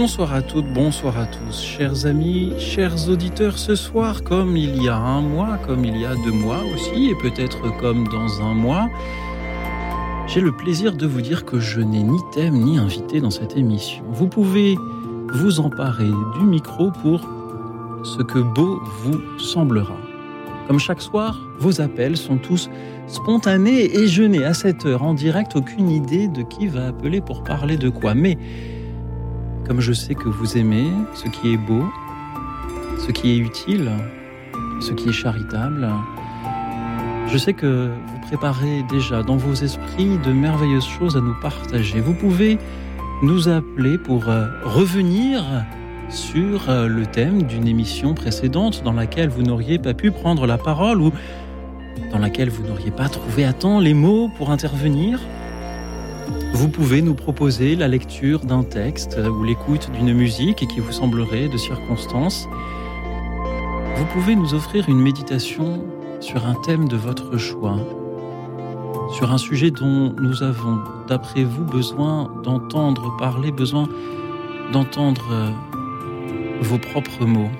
[0.00, 3.58] Bonsoir à toutes, bonsoir à tous, chers amis, chers auditeurs.
[3.58, 7.10] Ce soir, comme il y a un mois, comme il y a deux mois aussi,
[7.10, 8.88] et peut-être comme dans un mois,
[10.28, 13.56] j'ai le plaisir de vous dire que je n'ai ni thème ni invité dans cette
[13.56, 14.04] émission.
[14.12, 14.76] Vous pouvez
[15.34, 17.28] vous emparer du micro pour
[18.04, 19.96] ce que beau vous semblera.
[20.68, 22.70] Comme chaque soir, vos appels sont tous
[23.08, 27.20] spontanés et je n'ai à cette heure en direct aucune idée de qui va appeler
[27.20, 28.14] pour parler de quoi.
[29.68, 31.84] Comme je sais que vous aimez ce qui est beau,
[33.06, 33.90] ce qui est utile,
[34.80, 35.86] ce qui est charitable,
[37.26, 42.00] je sais que vous préparez déjà dans vos esprits de merveilleuses choses à nous partager.
[42.00, 42.58] Vous pouvez
[43.22, 45.44] nous appeler pour euh, revenir
[46.08, 50.56] sur euh, le thème d'une émission précédente dans laquelle vous n'auriez pas pu prendre la
[50.56, 51.12] parole ou
[52.10, 55.20] dans laquelle vous n'auriez pas trouvé à temps les mots pour intervenir.
[56.52, 61.48] Vous pouvez nous proposer la lecture d'un texte ou l'écoute d'une musique qui vous semblerait
[61.48, 62.48] de circonstance.
[63.96, 65.84] Vous pouvez nous offrir une méditation
[66.20, 67.76] sur un thème de votre choix,
[69.12, 73.88] sur un sujet dont nous avons, d'après vous, besoin d'entendre parler, besoin
[74.72, 75.50] d'entendre euh,
[76.62, 77.50] vos propres mots.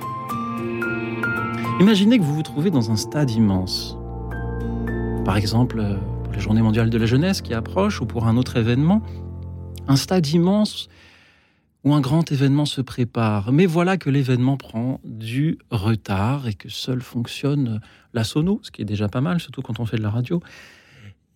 [1.80, 3.96] Imaginez que vous vous trouvez dans un stade immense.
[5.24, 5.98] Par exemple,
[6.28, 9.02] euh, la journée mondiale de la jeunesse qui approche ou pour un autre événement,
[9.86, 10.88] un stade immense
[11.84, 13.52] où un grand événement se prépare.
[13.52, 17.80] Mais voilà que l'événement prend du retard et que seul fonctionne
[18.14, 20.40] la sono, ce qui est déjà pas mal, surtout quand on fait de la radio,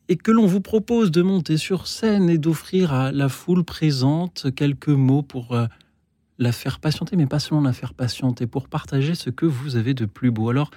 [0.08, 4.52] et que l'on vous propose de monter sur scène et d'offrir à la foule présente
[4.54, 5.66] quelques mots pour euh,
[6.38, 9.94] la faire patienter, mais pas seulement la faire patienter, pour partager ce que vous avez
[9.94, 10.50] de plus beau.
[10.50, 10.70] Alors,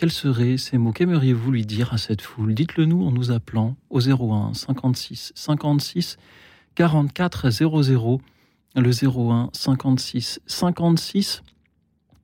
[0.00, 0.92] quels seraient ces mots?
[0.92, 2.54] Qu'aimeriez-vous lui dire à cette foule?
[2.54, 6.16] Dites-le nous en nous appelant au 01 56 56
[6.74, 8.22] 44 00.
[8.76, 11.42] Le 01 56 56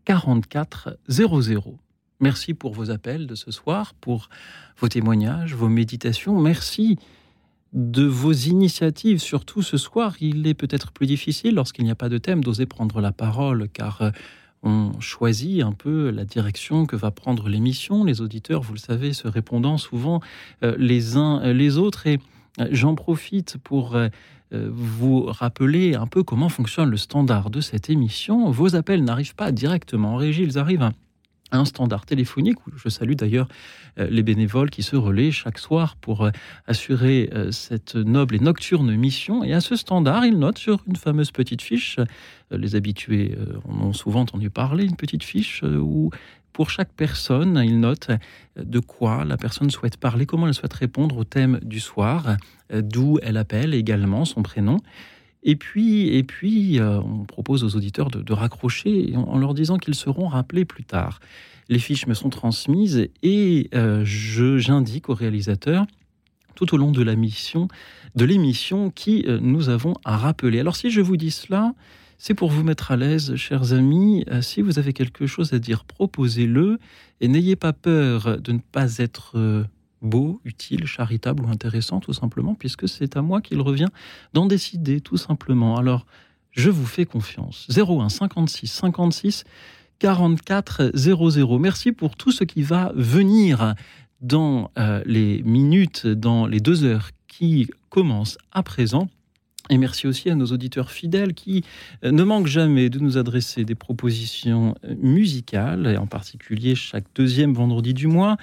[0.07, 1.79] 44 00.
[2.19, 4.31] Merci pour vos appels de ce soir, pour
[4.79, 6.41] vos témoignages, vos méditations.
[6.41, 6.99] Merci
[7.75, 10.15] de vos initiatives, surtout ce soir.
[10.23, 13.69] Il est peut-être plus difficile lorsqu'il n'y a pas de thème d'oser prendre la parole,
[13.69, 14.11] car euh,
[14.67, 18.03] on choisit un peu la direction que va prendre l'émission.
[18.03, 20.21] Les auditeurs, vous le savez, se répondant souvent
[20.65, 22.09] euh, les uns euh, les autres.
[22.09, 22.19] Et
[22.61, 23.97] euh, j'en profite pour
[24.53, 28.49] vous rappeler un peu comment fonctionne le standard de cette émission.
[28.49, 30.89] Vos appels n'arrivent pas directement en régie, ils arrivent
[31.51, 33.49] un standard téléphonique, où je salue d'ailleurs
[33.97, 36.31] les bénévoles qui se relaient chaque soir pour
[36.69, 39.43] assurer cette noble et nocturne mission.
[39.43, 41.99] Et à ce standard, ils notent sur une fameuse petite fiche,
[42.51, 43.37] les habitués
[43.69, 46.11] en ont souvent entendu parler, une petite fiche où
[46.53, 48.11] pour chaque personne, ils notent
[48.57, 52.37] de quoi la personne souhaite parler, comment elle souhaite répondre au thème du soir,
[52.73, 54.79] d'où elle appelle également son prénom.
[55.47, 59.95] Et puis, et puis euh, on propose aux auditeurs de, raccrocher en, leur disant qu'ils
[59.95, 61.21] seront rappelés plus tard.
[61.69, 65.87] Les fiches me sont transmises et euh, j'indique au réalisateur
[66.57, 67.69] tout au long de la mission,
[68.17, 70.59] de l'émission qui euh, nous avons à rappeler.
[70.59, 71.75] Alors si je vous dis cela,
[72.19, 74.25] c'est pour vous mettre à l'aise, chers amis.
[74.41, 76.79] si vous avez quelque chose à dire, proposez-le
[77.21, 79.67] et n'ayez pas peur de ne pas être
[80.03, 83.89] beau, utile, charitable ou intéressant, tout simplement, puisque c'est à moi qu'il revient
[84.33, 85.77] d'en décider, tout simplement.
[85.77, 86.07] Alors,
[86.53, 87.67] je vous fais confiance.
[87.71, 89.45] 01 56 56
[89.99, 91.59] 44 00.
[91.59, 93.75] Merci pour tout ce qui va venir
[94.21, 99.09] dans euh, les minutes, dans les deux heures qui commencent à présent.
[99.71, 101.65] Et merci aussi à nos auditeurs fidèles qui
[102.05, 107.07] euh, ne manquent jamais de nous adresser des propositions euh, musicales, et en particulier chaque
[107.15, 108.37] deuxième vendredi du mois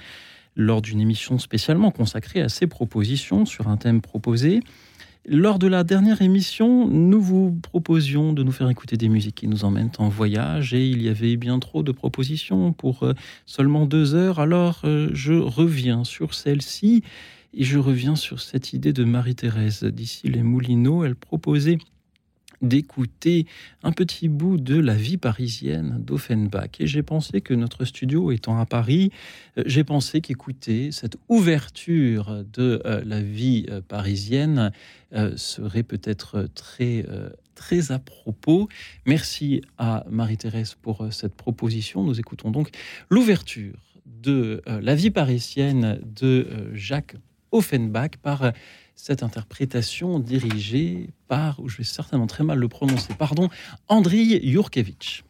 [0.56, 4.60] lors d'une émission spécialement consacrée à ces propositions sur un thème proposé.
[5.26, 9.48] Lors de la dernière émission, nous vous proposions de nous faire écouter des musiques qui
[9.48, 13.14] nous emmènent en voyage et il y avait bien trop de propositions pour euh,
[13.46, 14.38] seulement deux heures.
[14.38, 17.02] Alors je reviens sur celle-ci
[17.56, 21.04] et je reviens sur cette idée de Marie-Thérèse d'ici les Moulineaux.
[21.04, 21.78] Elle proposait
[22.62, 23.46] d'écouter
[23.82, 26.80] un petit bout de la vie parisienne d'Offenbach.
[26.80, 29.10] Et j'ai pensé que notre studio étant à Paris,
[29.58, 34.72] euh, j'ai pensé qu'écouter cette ouverture de euh, la vie euh, parisienne
[35.36, 37.06] serait peut-être très,
[37.54, 38.68] très à propos.
[39.06, 42.02] Merci à Marie-Thérèse pour cette proposition.
[42.02, 42.70] Nous écoutons donc
[43.10, 47.14] l'ouverture de la vie parisienne de Jacques
[47.54, 48.52] Offenbach par
[48.96, 53.48] cette interprétation dirigée par, je vais certainement très mal le prononcer, pardon,
[53.88, 55.24] Andriy Jurkevich.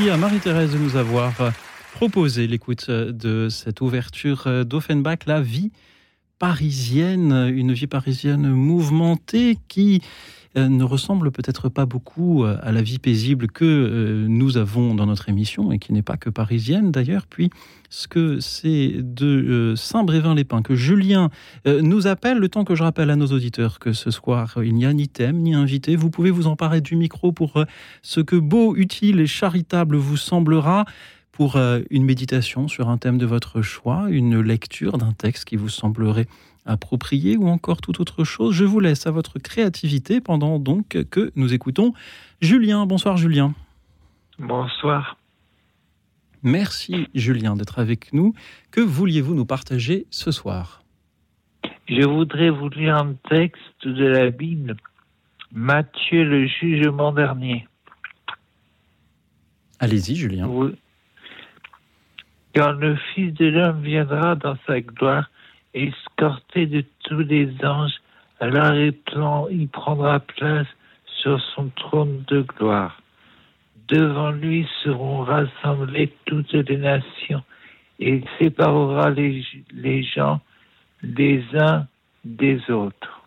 [0.00, 1.34] Merci à Marie-Thérèse de nous avoir
[1.92, 5.72] proposé l'écoute de cette ouverture d'Offenbach, La vie
[6.38, 10.06] parisienne, une vie parisienne mouvementée qui euh,
[10.56, 15.06] ne ressemble peut-être pas beaucoup euh, à la vie paisible que euh, nous avons dans
[15.06, 17.26] notre émission et qui n'est pas que parisienne d'ailleurs.
[17.28, 17.50] Puis
[17.88, 21.28] ce que c'est de Saint-Brévin-les-Pins que Julien
[21.66, 24.86] nous appelle, le temps que je rappelle à nos auditeurs que ce soir il n'y
[24.86, 25.96] a ni thème ni invité.
[25.96, 27.64] Vous pouvez vous emparer du micro pour
[28.02, 30.84] ce que beau, utile et charitable vous semblera
[31.32, 31.58] pour
[31.90, 36.28] une méditation sur un thème de votre choix, une lecture d'un texte qui vous semblerait
[36.70, 38.54] approprié ou encore toute autre chose.
[38.54, 41.92] Je vous laisse à votre créativité pendant donc que nous écoutons
[42.40, 42.86] Julien.
[42.86, 43.54] Bonsoir Julien.
[44.38, 45.16] Bonsoir.
[46.42, 48.34] Merci Julien d'être avec nous.
[48.70, 50.82] Que vouliez-vous nous partager ce soir?
[51.88, 54.76] Je voudrais vous lire un texte de la Bible,
[55.52, 57.66] Matthieu le jugement dernier.
[59.80, 60.48] Allez-y Julien.
[62.54, 65.30] Quand le Fils de l'homme viendra dans sa gloire,
[65.74, 68.00] escorté de tous les anges,
[68.40, 68.74] alors
[69.50, 70.66] il prendra place
[71.04, 73.00] sur son trône de gloire.
[73.88, 77.42] Devant lui seront rassemblées toutes les nations
[77.98, 80.40] et il séparera les, les gens
[81.02, 81.86] les uns
[82.24, 83.26] des autres.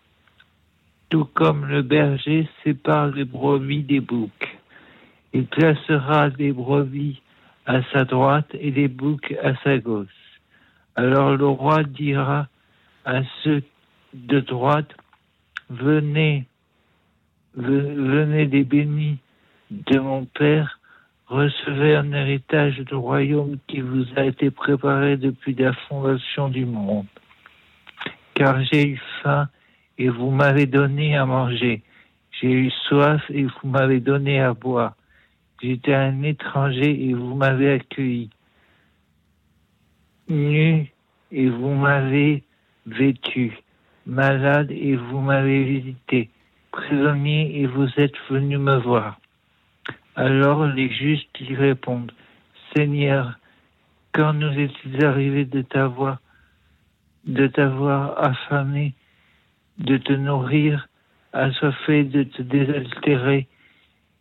[1.10, 4.58] Tout comme le berger sépare les brebis des boucs.
[5.32, 7.20] Il placera les brebis
[7.66, 10.23] à sa droite et les boucs à sa gauche.
[10.96, 12.46] Alors le roi dira
[13.04, 13.62] à ceux
[14.12, 14.94] de droite,
[15.68, 16.46] venez,
[17.56, 19.18] venez des bénis
[19.70, 20.78] de mon Père,
[21.26, 27.06] recevez un héritage du royaume qui vous a été préparé depuis la fondation du monde.
[28.34, 29.48] Car j'ai eu faim
[29.98, 31.82] et vous m'avez donné à manger.
[32.40, 34.94] J'ai eu soif et vous m'avez donné à boire.
[35.60, 38.30] J'étais un étranger et vous m'avez accueilli
[40.28, 40.90] nu
[41.30, 42.42] et vous m'avez
[42.86, 43.58] vêtu,
[44.06, 46.30] malade et vous m'avez visité,
[46.70, 49.18] prisonnier et vous êtes venu me voir.
[50.16, 52.12] Alors les justes lui répondent,
[52.74, 53.38] Seigneur,
[54.12, 56.18] quand nous est-il arrivé de t'avoir,
[57.24, 58.94] de t'avoir affamé,
[59.78, 60.88] de te nourrir,
[61.32, 63.48] assoiffé, de te désaltérer,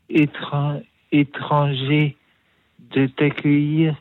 [0.10, 2.17] étranger,
[2.79, 3.95] de t'accueillir,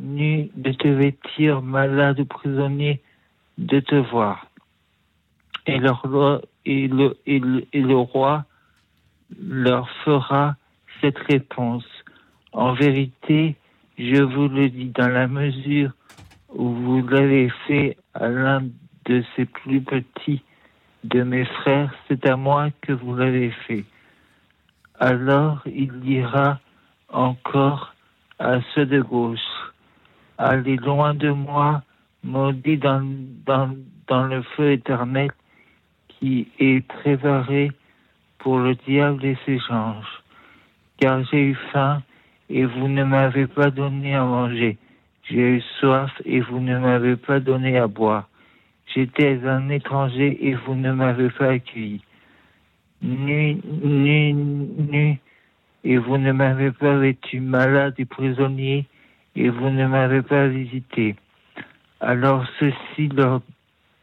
[0.00, 3.00] nu de te vêtir, malade ou prisonnier,
[3.58, 4.46] de te voir.
[5.66, 8.44] Et, leur, et, le, et, le, roi
[9.40, 10.56] leur fera
[11.00, 11.86] cette réponse.
[12.52, 13.56] En vérité,
[13.98, 15.92] je vous le dis, dans la mesure
[16.50, 18.62] où vous l'avez fait à l'un
[19.06, 20.42] de ces plus petits
[21.04, 23.84] de mes frères, c'est à moi que vous l'avez fait.
[24.98, 26.60] Alors il dira
[27.08, 27.94] encore
[28.38, 29.63] à ceux de gauche,
[30.38, 31.82] allez loin de moi,
[32.22, 33.02] maudit dans,
[33.46, 33.74] dans,
[34.08, 35.30] dans le feu éternel
[36.08, 37.70] qui est préparé
[38.38, 40.22] pour le diable et ses anges.
[40.98, 42.02] Car j'ai eu faim
[42.50, 44.78] et vous ne m'avez pas donné à manger.
[45.24, 48.28] J'ai eu soif et vous ne m'avez pas donné à boire.
[48.94, 52.02] J'étais un étranger et vous ne m'avez pas accueilli.
[53.02, 55.18] Nu, nu, nu,
[55.84, 58.86] et vous ne m'avez pas vêtu malade et prisonnier
[59.36, 61.16] et vous ne m'avez pas visité.
[62.00, 63.40] Alors ceux-ci leur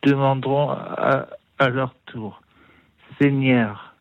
[0.04, 1.28] demanderont à,
[1.70, 2.42] leur tour,
[3.20, 3.94] Seigneur,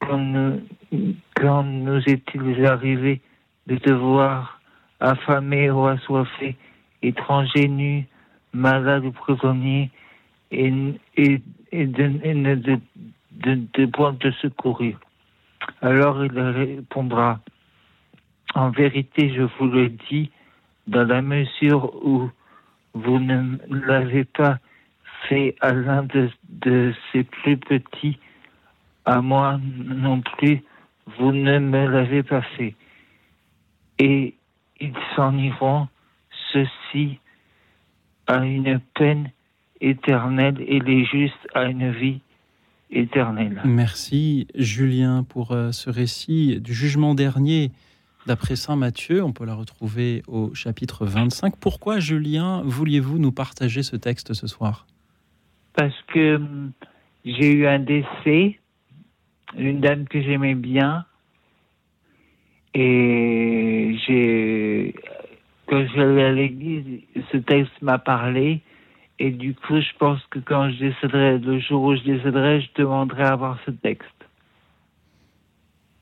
[0.00, 3.20] quand nous, est-il arrivé
[3.66, 4.60] de te voir
[4.98, 6.56] affamé ou assoiffé,
[7.02, 8.06] étranger nu,
[8.54, 9.90] malade ou prisonnier,
[10.50, 11.42] et, de,
[11.74, 12.80] de,
[13.32, 14.98] de, te secourir?
[15.82, 17.40] Alors il répondra,
[18.54, 20.30] en vérité, je vous le dis,
[20.86, 22.30] dans la mesure où
[22.94, 24.58] vous ne l'avez pas
[25.28, 28.18] fait à l'un de, ces plus petits,
[29.04, 30.62] à moi non plus,
[31.18, 32.74] vous ne me l'avez pas fait.
[33.98, 34.34] Et
[34.80, 35.88] ils s'en iront,
[36.52, 37.18] ceux-ci,
[38.26, 39.30] à une peine
[39.80, 42.20] éternelle et les justes à une vie
[42.90, 43.60] éternelle.
[43.64, 47.70] Merci Julien pour euh, ce récit du jugement dernier
[48.26, 49.22] d'après Saint Matthieu.
[49.22, 51.56] On peut la retrouver au chapitre 25.
[51.56, 54.86] Pourquoi, Julien, vouliez-vous nous partager ce texte ce soir?
[55.74, 56.72] Parce que hum,
[57.24, 58.58] j'ai eu un décès,
[59.56, 61.04] une dame que j'aimais bien,
[62.74, 64.94] et j'ai,
[65.66, 68.60] quand j'allais à l'église, ce texte m'a parlé.
[69.18, 72.82] Et du coup, je pense que quand je décéderai, le jour où je décéderai, je
[72.82, 74.08] demanderai à avoir ce texte.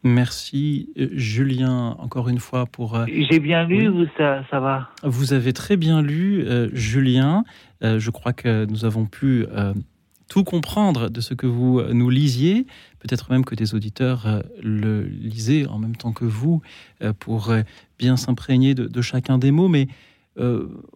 [0.05, 2.99] Merci Julien, encore une fois pour...
[3.07, 7.45] J'ai bien lu ou ça, ça va Vous avez très bien lu Julien.
[7.83, 9.45] je crois que nous avons pu
[10.28, 12.67] tout comprendre de ce que vous nous lisiez.
[13.00, 16.62] Peut-être même que des auditeurs le lisaient en même temps que vous
[17.19, 17.52] pour
[17.99, 19.69] bien s'imprégner de, chacun des mots.
[19.69, 19.88] Mais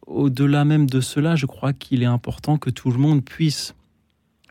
[0.07, 3.75] au-delà même de cela, je crois qu'il est important que tout le monde puisse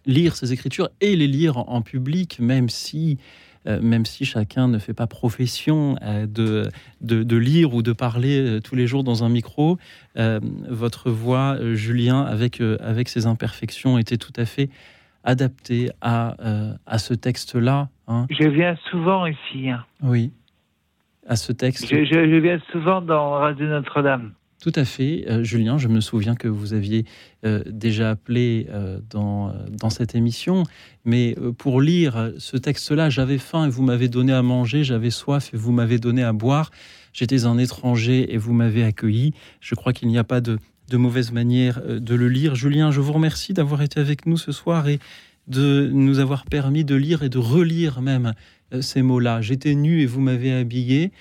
[0.05, 4.80] lire ces écritures et les lire en, public, même si, euh, même si chacun ne
[4.80, 6.70] fait pas profession euh, de,
[7.01, 9.77] de, lire ou de parler euh, tous les jours dans un micro.
[10.15, 14.70] votre voix, Julien, avec, avec ses imperfections, était tout à fait
[15.24, 16.36] adaptée à,
[16.86, 17.89] à ce texte-là.
[18.08, 18.25] Hein.
[18.30, 19.70] Je viens souvent ici.
[19.70, 19.86] Hein.
[20.01, 20.32] Oui,
[21.27, 21.88] à ce texte.
[21.88, 24.34] Je, je viens souvent dans Radio Notre-Dame.
[24.62, 25.25] Tout à fait.
[25.27, 27.06] Euh, Julien, je me souviens que vous aviez
[27.46, 30.65] euh, déjà appelé euh, dans, dans cette émission,
[31.03, 35.51] mais pour lire ce texte-là, j'avais faim et vous m'avez donné à manger, j'avais soif
[35.51, 36.70] et vous m'avez donné à boire,
[37.12, 39.34] j'étais un étranger et vous m'avez accueilli.
[39.62, 42.53] Je crois qu'il n'y a pas de, de mauvaise manière de le lire.
[42.53, 45.00] Julien, je vous remercie d'avoir été avec nous ce soir et
[45.48, 48.36] de nous avoir permis de lire et de relire même
[48.80, 49.41] ces mots-là.
[49.41, 51.12] J'étais nu et vous m'avez habillé.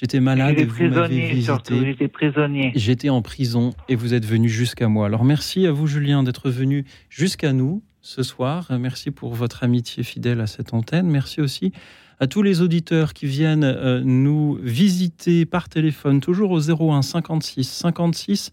[0.00, 1.84] J'étais malade et vous m'avez visité.
[1.84, 2.70] J'étais prisonnier.
[2.76, 5.06] J'étais en prison et vous êtes venu jusqu'à moi.
[5.06, 8.68] Alors merci à vous Julien d'être venu jusqu'à nous ce soir.
[8.78, 11.08] Merci pour votre amitié fidèle à cette antenne.
[11.08, 11.72] Merci aussi
[12.20, 17.64] à tous les auditeurs qui viennent euh, nous visiter par téléphone, toujours au 01 56
[17.64, 18.52] 56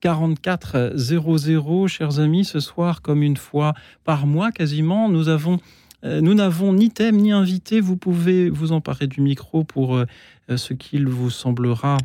[0.00, 1.88] 44 00.
[1.88, 5.58] Chers amis, ce soir, comme une fois par mois quasiment, nous avons
[6.20, 7.80] nous n'avons ni thème ni invité.
[7.80, 10.06] Vous pouvez vous emparer du micro pour euh,
[10.50, 11.98] euh, ce qu'il vous semblera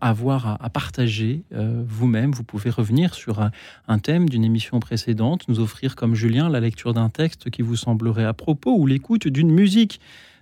[0.00, 2.32] avoir à, partager vous-même.
[2.32, 3.48] Vous pouvez revenir sur
[3.86, 7.76] un, thème d'une émission précédente, nous offrir comme Julien la lecture d'un texte qui vous
[7.76, 10.00] semblerait à propos ou l'écoute d'une musique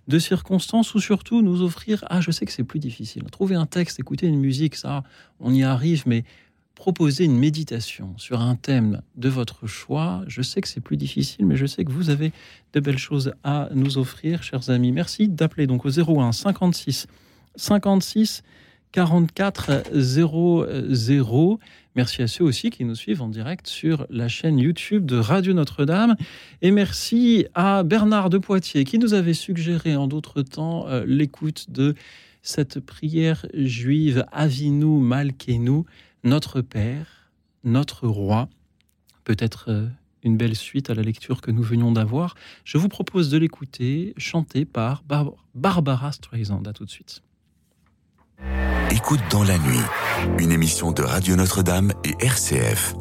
[0.08, 3.66] de circonstance ou surtout nous offrir, ah je sais que c'est plus difficile, trouver un
[3.66, 5.02] texte, écouter une musique, ça
[5.40, 6.24] on y arrive, mais
[6.78, 10.22] proposer une méditation sur un thème de votre choix.
[10.28, 12.32] Je sais que c'est plus difficile, mais je sais que vous avez
[12.72, 14.92] de belles choses à nous offrir, chers amis.
[14.92, 17.08] Merci d'appeler donc au 01 56
[17.56, 18.44] 56
[18.92, 21.58] 44 00.
[21.96, 25.54] Merci à ceux aussi qui nous suivent en direct sur la chaîne YouTube de Radio
[25.54, 26.14] Notre-Dame.
[26.62, 31.72] Et merci à Bernard de Poitiers qui nous avait suggéré en d'autres temps euh, l'écoute
[31.72, 31.96] de
[32.40, 35.82] cette prière juive Avinu Malkenu
[36.28, 37.30] notre Père,
[37.64, 38.48] notre Roi,
[39.24, 39.88] peut-être euh,
[40.22, 42.34] une belle suite à la lecture que nous venions d'avoir.
[42.64, 45.02] Je vous propose de l'écouter, chanté par
[45.54, 46.62] Barbara Streisand.
[46.74, 47.22] Tout de suite.
[48.90, 49.84] Écoute dans la nuit,
[50.38, 52.94] une émission de Radio Notre-Dame et RCF.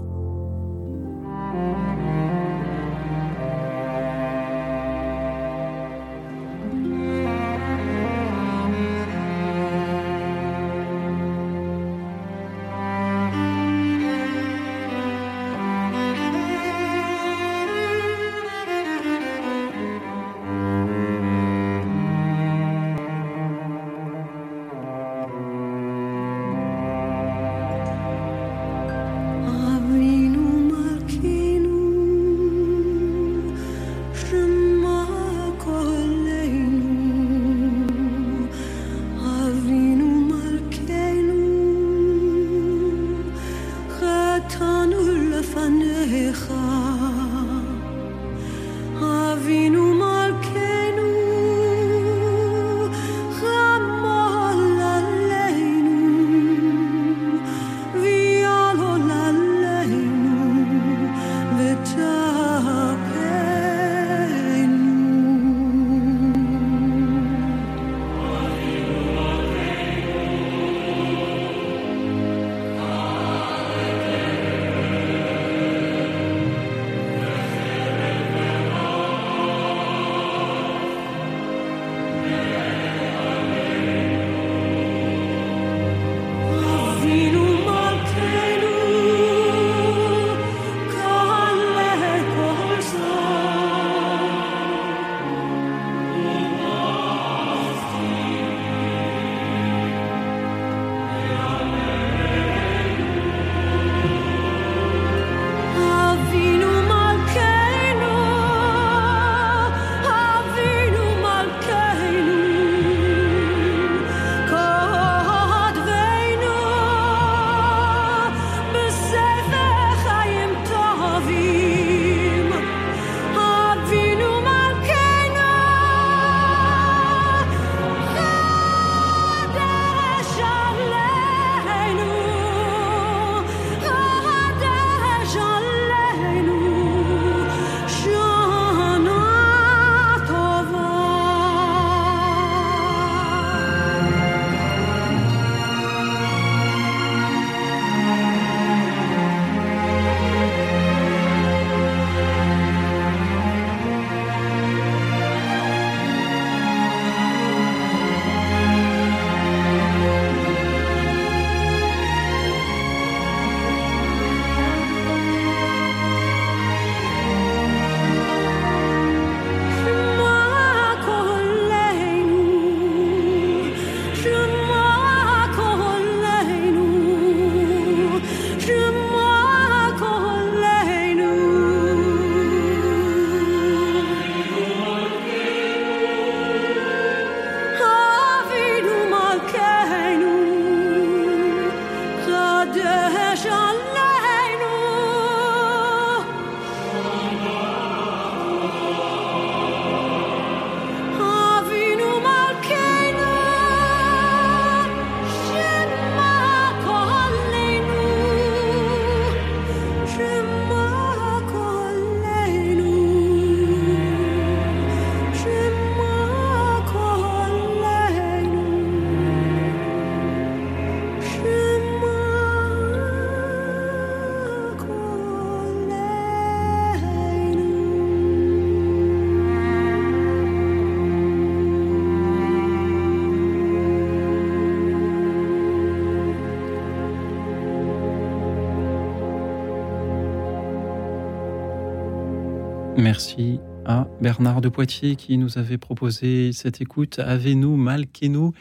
[244.21, 248.51] Bernard de Poitiers qui nous avait proposé cette écoute Ave-nous, Malquez-nous,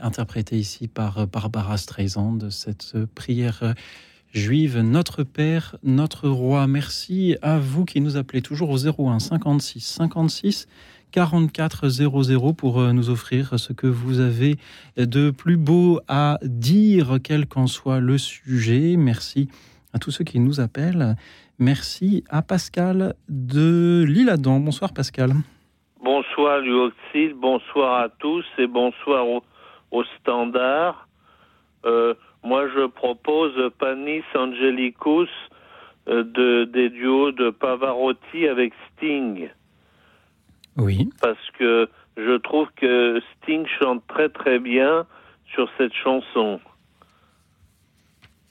[0.00, 3.74] interprétée ici par Barbara Streisand, cette prière
[4.32, 6.66] juive Notre Père, notre Roi.
[6.66, 10.66] Merci à vous qui nous appelez toujours au 01 56 56
[11.12, 14.58] 44 00 pour euh, nous offrir ce que vous avez
[14.96, 18.96] de plus beau à dire, quel qu'en soit le sujet.
[18.96, 19.48] Merci
[19.92, 21.16] à tous ceux qui nous appellent.
[21.58, 24.60] Merci à Pascal de Lille-Adam.
[24.60, 25.30] Bonsoir Pascal.
[26.02, 31.08] Bonsoir Luoxil, bonsoir à tous et bonsoir au, standard.
[31.86, 35.30] Euh, moi je propose Panis Angelicus
[36.08, 39.48] euh, de, des duos de Pavarotti avec Sting.
[40.76, 41.08] Oui.
[41.22, 41.88] Parce que
[42.18, 45.06] je trouve que Sting chante très très bien
[45.54, 46.60] sur cette chanson.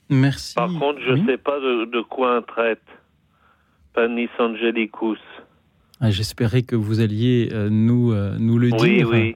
[0.09, 0.55] Merci.
[0.55, 2.83] Par contre, je ne sais pas de, quoi on traite.
[3.93, 5.19] Panis Angelicus.
[6.01, 9.35] Ah, j'espérais que vous alliez euh, nous, euh, nous le dire, oui.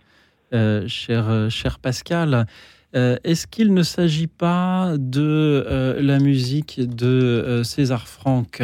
[0.54, 2.46] Euh, cher, cher Pascal.
[2.92, 8.64] Est-ce qu'il ne s'agit pas de la musique de César Franck?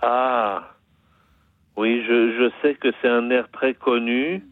[0.00, 0.72] Ah,
[1.76, 4.42] oui, je, je sais que c'est un air très connu,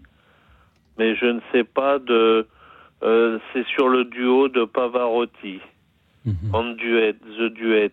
[0.98, 2.46] mais je ne sais pas de.
[3.00, 5.60] c'est sur le duo de Pavarotti.
[6.24, 6.54] Mhm.
[6.54, 7.92] En duet, The Duets.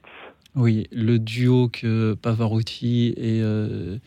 [0.55, 3.97] Oui, le duo que Pavarotti et, euh,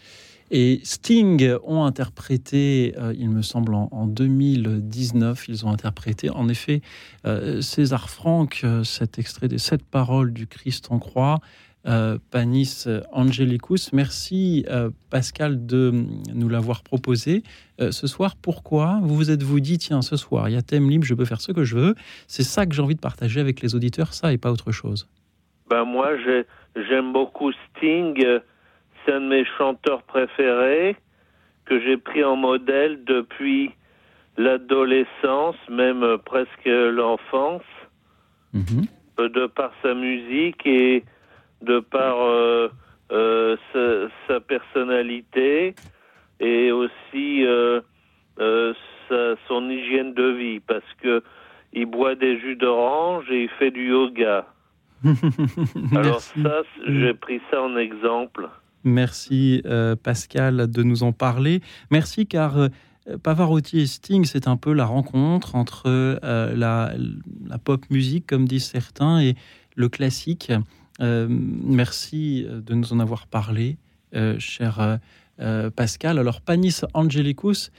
[0.50, 5.48] et Sting ont interprété, euh, il me semble, en, 2019.
[5.48, 6.82] Ils ont interprété, en effet,
[7.26, 11.38] euh, César Franck, cet extrait des sept paroles du Christ en croix.
[12.30, 13.92] Panis Angelicus.
[13.92, 14.64] Merci
[15.10, 15.92] Pascal de
[16.32, 17.42] nous l'avoir proposé
[17.78, 18.36] ce soir.
[18.40, 21.24] Pourquoi vous vous êtes-vous dit, tiens, ce soir, il y a thème libre, je peux
[21.24, 21.94] faire ce que je veux.
[22.26, 25.08] C'est ça que j'ai envie de partager avec les auditeurs, ça et pas autre chose.
[25.68, 26.12] Ben moi,
[26.74, 28.24] j'aime beaucoup Sting.
[29.04, 30.96] C'est un de mes chanteurs préférés
[31.66, 33.70] que j'ai pris en modèle depuis
[34.36, 37.62] l'adolescence, même presque l'enfance,
[38.52, 38.86] mhm.
[39.18, 41.04] de par sa musique et
[41.62, 42.68] de par euh,
[43.12, 43.56] euh,
[44.28, 45.74] sa, personnalité
[46.40, 47.80] et aussi euh,
[49.48, 51.22] son hygiène de vie, parce que
[51.72, 54.46] il boit des jus d'orange et il fait du yoga.
[55.96, 58.48] Alors ça, j'ai pris ça en exemple.
[58.84, 61.60] Merci euh, Pascal de nous en parler.
[61.90, 62.68] Merci car euh,
[63.22, 66.94] Pavarotti et Sting, c'est un peu la rencontre entre euh, la,
[67.64, 69.34] pop musique, comme disent certains, et
[69.74, 70.52] le classique.
[71.00, 73.78] Merci de nous en avoir parlé,
[74.38, 74.98] cher
[75.76, 76.18] Pascal.
[76.18, 77.72] Alors Panis Angelicus,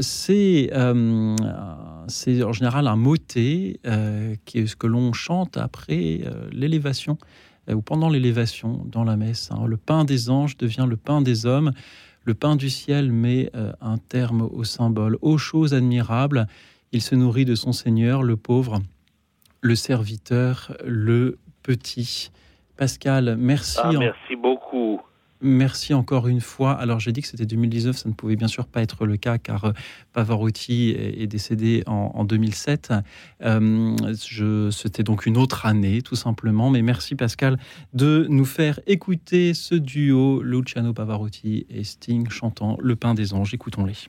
[0.00, 3.80] c'est en général un motet
[4.44, 6.20] qui est ce que l'on chante après
[6.52, 7.18] l'élévation
[7.72, 9.50] ou pendant l'élévation dans la messe.
[9.52, 9.66] Hein.
[9.66, 11.72] Le pain des anges devient le pain des hommes.
[12.24, 15.18] Le pain du ciel met un terme au symbole.
[15.22, 16.46] Ô chose admirable,
[16.92, 18.82] il se nourrit de son Seigneur, le pauvre,
[19.60, 22.30] le serviteur, le petit.
[22.80, 23.76] Pascal, merci.
[23.82, 25.02] Ah, merci beaucoup.
[25.42, 26.72] Merci encore une fois.
[26.72, 29.36] Alors j'ai dit que c'était 2019, ça ne pouvait bien sûr pas être le cas
[29.36, 29.72] car euh,
[30.14, 32.94] Pavarotti est décédé en, 2007.
[33.42, 36.70] Euh, c'était donc une autre année tout simplement.
[36.70, 37.58] Mais merci Pascal
[37.92, 43.52] de nous faire écouter ce duo Luciano Pavarotti et Sting chantant Le Pain des Anges.
[43.52, 44.08] Écoutons-les.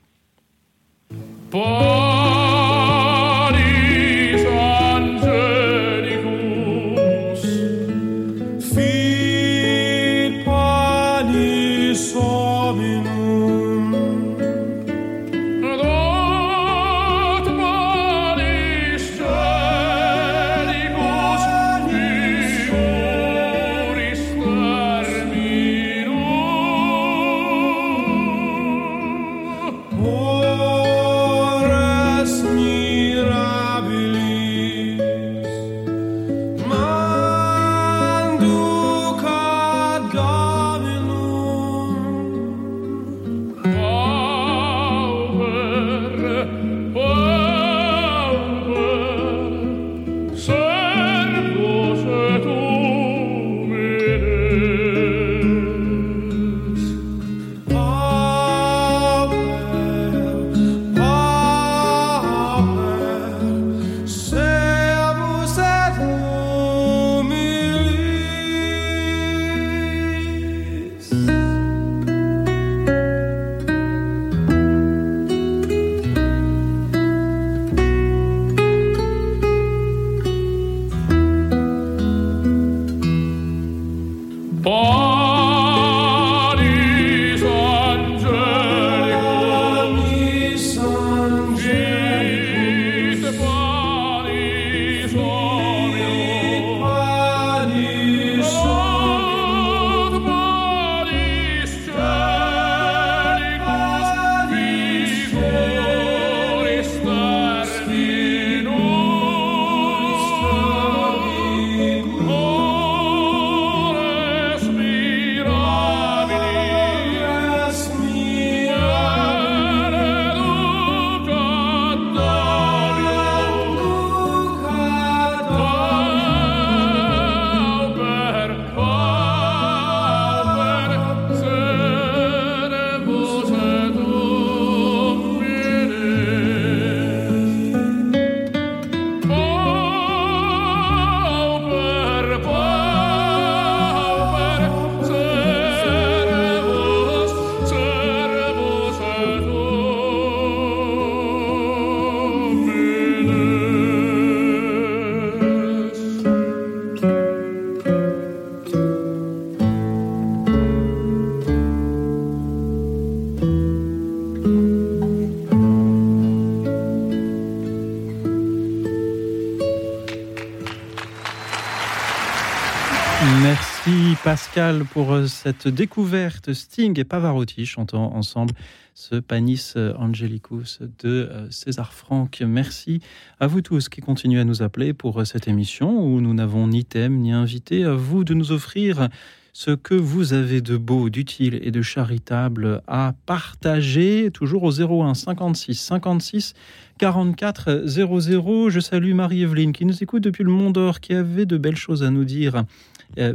[174.92, 176.52] Pour euh, cette découverte.
[176.52, 178.52] Sting et Pavarotti chantant ensemble
[178.92, 182.42] ce Panis Angelicus de euh, César Franck.
[182.46, 183.00] Merci
[183.40, 186.66] à vous tous qui continuez à nous appeler pour euh, cette émission où nous n'avons
[186.66, 187.84] ni thème ni invité.
[187.84, 189.08] À vous de nous offrir
[189.54, 195.14] ce que vous avez de beau, d'utile et de charitable à partager, toujours au 01
[195.14, 196.54] 56 56
[196.98, 198.70] 44 00.
[198.70, 202.02] Je salue Marie-Evelyne qui nous écoute depuis le Mont d'Or, qui avait de belles choses
[202.02, 202.62] à nous dire, euh,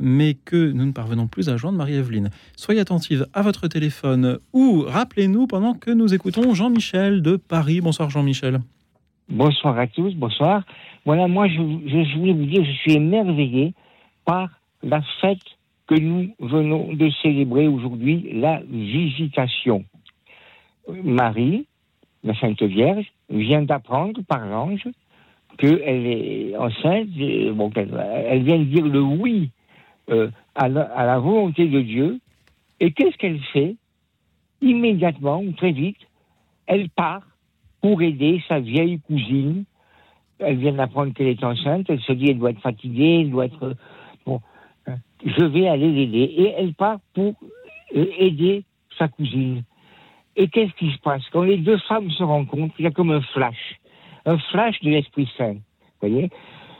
[0.02, 2.30] mais que nous ne parvenons plus à joindre Marie-Evelyne.
[2.56, 7.82] Soyez attentive à votre téléphone ou rappelez-nous pendant que nous écoutons Jean-Michel de Paris.
[7.82, 8.60] Bonsoir Jean-Michel.
[9.30, 10.64] Bonsoir à tous, bonsoir.
[11.06, 13.74] Voilà, moi je, je voulais vous dire, je suis émerveillé
[14.26, 14.50] par
[14.84, 15.40] la fête
[15.88, 19.86] que nous venons de célébrer aujourd'hui la visitation.
[21.04, 21.66] Marie,
[22.24, 24.88] la Sainte Vierge, vient d'apprendre par l'ange
[25.58, 27.08] qu'elle est enceinte.
[27.54, 29.50] Bon, elle, vient de dire le oui
[30.10, 32.20] euh, à, la, volonté de Dieu.
[32.80, 33.76] Et qu'est-ce qu'elle fait?
[34.62, 35.98] Immédiatement, ou très vite,
[36.66, 37.24] elle part
[37.82, 39.66] pour aider sa vieille cousine.
[40.40, 41.88] Elle vient d'apprendre qu'elle est enceinte.
[41.90, 43.76] Elle se dit, elle doit être fatiguée, elle doit être
[45.26, 46.34] je vais aller l'aider.
[46.38, 47.36] Et elle part pour
[47.96, 48.64] euh, aider
[48.98, 49.64] sa cousine.
[50.36, 51.24] Et qu'est-ce qui se passe?
[51.32, 53.80] Quand les deux femmes se rencontrent, il y a comme un flash.
[54.26, 55.54] Un flash de l'Esprit Saint.
[55.54, 56.30] Vous voyez?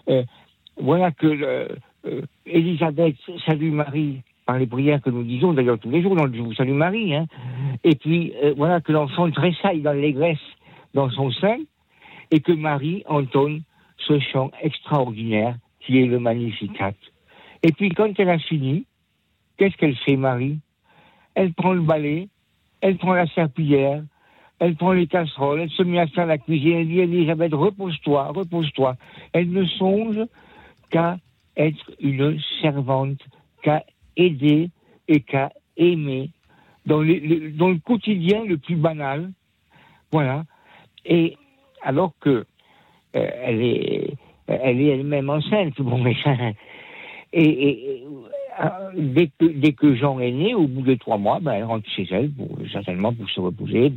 [0.10, 0.24] Euh,
[0.80, 1.68] Voilà que euh,
[2.46, 3.16] Élisabeth
[3.46, 6.54] salue Marie par les prières que nous disons d'ailleurs tous les jours dans Je vous
[6.54, 7.16] salue Marie.
[7.16, 7.26] Hein.
[7.84, 10.40] Et puis voilà que l'enfant tressaille dans l'allégresse
[10.94, 11.58] dans son sein
[12.32, 13.62] et que Marie entonne
[13.98, 16.94] ce chant extraordinaire qui est le Magnificat.
[17.64, 18.86] Et puis quand elle a fini,
[19.58, 20.60] qu'est-ce qu'elle fait, Marie?
[21.36, 22.30] Elle prend le balai,
[22.82, 24.04] elle prend la serpillière,
[24.60, 28.32] elle prend les casseroles, elle se met à faire la cuisine, elle dit Elisabeth, repose-toi,
[28.34, 28.96] repose-toi.
[29.34, 30.20] Elle ne songe
[30.90, 31.18] qu'à
[31.58, 33.20] être une servante,
[33.62, 33.84] qu'à
[34.16, 34.70] aider
[35.08, 36.30] et qu'à aimer
[36.86, 39.32] dans, dans, le quotidien le plus banal.
[40.12, 40.44] Voilà.
[41.06, 41.38] Et
[41.82, 42.46] alors que
[43.16, 44.14] euh, elle est
[44.48, 46.16] elle est elle-même enceinte, bon, mais
[47.34, 48.04] et,
[48.60, 51.66] euh, dès, que, dès que Jean est né, au bout de trois mois, ben, elle
[51.66, 53.92] rentre chez elle, pour, certainement pour se reposer.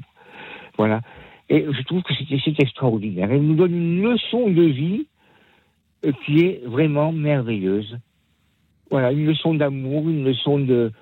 [0.76, 1.00] Voilà.
[1.48, 3.30] Et je trouve que c'est extraordinaire.
[3.30, 5.06] Elle nous donne une leçon de vie
[6.24, 7.98] qui est vraiment merveilleuse.
[8.90, 10.92] Voilà, une leçon d'amour, une leçon de,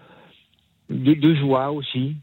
[0.91, 2.17] de, joie aussi.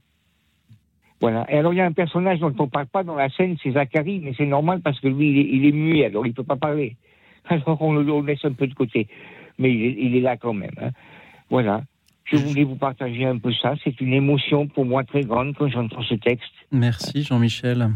[1.22, 1.46] Voilà.
[1.52, 3.58] Et alors, il y a un personnage dont on ne parle pas dans la scène,
[3.64, 6.30] c'est Zacharie, mais c'est normal parce que lui, il est, il est muet, alors il
[6.30, 6.98] ne peut pas parler.
[7.48, 9.08] Alors, on le laisse un peu de côté
[9.58, 10.76] mais il est, là quand même.
[10.82, 10.90] Hein.
[11.50, 11.84] Voilà.
[12.26, 13.76] Je voulais vous partager un peu ça.
[13.84, 16.52] C'est une émotion pour moi très grande quand j'entends ce texte.
[16.72, 17.92] Merci Jean-Michel.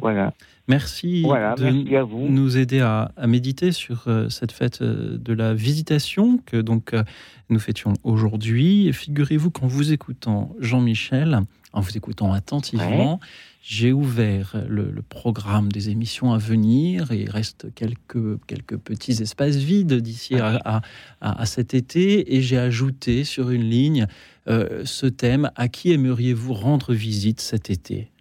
[0.00, 0.32] Voilà.
[0.66, 6.56] Merci de nous aider à, méditer sur euh, cette fête euh, de la visitation que
[6.56, 7.04] donc euh,
[7.50, 8.90] nous fêtions aujourd'hui.
[8.94, 11.40] Figurez-vous qu'en vous écoutant Jean-Michel,
[11.74, 13.20] en vous écoutant attentivement,
[13.60, 17.12] j'ai ouvert le, programme des émissions à venir.
[17.12, 20.80] Et il reste quelques, quelques petits espaces vides d'ici à,
[21.20, 22.36] à, cet été.
[22.36, 24.06] Et j'ai ajouté sur une ligne
[24.46, 28.13] ce thème à qui aimeriez-vous rendre visite cet été?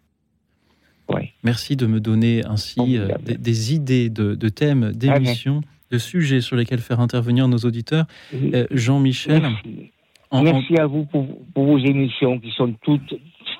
[1.43, 6.55] Merci de me donner ainsi euh, des, idées de, thèmes, ah, d'émissions, de sujets sur
[6.55, 8.05] lesquels faire intervenir nos auditeurs.
[8.33, 9.43] Euh, Jean-Michel.
[10.31, 10.77] Merci.
[10.79, 13.13] à vous pour, vos émissions qui sont toutes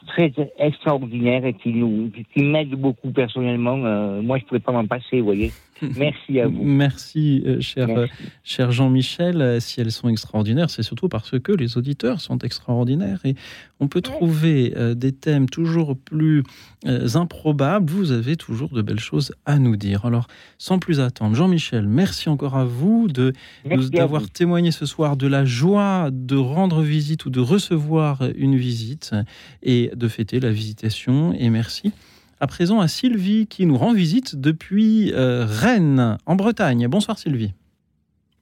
[0.07, 3.77] très extraordinaires et qui nous qui m'aident beaucoup personnellement.
[3.85, 5.51] Euh, moi, je ne pourrais pas m'en passer, vous voyez.
[5.97, 6.63] Merci à vous.
[6.63, 7.87] Merci, cher,
[8.43, 9.61] cher Jean-Michel.
[9.61, 13.35] Si elles sont extraordinaires, c'est surtout parce que les auditeurs sont extraordinaires et
[13.79, 16.43] on peut trouver des thèmes toujours plus
[16.85, 20.05] euh, improbables, vous avez toujours de belles choses à nous dire.
[20.05, 23.31] Alors, sans plus attendre, Jean-Michel, merci encore à vous de
[23.91, 29.11] d'avoir témoigné ce soir de la joie de rendre visite ou de recevoir une visite
[29.61, 31.33] et de fêter la visitation.
[31.33, 31.93] Et merci.
[32.39, 36.87] À présent, à Sylvie qui nous rend visite depuis euh, Rennes, en Bretagne.
[36.87, 37.53] Bonsoir Sylvie.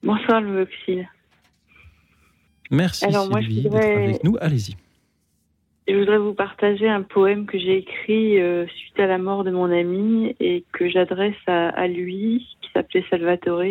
[0.04, 0.66] Bonsoir Louis
[2.72, 4.38] Merci Sylvie d'être avec nous.
[4.40, 4.76] Allez-y.
[5.88, 9.52] Je voudrais vous partager un poème que j'ai écrit euh, suite à la mort de
[9.52, 13.64] mon ami et que j'adresse à, lui, qui s'appelait Salvatore,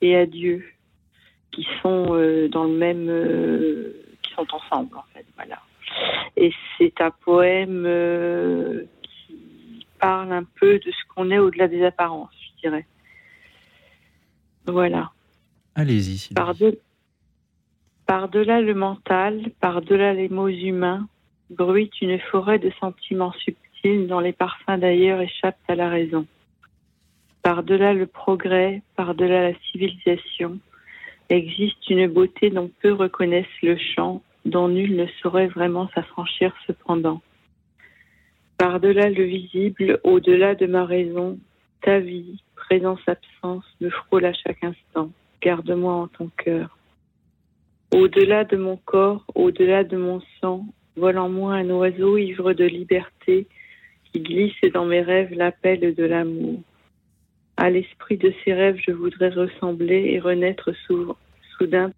[0.00, 0.64] et à Dieu,
[1.52, 3.06] qui sont euh, dans le même,
[4.22, 5.58] qui sont ensemble en fait, voilà.
[6.36, 7.84] Et c'est un poème
[10.00, 12.86] parle un peu de ce qu'on est au-delà des apparences, je dirais.
[14.66, 15.10] Voilà.
[15.74, 16.30] Allez-y.
[18.06, 21.06] Par-delà le mental, par-delà les mots humains,
[21.50, 26.26] bruite une forêt de sentiments subtils dont les parfums d'ailleurs échappent à la raison.
[27.42, 30.58] Par-delà le progrès, par-delà la civilisation,
[31.28, 37.22] existe une beauté dont peu reconnaissent le chant, dont nul ne saurait vraiment s'affranchir cependant.
[38.60, 41.38] Par-delà le visible, au-delà de ma raison,
[41.80, 45.10] ta vie, présence-absence, me frôle à chaque instant.
[45.40, 46.76] Garde-moi en ton cœur.
[47.90, 52.66] Au-delà de mon corps, au-delà de mon sang, vole en moi un oiseau ivre de
[52.66, 53.46] liberté
[54.12, 56.60] qui glisse dans mes rêves l'appel de l'amour.
[57.56, 60.70] À l'esprit de ces rêves, je voudrais ressembler et renaître
[61.56, 61.92] soudain.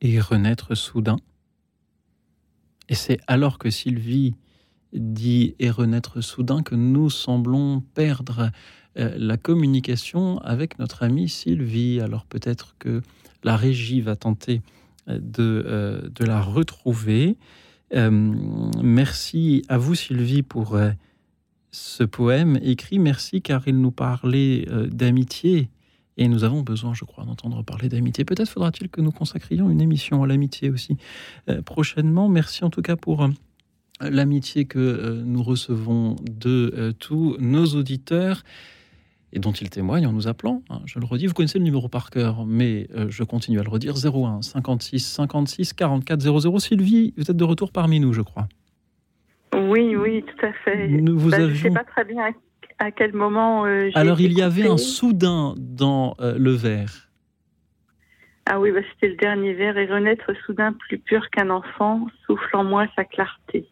[0.00, 1.18] Et renaître soudain.
[2.88, 4.34] Et c'est alors que Sylvie
[4.92, 8.50] dit et renaître soudain que nous semblons perdre
[8.98, 12.00] euh, la communication avec notre amie Sylvie.
[12.00, 13.02] Alors peut-être que
[13.44, 14.62] la régie va tenter
[15.08, 17.36] euh, de, euh, de la retrouver.
[17.92, 20.76] merci à vous Sylvie pour
[21.70, 22.98] ce poème écrit.
[22.98, 25.70] Merci car il nous parlait d'amitié
[26.16, 28.24] et nous avons besoin, je crois, d'entendre parler d'amitié.
[28.24, 30.96] Peut-être faudra-t-il que nous consacrions une émission à l'amitié aussi
[31.64, 32.28] prochainement.
[32.28, 33.28] Merci en tout cas pour
[34.00, 38.42] l'amitié que euh, nous recevons de euh, tous nos auditeurs
[39.32, 40.62] et dont ils témoignent en nous appelant.
[40.70, 43.62] Hein, je le redis, vous connaissez le numéro par cœur, mais euh, je continue à
[43.62, 46.58] le redire 01 56 56 44 00.
[46.58, 48.48] Sylvie, vous êtes de retour parmi nous, je crois.
[49.54, 50.88] Oui, oui, tout à fait.
[50.88, 52.30] Nous vous bah, Je ne sais pas très bien à,
[52.96, 53.64] quel moment.
[53.94, 57.06] Alors, il y avait un soudain dans le verre.
[58.48, 62.56] Ah oui, bah, c'était le dernier verre et renaître soudain plus pur qu'un enfant, souffle
[62.56, 63.68] en moi sa clarté.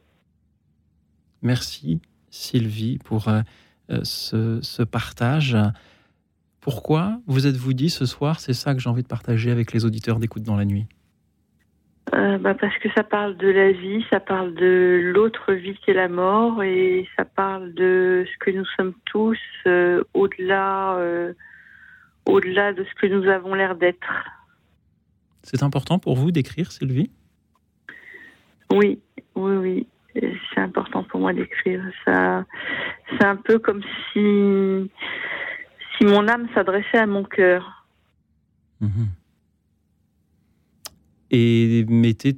[1.42, 2.00] Merci
[2.30, 3.42] Sylvie pour euh,
[3.90, 5.57] euh, ce, partage.
[6.61, 9.84] Pourquoi vous êtes-vous dit ce soir, c'est ça que j'ai envie de partager avec les
[9.84, 10.86] auditeurs d'écoute dans la nuit?
[12.12, 15.90] Euh, bah Parce que ça parle de la vie, ça parle de l'autre vie qui
[15.90, 19.38] est la mort et ça parle de ce que nous sommes tous
[20.12, 20.98] au-delà
[22.26, 24.30] au-delà de ce que nous avons l'air d'être.
[25.42, 27.11] C'est important pour vous d'écrire, Sylvie?
[28.70, 29.00] Oui,
[29.34, 31.82] oui, oui c'est important pour moi d'écrire.
[32.05, 32.44] Ça,
[33.11, 33.82] c'est un peu comme
[34.12, 34.90] si,
[35.96, 37.86] si mon âme s'adressait à mon cœur.
[38.80, 39.09] Mhm.
[41.30, 42.36] Et mettez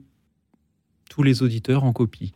[1.11, 2.33] tous les auditeurs en copie.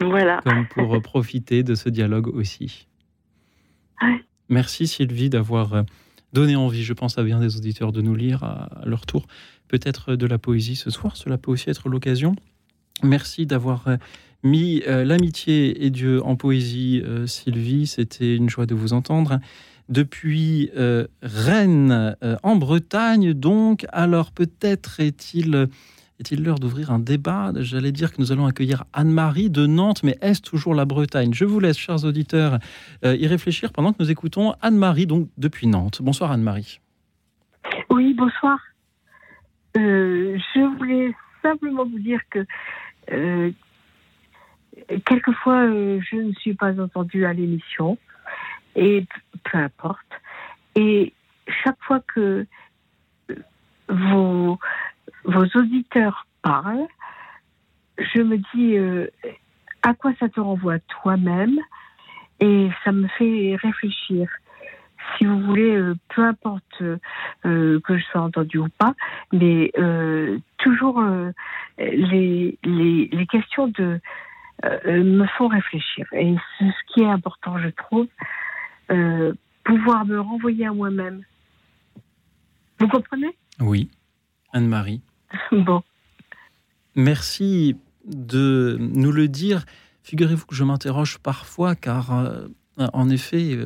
[0.00, 0.40] Voilà.
[0.44, 2.86] Comme pour profiter de ce dialogue aussi.
[4.48, 5.84] Merci Sylvie d'avoir
[6.32, 9.26] donné envie, je pense, à bien des auditeurs de nous lire à leur tour.
[9.66, 11.16] Peut-être de la poésie ce soir.
[11.16, 12.36] Cela peut aussi être l'occasion
[13.02, 13.96] Merci d'avoir euh,
[14.42, 17.86] mis euh, l'amitié et Dieu en poésie, euh, Sylvie.
[17.86, 19.38] C'était une joie de vous entendre.
[19.88, 20.70] Depuis
[21.22, 25.66] Rennes, en Bretagne, donc, alors peut-être est-il
[26.42, 27.52] l'heure d'ouvrir un débat?
[27.56, 31.32] J'allais dire que nous allons accueillir Anne-Marie de Nantes, mais est-ce toujours la Bretagne?
[31.32, 32.58] Je vous laisse, chers auditeurs,
[33.02, 36.00] y réfléchir pendant que nous écoutons Anne-Marie, donc depuis Nantes.
[36.02, 36.80] Bonsoir Anne-Marie.
[37.88, 38.58] Oui, bonsoir.
[39.74, 42.44] je voulais simplement vous dire que
[43.12, 43.50] euh,
[45.04, 47.98] quelquefois, euh, je ne suis pas entendue à l'émission,
[48.78, 49.04] et
[49.44, 50.06] peu importe.
[50.76, 51.12] Et
[51.64, 52.46] chaque fois que
[53.88, 54.58] vos,
[55.24, 56.86] vos auditeurs parlent,
[57.98, 59.08] je me dis euh,
[59.82, 61.58] à quoi ça te renvoie toi-même,
[62.40, 64.30] et ça me fait réfléchir
[65.16, 68.94] si vous voulez, euh, peu importe euh, que je sois entendue ou pas,
[69.32, 69.72] mais
[70.58, 71.02] toujours
[71.78, 74.00] les, les, questions de
[74.64, 76.06] me font réfléchir.
[76.12, 78.06] Et ce qui est important, je trouve,
[79.64, 81.22] pouvoir me renvoyer à moi-même.
[82.80, 83.36] Vous comprenez?
[83.60, 83.90] Oui,
[84.52, 85.02] Anne-Marie.
[85.52, 85.82] bon.
[86.94, 87.76] Merci
[88.06, 89.64] de nous le dire.
[90.02, 92.10] Figurez-vous que je m'interroge parfois, car
[92.78, 93.58] en effet,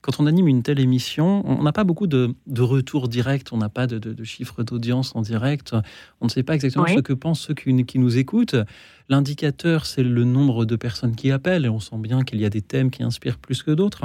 [0.00, 3.68] quand on anime une telle émission, on n'a pas beaucoup de, retours directs, on n'a
[3.68, 5.74] pas de, chiffres d'audience en direct,
[6.20, 8.56] on ne sait pas exactement ce que pensent ceux qui, nous écoutent.
[9.08, 12.50] L'indicateur, c'est le nombre de personnes qui appellent, et on sent bien qu'il y a
[12.50, 14.04] des thèmes qui inspirent plus que d'autres.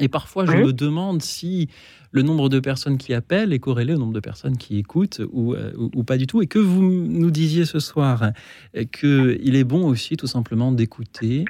[0.00, 1.68] Et parfois, je me demande si
[2.12, 5.54] le nombre de personnes qui appellent est corrélé au nombre de personnes qui écoutent ou,
[5.54, 6.42] euh, ou pas du tout.
[6.42, 8.30] Et que vous nous disiez ce soir
[8.92, 11.44] qu'il est bon aussi tout simplement d'écouter,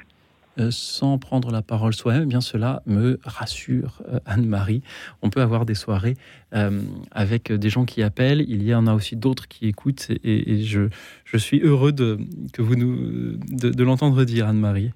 [0.57, 4.83] euh, sans prendre la parole soi-même, eh bien cela me rassure, euh, Anne-Marie.
[5.21, 6.13] On peut avoir des soirées
[6.53, 6.81] euh,
[7.11, 8.39] avec des gens qui appellent.
[8.47, 10.87] Il y en a aussi d'autres qui écoutent, et, je,
[11.25, 12.17] je, suis heureux de,
[12.53, 14.91] que vous nous, de, l'entendre dire, Anne-Marie.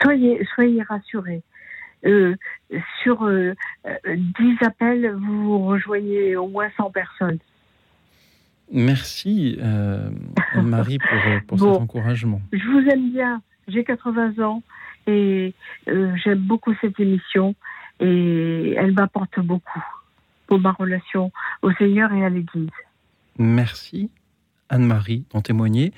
[0.00, 1.42] Soyez, soyez rassurés.
[3.02, 7.38] Sur 10 appels, vous rejoignez au moins 100 personnes.
[8.72, 9.58] Merci,
[10.52, 12.40] Anne-Marie, pour, pour cet encouragement.
[12.52, 13.42] Je vous aime bien.
[13.68, 14.62] J'ai 80 ans
[15.06, 15.54] et
[15.88, 17.54] euh, j'aime beaucoup cette émission
[18.00, 19.82] et elle m'apporte beaucoup.
[20.46, 21.32] pour ma relation
[21.62, 22.70] au Seigneur et à l'Église.
[23.38, 24.10] Merci,
[24.68, 25.92] Anne-Marie, d'en témoigner.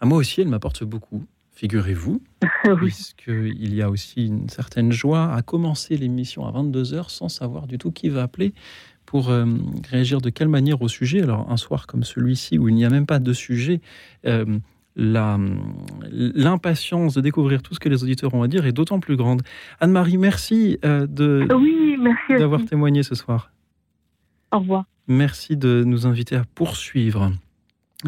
[0.00, 1.24] À moi aussi, elle m'apporte beaucoup,
[1.56, 2.22] figurez-vous,
[2.66, 2.76] oui.
[2.76, 7.78] puisqu'il y a aussi une certaine joie à commencer l'émission à 22h sans savoir du
[7.78, 8.54] tout qui va appeler
[9.06, 9.44] pour euh,
[9.90, 11.22] réagir de quelle manière au sujet.
[11.22, 13.80] Alors, un soir comme celui-ci, où il n'y a même pas de sujet,
[14.26, 14.58] euh,
[14.96, 19.42] l'impatience de découvrir tout ce que les auditeurs ont à dire est d'autant plus grande.
[19.80, 23.50] Anne-Marie, merci euh, de- Oui, merci d'avoir témoigné ce soir.
[24.52, 24.84] Au revoir.
[25.08, 27.30] Merci de nous inviter à poursuivre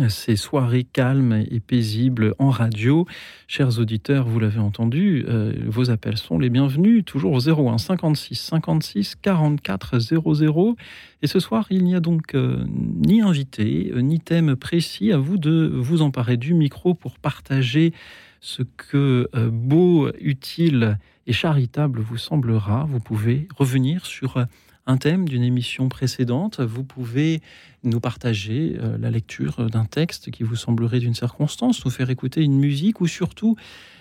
[0.08, 3.06] ces soirées calmes et paisibles en radio.
[3.46, 8.34] Chers auditeurs, vous l'avez entendu, euh, vos appels sont les bienvenus, toujours au 01 56
[8.34, 10.76] 56 44 00.
[11.22, 15.10] Et ce soir, il n'y a donc euh, ni invité, euh, ni thème précis.
[15.12, 17.92] À vous de vous emparer du micro pour partager
[18.40, 22.84] ce que beau, utile et charitable vous semblera.
[22.88, 24.46] Vous pouvez revenir sur
[24.88, 26.60] un thème d'une émission précédente.
[26.60, 27.42] Vous pouvez
[27.84, 32.42] nous partager euh, la lecture d'un texte qui vous semblerait d'une circonstance, nous faire écouter
[32.42, 33.54] une musique ou surtout,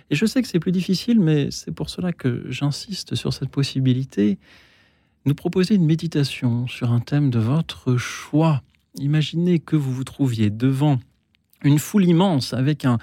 [0.10, 3.50] et je sais que c'est plus difficile, mais c'est pour cela que j'insiste sur cette
[3.50, 4.40] possibilité,
[5.26, 8.64] nous proposer une méditation sur un thème de votre choix.
[8.96, 11.00] Imaginez que vous vous trouviez devant
[11.64, 12.98] une foule immense avec un,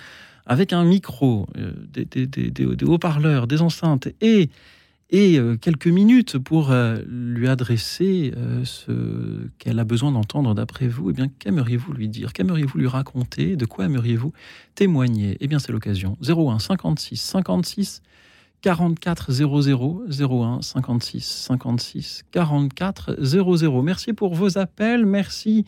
[0.47, 4.49] avec un micro, euh, des haut-parleurs, des enceintes et
[5.15, 10.89] et euh, quelques minutes pour euh, lui adresser euh, ce qu'elle a besoin d'entendre d'après
[10.89, 12.33] vous, eh bien, qu'aimeriez-vous lui dire?
[12.33, 13.55] Qu'aimeriez-vous lui raconter?
[13.55, 14.33] De quoi aimeriez-vous
[14.75, 15.37] témoigner?
[15.39, 16.19] Eh bien, c'est l'occasion.
[16.21, 18.03] 01 56 56
[18.61, 23.83] 44 00 01 56 56 44 00.
[23.83, 25.07] Merci pour vos appels.
[25.07, 25.65] Merci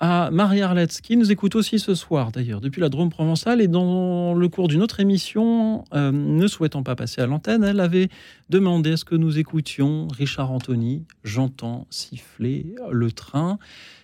[0.00, 3.60] à Marie-Arlette, qui nous écoute aussi ce soir d'ailleurs, depuis la Drôme provençale.
[3.60, 7.80] Et dans le cours d'une autre émission, euh, ne souhaitant pas passer à l'antenne, elle
[7.80, 8.08] avait
[8.50, 13.58] demandé à ce que nous écoutions Richard Anthony, J'entends siffler le train.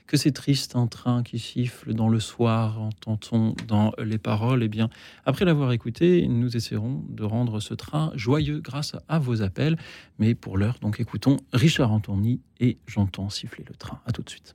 [0.06, 4.62] Que c'est triste un train qui siffle dans le soir, entend-on dans les paroles?
[4.62, 4.90] Eh bien,
[5.24, 9.78] après l'avoir écouté, nous essaierons de rendre ce train joyeux grâce à vos appels.
[10.18, 14.00] Mais pour l'heure, donc écoutons Richard Anthony et J'entends siffler le train.
[14.04, 14.54] À tout de suite.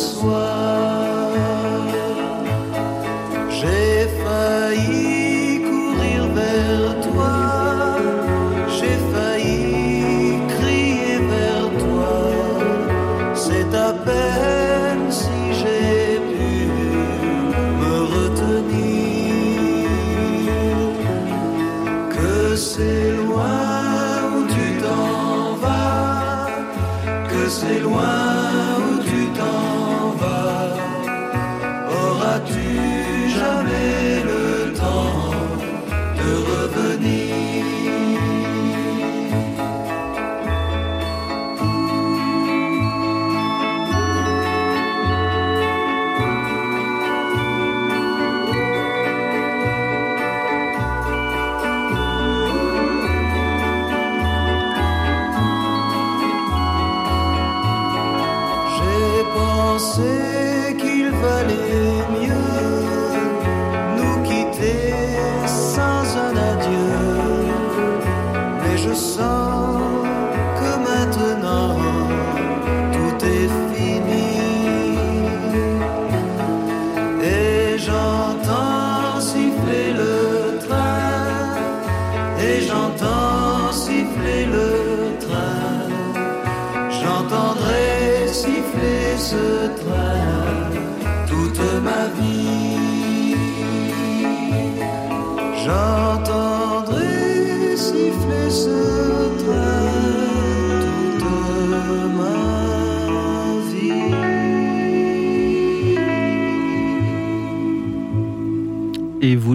[0.00, 0.49] Dans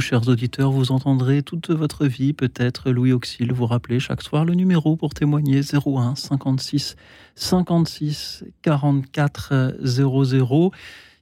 [0.06, 4.54] chers auditeurs, vous entendrez toute votre vie peut-être Louis Auxil vous rappeler chaque soir le
[4.54, 6.96] numéro pour témoigner 01 56
[7.34, 10.72] 56 44 00.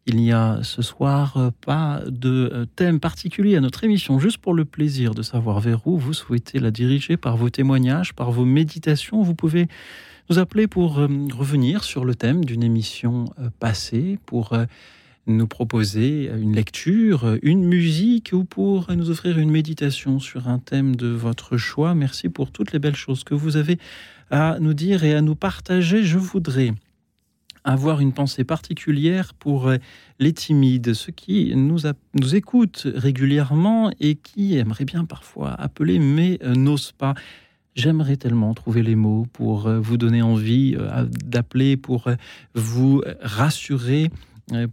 [0.05, 4.39] Il n'y a ce soir euh, pas de euh, thème particulier à notre émission, juste
[4.39, 8.33] pour le plaisir de savoir vers où vous souhaitez la diriger par vos témoignages, par
[8.33, 9.21] vos méditations.
[9.21, 9.69] Vous pouvez
[10.29, 13.27] nous appeler pour euh, revenir sur le thème d'une émission
[13.61, 14.51] passée, pour
[15.27, 20.95] nous proposer une lecture, une musique ou pour nous offrir une méditation sur un thème
[20.95, 21.95] de votre choix.
[21.95, 23.77] Merci pour toutes les belles choses que vous avez
[24.31, 26.03] à nous dire et à nous partager.
[26.03, 26.73] Je voudrais
[27.63, 29.71] avoir une pensée particulière pour
[30.19, 31.79] les timides, ceux qui nous,
[32.13, 37.13] nous écoutent régulièrement et qui aimeraient bien parfois appeler mais euh, n'osent pas.
[37.75, 42.09] J'aimerais tellement trouver les mots pour euh, vous donner envie euh, d'appeler, pour
[42.53, 44.11] vous rassurer,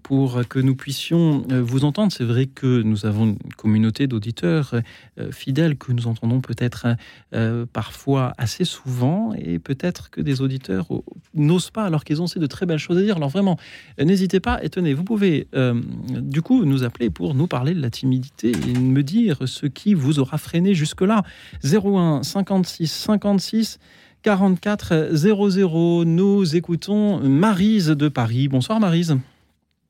[0.02, 2.12] pour que nous puissions euh, vous entendre.
[2.12, 4.74] C'est vrai que nous avons une communauté d'auditeurs
[5.18, 6.86] euh, fidèles que nous entendons peut-être
[7.34, 11.02] euh, parfois assez souvent et peut-être que des auditeurs euh,
[11.34, 13.16] n'osent pas alors qu'ils ont de très belles choses à dire.
[13.16, 13.58] Alors vraiment,
[14.00, 15.80] euh, n'hésitez pas et tenez, vous pouvez euh,
[16.20, 19.94] du coup nous appeler pour nous parler de la timidité et me dire ce qui
[19.94, 21.22] vous aura freiné jusque-là.
[21.64, 23.78] 01 56 56
[24.22, 26.04] 44 00.
[26.04, 28.48] Nous écoutons Marise de Paris.
[28.48, 29.16] Bonsoir Marise.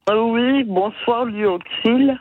[0.09, 2.19] Ah oui, bonsoir Lyoxil.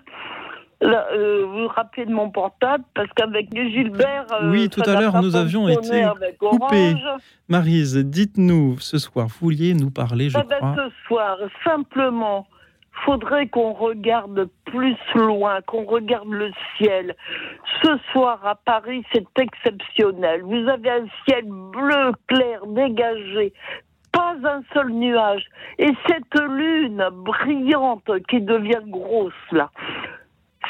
[0.82, 4.25] Là, euh, vous vous rappelez de mon portable parce qu'avec Gilbert.
[4.41, 6.05] euh, Oui, tout à l'heure, nous avions été
[6.39, 6.93] coupés.
[7.49, 10.75] Marise, dites-nous ce soir, vous vouliez nous parler, je Ah ben, crois.
[10.77, 12.47] ce soir, simplement,
[13.05, 17.13] faudrait qu'on regarde plus loin, qu'on regarde le ciel.
[17.84, 20.43] Ce soir à Paris, c'est exceptionnel.
[20.43, 23.51] Vous avez un ciel bleu clair, dégagé.
[24.12, 25.45] Pas un seul nuage.
[25.78, 29.70] Et cette lune brillante qui devient grosse là.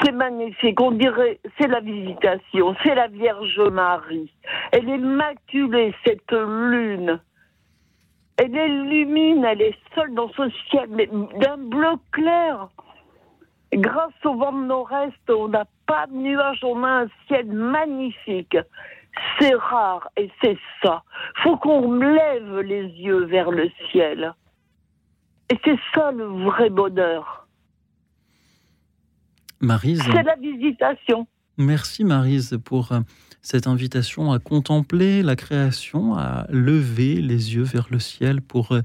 [0.04, 0.80] C'est magnifique.
[0.80, 4.32] On dirait, c'est la visitation, c'est la Vierge Marie.
[4.72, 7.20] Elle est maculée, cette lune.
[8.38, 11.10] Elle illumine, elle est seule dans ce ciel, mais
[11.42, 12.70] d'un bleu clair.
[13.74, 18.58] Grâce au vent de nord-est, on n'a pas de nuages, on a un ciel magnifique.
[19.40, 21.04] C'est rare et c'est ça.
[21.44, 24.34] Faut qu'on lève les yeux vers le ciel.
[25.50, 27.48] Et c'est ça le vrai bonheur.
[29.62, 30.02] Marise.
[30.04, 31.28] C'est la visitation.
[31.58, 33.00] Merci Marise pour euh,
[33.42, 38.82] cette invitation à contempler la création, à lever les yeux vers le ciel pour euh,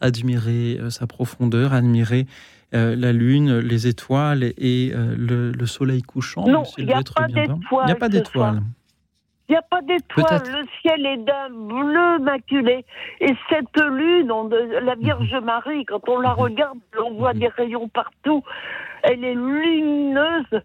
[0.00, 2.26] admirer euh, sa profondeur, admirer
[2.74, 6.46] euh, la lune, les étoiles et euh, le, le soleil couchant.
[6.46, 8.62] Non, il y a pas d'étoiles Il n'y a pas d'étoiles.
[9.48, 10.50] Il n'y a pas d'étoiles, Peut-être.
[10.52, 12.84] le ciel est d'un bleu maculé.
[13.20, 15.44] Et cette lune, on- la Vierge Mhm.
[15.44, 18.42] Marie, quand on la regarde, on voit des rayons partout.
[19.02, 20.62] Elle est lumineuse.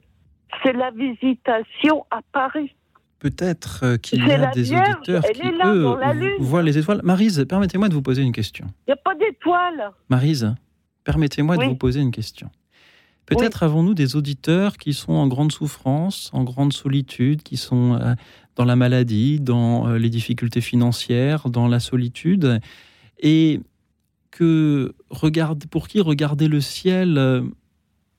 [0.64, 2.76] C'est la visitation à Paris.
[3.20, 7.00] Peut-être euh, qu'il y a des Vierge, auditeurs qui, eux, voient les étoiles.
[7.04, 8.66] Marise, permettez-moi de vous poser une question.
[8.86, 9.92] Il n'y a pas d'étoiles.
[10.10, 10.54] Marise,
[11.06, 12.50] permettez-moi de vous poser une question.
[13.26, 18.16] Peut-être avons-nous des auditeurs qui sont en grande souffrance, en grande solitude, qui sont euh,
[18.56, 22.60] dans la maladie, dans euh, les difficultés financières, dans la solitude,
[23.20, 23.62] et
[24.32, 27.41] que regarde, pour qui regarder le ciel euh,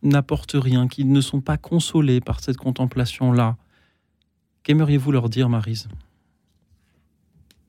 [0.03, 3.57] n'apporte rien, qui ne sont pas consolés par cette contemplation-là.
[4.63, 5.89] Qu'aimeriez-vous leur dire, Marise?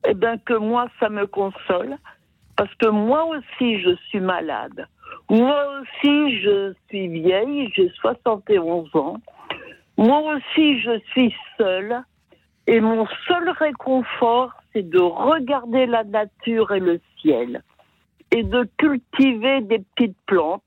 [0.08, 1.98] Eh bien, que moi, ça me console.
[2.56, 4.88] Parce que moi aussi, je suis malade.
[5.30, 9.18] Moi aussi, je suis vieille, j'ai 71 ans.
[9.98, 12.04] Moi aussi, je suis seule.
[12.68, 17.62] Et mon seul réconfort, c'est de regarder la nature et le ciel.
[18.32, 20.62] Et de cultiver des petites plantes.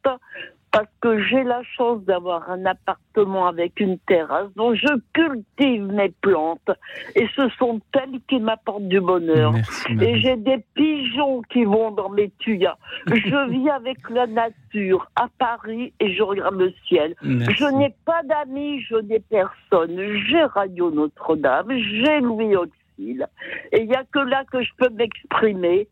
[0.79, 6.11] Parce que j'ai la chance d'avoir un appartement avec une terrasse dont je cultive mes
[6.20, 6.70] plantes.
[7.16, 9.51] Et ce sont elles qui m'apportent du bonheur.
[9.55, 12.76] Merci, Et j'ai des pigeons qui vont dans mes tuyas.
[13.09, 17.16] Je vis avec la nature à Paris et je regarde le ciel.
[17.22, 17.57] Merci.
[17.57, 20.01] Je n'ai pas d'amis, je n'ai personne.
[20.29, 23.26] J'ai Radio Notre-Dame, j'ai Louis Auxil.
[23.72, 25.89] Et il n'y a que là que je peux m'exprimer.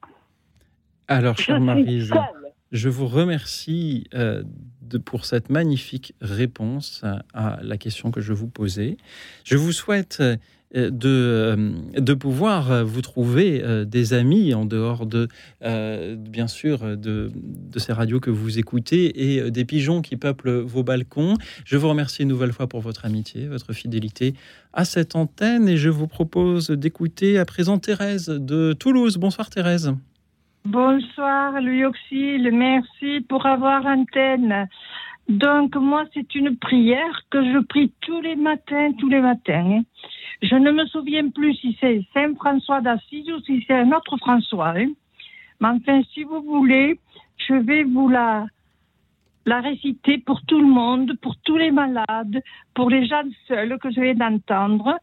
[1.08, 2.45] Alors, chère Marise, seule.
[2.72, 4.42] Je vous remercie euh,
[5.04, 7.04] pour cette magnifique réponse
[7.34, 8.96] à la question que je vous posais.
[9.44, 10.36] Je vous souhaite euh,
[10.74, 15.28] de, euh, de pouvoir vous trouver des amis en dehors de,
[16.16, 17.30] bien sûr, de,
[17.76, 21.34] ces radios que vous écoutez et des pigeons qui peuplent vos balcons.
[21.64, 24.34] Je vous remercie une nouvelle fois pour votre amitié, votre fidélité
[24.72, 29.18] à cette antenne et je vous propose d'écouter à présent Thérèse de Toulouse.
[29.18, 29.92] Bonsoir Thérèse.
[30.66, 34.66] Bonsoir Louis Auxil, merci pour avoir antenne.
[35.28, 39.64] Donc moi, c'est une prière que je prie tous les matins, tous les matins.
[39.64, 39.82] Hein.
[40.42, 44.16] Je ne me souviens plus si c'est Saint François d'Assise ou si c'est un autre
[44.16, 44.70] François.
[44.76, 44.88] Hein.
[45.60, 46.98] Mais enfin, si vous voulez,
[47.36, 48.46] je vais vous la,
[49.44, 52.42] la réciter pour tout le monde, pour tous les malades,
[52.74, 54.98] pour les gens seuls que je viens d'entendre,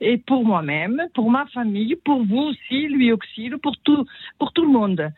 [0.00, 4.04] et pour moi-même, pour ma famille, pour vous aussi, lui aussi, pour tout,
[4.38, 5.12] pour tout le monde.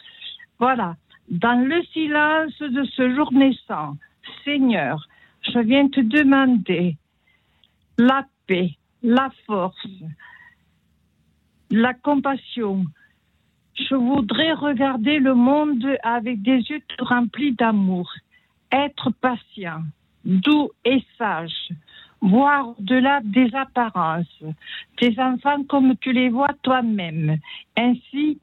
[0.59, 0.97] Voilà.
[1.29, 3.97] Dans le silence de ce jour naissant,
[4.45, 5.07] Seigneur,
[5.43, 6.97] je viens te demander
[7.99, 8.70] la paix,
[9.03, 9.87] la force,
[11.70, 12.85] la compassion.
[13.74, 18.11] Je voudrais regarder le monde avec des yeux remplis d'amour,
[18.72, 19.83] être patient,
[20.24, 21.70] doux et sage,
[22.21, 24.43] voir au-delà des apparences,
[24.97, 27.39] tes enfants comme tu les vois toi-même.
[27.77, 28.39] Ainsi,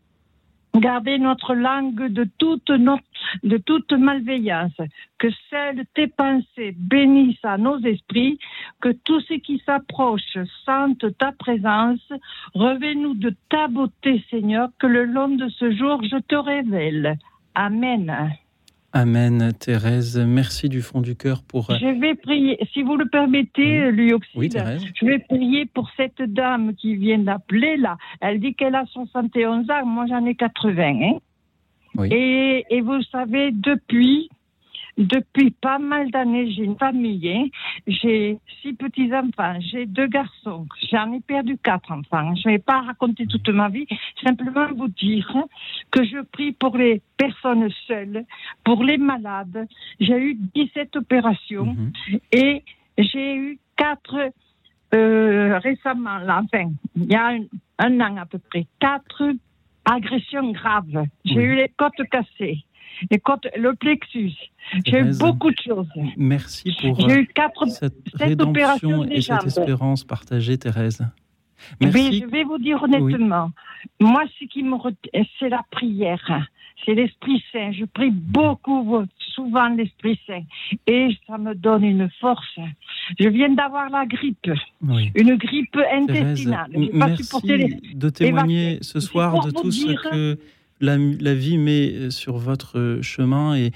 [0.80, 4.78] garder notre langue de toute, de toute malveillance,
[5.18, 8.40] que seules tes pensées bénissent à nos esprits,
[8.82, 12.12] que tout ce qui s'approche sente ta présence,
[12.54, 17.18] reviens-nous de ta beauté, Seigneur, que le long de ce jour je te révèle.
[17.56, 18.36] Amen.
[18.96, 20.18] Amen, Thérèse.
[20.18, 21.70] Merci du fond du cœur pour.
[21.70, 24.30] Euh, je vais prier, si vous le permettez, lui aussi.
[24.34, 27.98] Je vais prier pour cette dame qui vient d'appeler là.
[28.22, 30.82] Elle dit qu'elle a 71 ans, moi j'en ai 80.
[30.82, 31.18] Hein.
[31.96, 32.08] Oui.
[32.10, 34.30] Et, et vous savez, depuis
[34.98, 37.30] depuis pas mal d'années, j'ai une famille.
[37.30, 37.48] Hein.
[37.88, 40.66] J'ai six petits-enfants, j'ai deux garçons.
[40.90, 42.34] J'en ai perdu quatre enfants.
[42.36, 43.88] Je ne vais pas raconter toute ma vie,
[44.24, 45.36] simplement vous dire
[45.92, 48.26] que je prie pour les personnes seules,
[48.64, 49.68] pour les malades.
[50.00, 52.20] J'ai eu 17 opérations mhm.
[52.32, 52.64] et
[52.98, 54.32] j'ai eu quatre
[54.94, 57.34] euh, récemment, là, enfin, il y a
[57.80, 59.24] un, an à peu près, quatre
[59.84, 61.06] agressions graves.
[61.26, 62.64] J'ai eu les côtes cassées
[63.12, 63.22] et
[63.58, 64.34] le plexus.
[64.86, 65.88] J'ai eu beaucoup de choses.
[66.18, 71.06] Merci pour eu quatre, cette rédemption et cette espérance partagée, Thérèse.
[71.80, 72.22] Merci.
[72.22, 73.52] je vais vous dire honnêtement,
[74.00, 74.78] moi, ce qui me
[75.40, 76.48] c'est la prière.
[76.86, 77.72] C'est l'Esprit Saint.
[77.72, 80.44] Je prie beaucoup, souvent l'Esprit Saint.
[80.86, 82.60] Et ça me donne une force.
[83.20, 84.52] Je viens d'avoir la grippe.
[85.16, 86.72] Une grippe intestinale.
[86.94, 90.38] merci de témoigner ce soir de tout ce que
[90.82, 93.72] la, vie met euh, sur votre euh, chemin et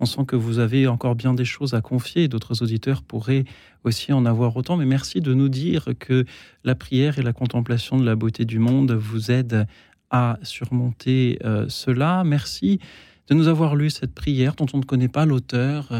[0.00, 2.28] on sent que vous avez encore bien des choses à confier.
[2.28, 3.44] D'autres auditeurs pourraient
[3.84, 4.76] aussi en avoir autant.
[4.76, 6.24] Mais merci de nous dire que
[6.64, 9.66] la prière et la contemplation de la beauté du monde vous aident
[10.10, 12.24] à surmonter euh, cela.
[12.24, 12.80] Merci
[13.28, 15.90] de nous avoir lu cette prière dont on ne connaît pas l'auteur.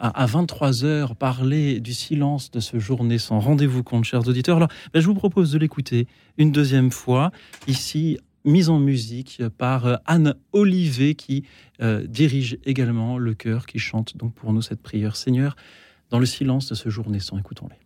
[0.00, 3.40] à 23 heures, parler du silence de ce jour naissant.
[3.40, 4.56] Rendez-vous compte, chers auditeurs.
[4.56, 6.06] Alors, ben, je vous propose de l'écouter
[6.38, 7.30] une deuxième fois,
[7.66, 8.18] ici
[8.48, 11.44] mise en musique par euh, Anne Olivet qui
[11.80, 15.14] euh, dirige également le chœur qui chante donc pour nous cette prière.
[15.16, 15.54] Seigneur,
[16.10, 17.76] dans le silence de ce jour naissant, écoutons-les.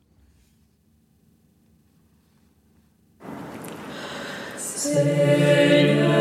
[4.56, 6.12] Seigneur,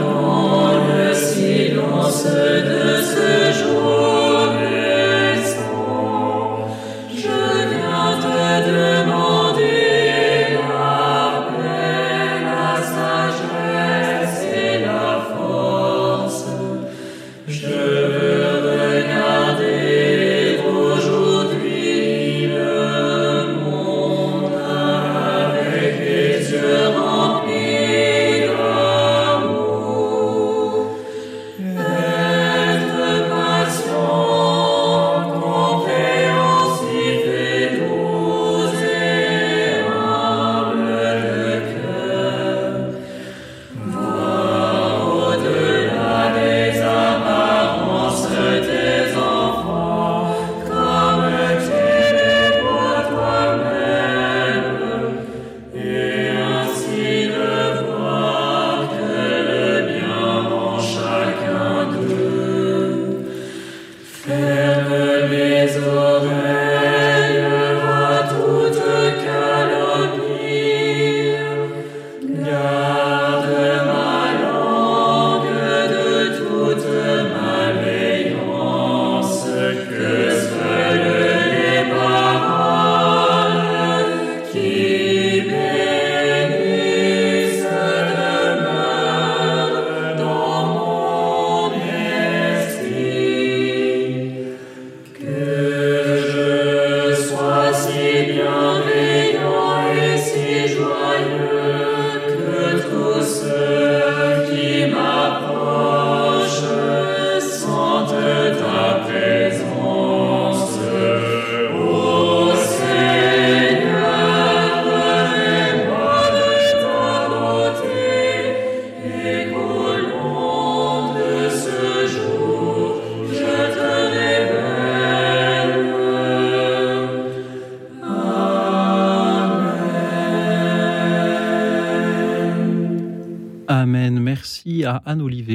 [0.00, 3.01] dans le silence de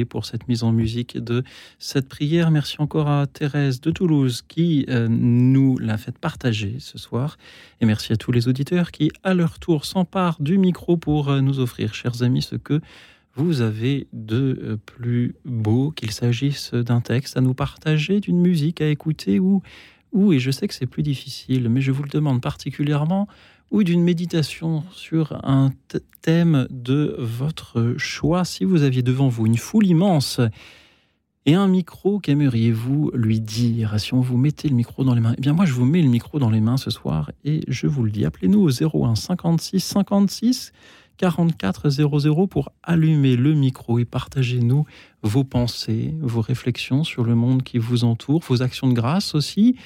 [0.04, 1.42] pour cette mise en musique de
[1.78, 2.50] cette prière.
[2.50, 7.36] Merci encore à Thérèse de Toulouse qui euh, nous l'a fait partager ce soir.
[7.80, 11.40] Et merci à tous les auditeurs qui, à leur tour, s'emparent du micro pour euh,
[11.40, 12.80] nous offrir, chers amis, ce que
[13.34, 18.80] vous avez de euh, plus beau, qu'il s'agisse d'un texte à nous partager, d'une musique
[18.80, 19.62] à écouter ou,
[20.12, 23.28] ou, et je sais que c'est plus difficile, mais je vous le demande particulièrement,
[23.70, 25.70] ou d'une méditation sur un
[26.22, 28.44] thème de votre choix.
[28.44, 30.40] Si vous aviez devant vous une foule immense
[31.46, 33.98] et un micro, qu'aimeriez-vous lui dire?
[33.98, 36.02] Si on vous mettait le micro dans les mains, eh bien moi je vous mets
[36.02, 38.24] le micro dans les mains ce soir et je vous le dis.
[38.24, 40.72] Appelez-nous au 01 56 56
[41.18, 44.86] 44 00 pour allumer le micro et partagez-nous
[45.22, 49.76] vos pensées, vos réflexions sur le monde qui vous entoure, vos actions de grâce aussi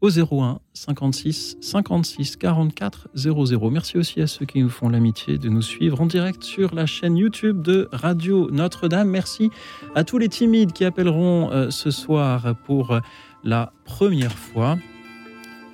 [0.00, 3.70] au 01 56 56 44 00.
[3.70, 6.86] Merci aussi à ceux qui nous font l'amitié de nous suivre en direct sur la
[6.86, 9.08] chaîne YouTube de Radio Notre-Dame.
[9.08, 9.50] Merci
[9.94, 12.98] à tous les timides qui appelleront euh, ce soir pour
[13.44, 14.78] la première fois.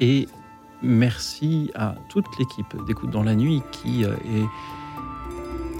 [0.00, 0.26] Et
[0.82, 4.14] merci à toute l'équipe d'Écoute dans la nuit qui euh,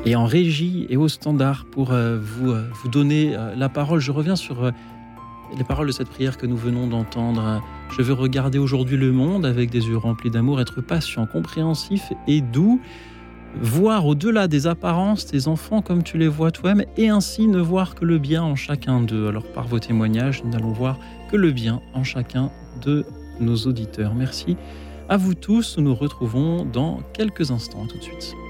[0.05, 3.99] est, en régie et au standard pour euh, vous, vous donner la parole.
[3.99, 4.71] Je reviens sur
[5.57, 7.63] les paroles de cette prière que nous venons d'entendre.
[7.97, 12.41] Je veux regarder aujourd'hui le monde avec des yeux remplis d'amour, être patient, compréhensif et
[12.41, 12.81] doux,
[13.61, 17.95] voir au-delà des apparences tes enfants comme tu les vois toi-même et ainsi ne voir
[17.95, 19.29] que le bien en chacun d'eux.
[19.29, 20.99] Alors par vos témoignages, nous n'allons voir
[21.31, 22.51] que le bien en chacun
[22.83, 23.05] de
[23.41, 24.15] nos auditeurs.
[24.15, 24.57] Merci
[25.09, 25.79] à vous tous.
[25.79, 27.87] Nous nous retrouvons dans quelques instants.
[27.87, 28.46] tout de suite.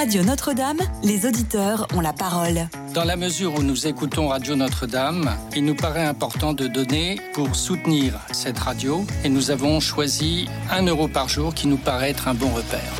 [0.00, 2.70] Radio Notre-Dame, les auditeurs ont la parole.
[2.94, 7.54] Dans la mesure où nous écoutons Radio Notre-Dame, il nous paraît important de donner pour
[7.54, 12.28] soutenir cette radio et nous avons choisi un euro par jour qui nous paraît être
[12.28, 12.94] un bon repère.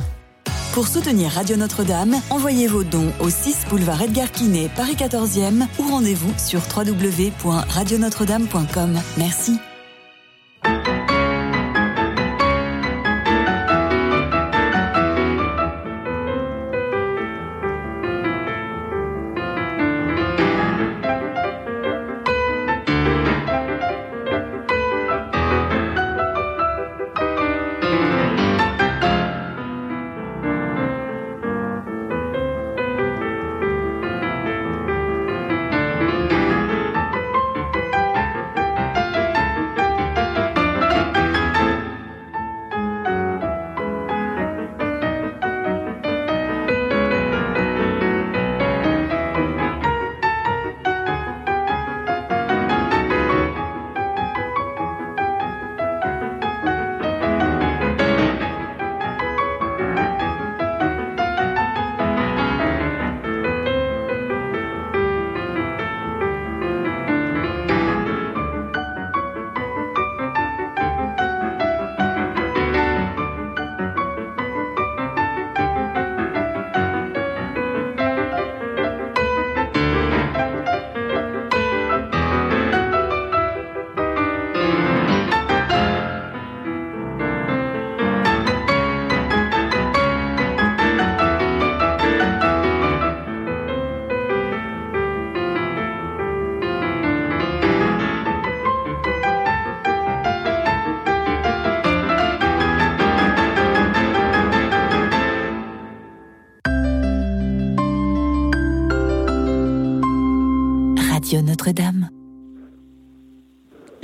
[0.74, 5.88] Pour soutenir Radio Notre-Dame, envoyez vos dons au 6 boulevard Edgar Quinet, Paris 14e ou
[5.88, 9.00] rendez-vous sur www.radionotre-dame.com.
[9.16, 9.58] Merci.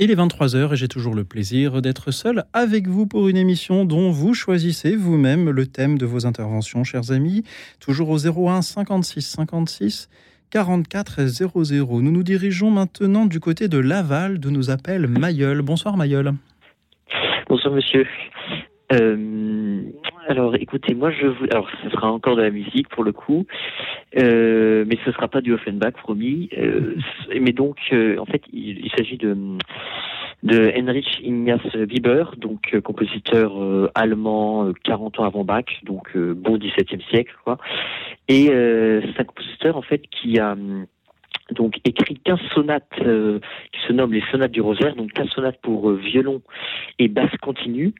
[0.07, 3.83] Il est 23h et j'ai toujours le plaisir d'être seul avec vous pour une émission
[3.83, 7.43] dont vous choisissez vous-même le thème de vos interventions, chers amis.
[7.81, 10.07] Toujours au 01 56 56
[10.49, 12.01] 44 00.
[12.01, 15.61] Nous nous dirigeons maintenant du côté de Laval, d'où nous appelle Mayol.
[15.61, 16.35] Bonsoir Mayol.
[17.49, 18.07] Bonsoir monsieur.
[18.93, 19.81] Euh,
[20.27, 21.45] alors, écoutez, moi, je vous...
[21.51, 23.45] alors, ce sera encore de la musique pour le coup,
[24.17, 26.49] euh, mais ce sera pas du Offenbach, promis.
[26.57, 26.95] Euh,
[27.39, 29.35] mais donc, en fait, il, s'agit de
[30.43, 37.35] de Heinrich Ignaz Bieber, donc compositeur allemand 40 ans avant Bach, donc bon 17e siècle,
[37.43, 37.57] quoi.
[38.27, 40.55] Et c'est un compositeur en fait qui a
[41.51, 43.39] donc écrit 15 sonates euh,
[43.71, 46.41] qui se nomment les sonates du rosaire, donc 15 sonates pour euh, violon
[46.99, 47.93] et basse continue.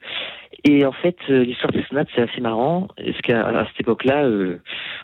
[0.63, 4.27] Et en fait, euh, l'histoire des sonates, c'est assez marrant, parce qu'à cette époque-là,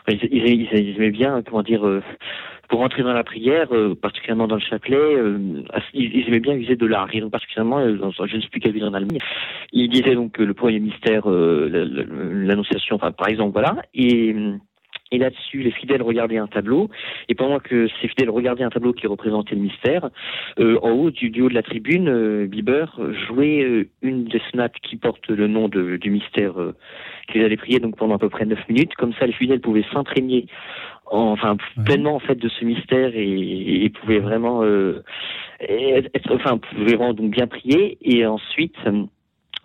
[0.08, 1.82] ils, ils, aimaient bien, comment dire,
[2.68, 3.68] pour entrer dans la prière,
[4.00, 5.16] particulièrement dans le chapelet,
[5.92, 7.08] ils, aimaient bien user de l'art.
[7.12, 9.18] Et donc particulièrement, je ne sais plus quelle ville en Allemagne,
[9.72, 13.76] ils disaient donc le premier mystère, l'annonciation, enfin par exemple, voilà.
[13.94, 14.34] Et
[15.12, 16.88] et là-dessus, les fidèles regardaient un tableau.
[17.28, 20.10] Et pendant que ces fidèles regardaient un tableau qui représentait le mystère,
[20.58, 22.86] euh, en haut du, haut de la tribune, euh, Bieber
[23.26, 26.54] jouait euh, une des sonates qui porte le nom de, du mystère
[27.28, 28.94] qu'ils allaient prier donc pendant à peu près neuf minutes.
[28.96, 30.46] Comme ça, les fidèles pouvaient s'imprégner
[31.10, 37.12] enfin pleinement en fait de ce mystère et, et pouvaient vraiment être, enfin pouvaient vraiment
[37.12, 37.98] donc bien prier.
[38.02, 38.76] Et ensuite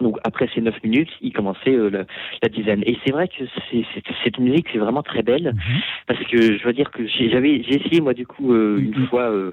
[0.01, 2.05] donc après ces 9 minutes, il commençait euh,
[2.41, 2.83] la, dizaine.
[2.85, 3.85] Et c'est vrai que c'est,
[4.23, 5.81] cette musique, c'est vraiment très belle, mhm.
[6.07, 9.07] parce que je veux dire que j'ai, j'avais, j'ai essayé moi du coup euh, une
[9.07, 9.51] fois euh,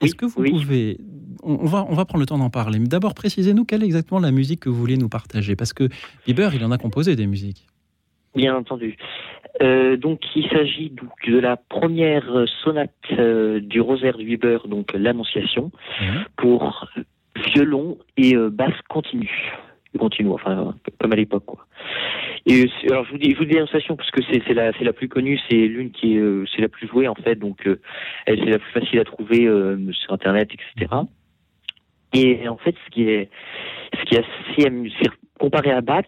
[0.00, 0.98] Est-ce que vous pouvez,
[1.42, 4.20] on va, on va prendre le temps d'en parler, mais d'abord précisez-nous quelle est exactement
[4.20, 5.88] la musique que vous voulez nous partager, parce que
[6.26, 7.66] Bieber, il en a composé des musiques.
[8.36, 8.96] Bien entendu.
[9.60, 12.92] donc, il s'agit donc de la première sonate
[13.62, 15.72] du rosaire du Bieber, donc l'Annonciation,
[16.36, 16.86] pour
[17.48, 19.52] violon et euh, basse continue.
[19.98, 21.66] Continue, enfin, comme à l'époque, quoi.
[22.46, 24.92] Et alors, je vous dis, je vous dis l'annonciation parce que c'est la, c'est la
[24.92, 27.80] plus connue, c'est l'une qui est, euh, c'est la plus jouée en fait, donc euh,
[28.26, 29.48] elle c'est la plus facile à trouver
[29.92, 30.94] sur internet, etc.
[32.12, 33.30] Et en fait, ce qui est,
[33.98, 34.96] ce qui est assez amusant,
[35.40, 36.04] comparé à Bach,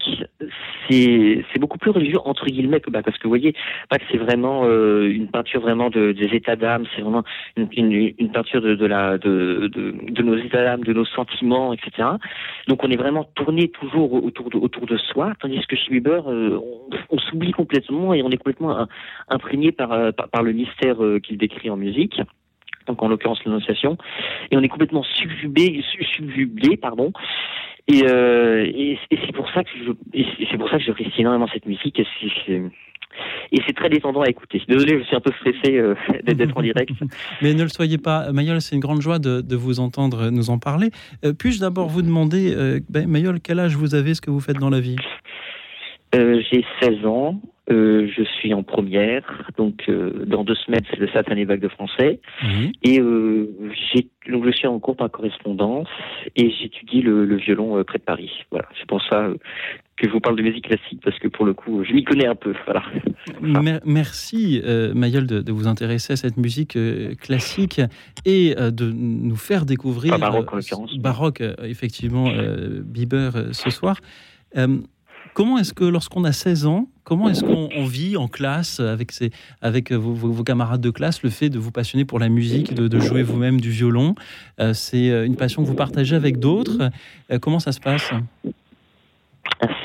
[0.90, 3.54] c'est beaucoup plus religieux entre guillemets que Bach, parce que vous voyez,
[3.90, 7.24] Bach c'est vraiment euh, une peinture vraiment de, des états d'âme, c'est vraiment
[7.56, 11.06] une, une, une, peinture de, de la de, de, de nos états d'âme, de nos
[11.06, 12.08] sentiments, etc.
[12.68, 16.28] Donc on est vraiment tourné toujours autour de, autour de soi, tandis que chez Weber,
[16.28, 18.86] euh, on, on s'oublie complètement et on est complètement
[19.28, 22.20] imprégné par, euh, par, par le mystère qu'il décrit en musique
[22.86, 23.96] donc en l'occurrence l'annonciation,
[24.50, 25.82] et on est complètement subjugué,
[26.16, 27.12] subjugué pardon,
[27.90, 31.66] euh, et, et, c'est pour ça que je, c'est pour ça que j'apprécie énormément cette
[31.66, 31.98] musique.
[31.98, 32.06] Et
[33.66, 34.62] c'est, très détendant à écouter.
[34.68, 36.92] Désolé, je suis un peu stressé euh, d'être en direct.
[37.42, 40.58] Mais ne le soyez pas, Mayol, c'est une grande joie de, vous entendre nous en
[40.58, 40.90] parler.
[41.24, 42.54] Euh, puis-je d'abord vous demander,
[42.88, 44.96] ben, Mayol, quel âge vous avez, ce que vous faites dans la vie?
[46.12, 47.40] J'ai 16 ans.
[47.70, 49.22] Euh, je suis en première,
[49.56, 52.72] donc euh, dans deux semaines c'est le satané bac de français, mhm.
[52.82, 53.48] et euh,
[54.28, 55.86] donc je suis en cours par correspondance
[56.34, 58.32] et j'étudie le, violon près de Paris.
[58.50, 59.28] Voilà, c'est pour ça
[59.96, 62.26] que je vous parle de musique classique parce que pour le coup je m'y connais
[62.26, 62.52] un peu.
[62.64, 62.82] Voilà.
[63.84, 64.60] Merci
[64.92, 66.76] Mayol de, de, vous intéresser à cette musique
[67.20, 67.80] classique
[68.24, 70.98] et de nous faire découvrir baroque en l'occurrence.
[70.98, 72.28] Baroque effectivement
[72.84, 73.98] Bieber ce soir.
[75.34, 79.30] Comment est-ce que lorsqu'on a 16 ans, comment est-ce qu'on vit en classe avec, ses,
[79.62, 83.22] avec vos, camarades de classe le fait de vous passionner pour la musique, de, jouer
[83.22, 84.14] vous-même du violon
[84.60, 86.90] euh, C'est euh, une passion que vous partagez avec d'autres.
[87.30, 88.10] Euh, comment ça se passe?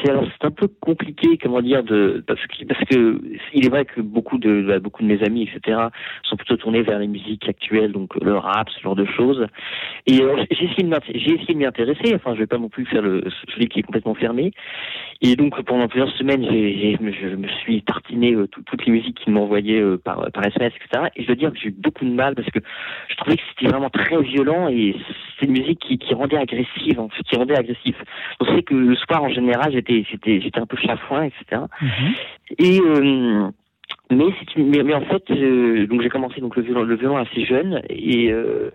[0.04, 1.84] C'est un peu compliqué comment dire
[2.26, 3.22] parce que parce que
[3.54, 5.78] il est vrai que beaucoup de bah, beaucoup de mes amis etc
[6.24, 9.46] sont plutôt tournés vers les musiques actuelles donc le rap ce genre de choses.
[10.06, 12.86] Et j'ai essayé de j'ai essayé de m'y intéresser enfin je vais pas non plus
[12.86, 14.52] faire le celui qui est complètement fermé.
[15.22, 19.34] Et donc pendant plusieurs semaines j'ai je me suis tartiné euh, toutes les musiques qu'ils
[19.34, 22.12] m'envoyaient euh, par par SMS etc et je dois dire que j'ai eu beaucoup de
[22.12, 22.60] mal parce que
[23.10, 24.96] je trouvais que c'était vraiment très violent et
[25.40, 27.96] c'est une musique qui, rendait agressive qui rendait agressif.
[28.40, 31.64] On sait que le soir en général j'étais j'étais j'étais un peu chafouin, etc.
[32.58, 32.88] Et mhm.
[32.88, 33.50] euh,
[34.10, 34.26] mais,
[34.58, 37.82] mais, mais en fait, euh, donc j'ai commencé donc le violon, le violon assez jeune
[37.90, 38.72] et euh,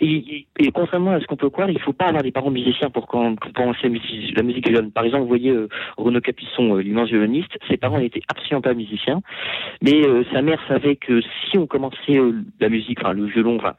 [0.00, 2.90] Et, et, contrairement à ce qu'on peut croire, il faut pas avoir des parents musiciens
[2.90, 4.90] pour, commencer la musique, la musique jeune.
[4.90, 8.74] Par exemple, vous voyez euh, Renaud Capisson, euh, l'immense violoniste, ses parents n'étaient absolument pas
[8.74, 9.20] musiciens,
[9.82, 12.18] mais euh, sa mère savait que si on commençait
[12.60, 13.74] la musique, enfin le violon, enfin,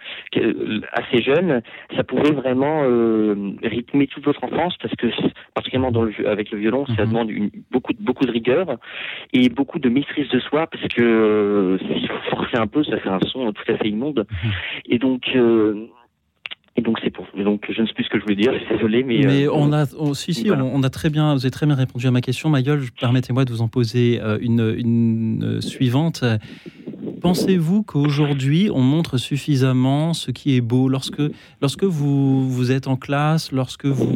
[0.93, 1.61] assez jeune,
[1.95, 2.83] ça pouvait vraiment
[3.63, 5.07] rythmer toute votre enfance, parce que
[5.53, 7.09] particulièrement dans le, avec le violon, ça mhm.
[7.09, 8.77] demande une, beaucoup, beaucoup de rigueur
[9.33, 13.09] et beaucoup de maîtrise de soi, parce que s'il faut forcer un peu, ça fait
[13.09, 14.25] un son tout à fait immonde.
[14.43, 14.51] Mhm.
[14.87, 15.35] Et donc
[16.77, 18.59] et donc c'est pour donc je ne sais plus ce que je voulais dire, je
[18.59, 21.45] suis désolé, mais mais euh, on a oh, si si on, a très bien vous
[21.45, 22.81] avez très bien répondu à ma question, Mayol.
[22.99, 26.25] Permettez-moi de vous en poser euh, une, une euh, suivante.
[27.21, 30.89] Pensez-vous qu'aujourd'hui on montre suffisamment ce qui est beau?
[30.89, 31.21] Lorsque
[31.61, 34.13] lorsque vous vous êtes en classe, lorsque vous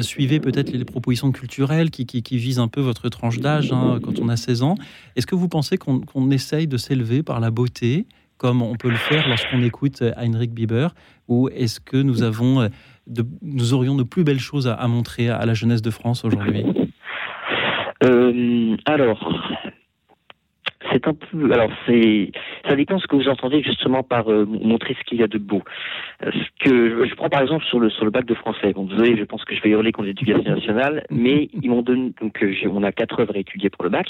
[0.00, 3.98] suivez peut-être les propositions culturelles qui, qui, qui, visent un peu votre tranche d'âge hein,
[4.02, 4.74] quand on a 16 ans.
[5.16, 8.06] Est-ce que vous pensez qu'on essaye de s'élever par la beauté
[8.36, 10.94] comme on peut le faire lorsqu'on écoute Heinrich Bieber?
[11.30, 12.68] Ou est-ce que nous, avons euh,
[13.06, 16.64] de, nous aurions de plus belles choses à, montrer à la jeunesse de France aujourd'hui?
[18.02, 19.32] Euh, Alors,
[20.92, 22.32] c'est un peu, alors c'est,
[22.66, 25.38] ça dépend ce que vous entendez justement par euh, montrer ce qu'il y a de
[25.38, 25.62] beau.
[26.24, 28.72] Euh, ce que je, prends par exemple sur le sur le bac de français.
[28.72, 32.12] Bon, désolé, je pense que je vais hurler contre l'éducation nationale, mais ils m'ont donné
[32.20, 34.08] donc euh, on a quatre œuvres à étudier pour le bac,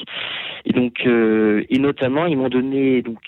[0.65, 3.19] et donc et notamment ils m'ont donné donc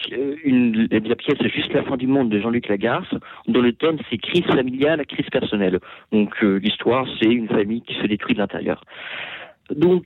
[0.45, 3.13] une la pièce Juste la fin du monde de Jean-Luc Lagarce,
[3.49, 5.81] dont le thème c'est crise familiale, crise personnelle.
[6.13, 8.83] Donc l'histoire c'est une famille qui se détruit de l'intérieur.
[9.71, 10.05] Donc,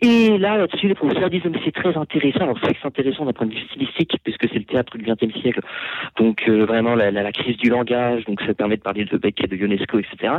[0.00, 2.40] et là, là-dessus, les professeurs disent, mais c'est très intéressant.
[2.40, 5.60] Alors, c'est intéressant d'un point de vue stylistique, puisque c'est le théâtre du XXe siècle.
[6.16, 9.16] Donc, euh, vraiment, la, la, la, crise du langage, donc ça permet de parler de
[9.16, 10.34] Beck de Ionesco, etc.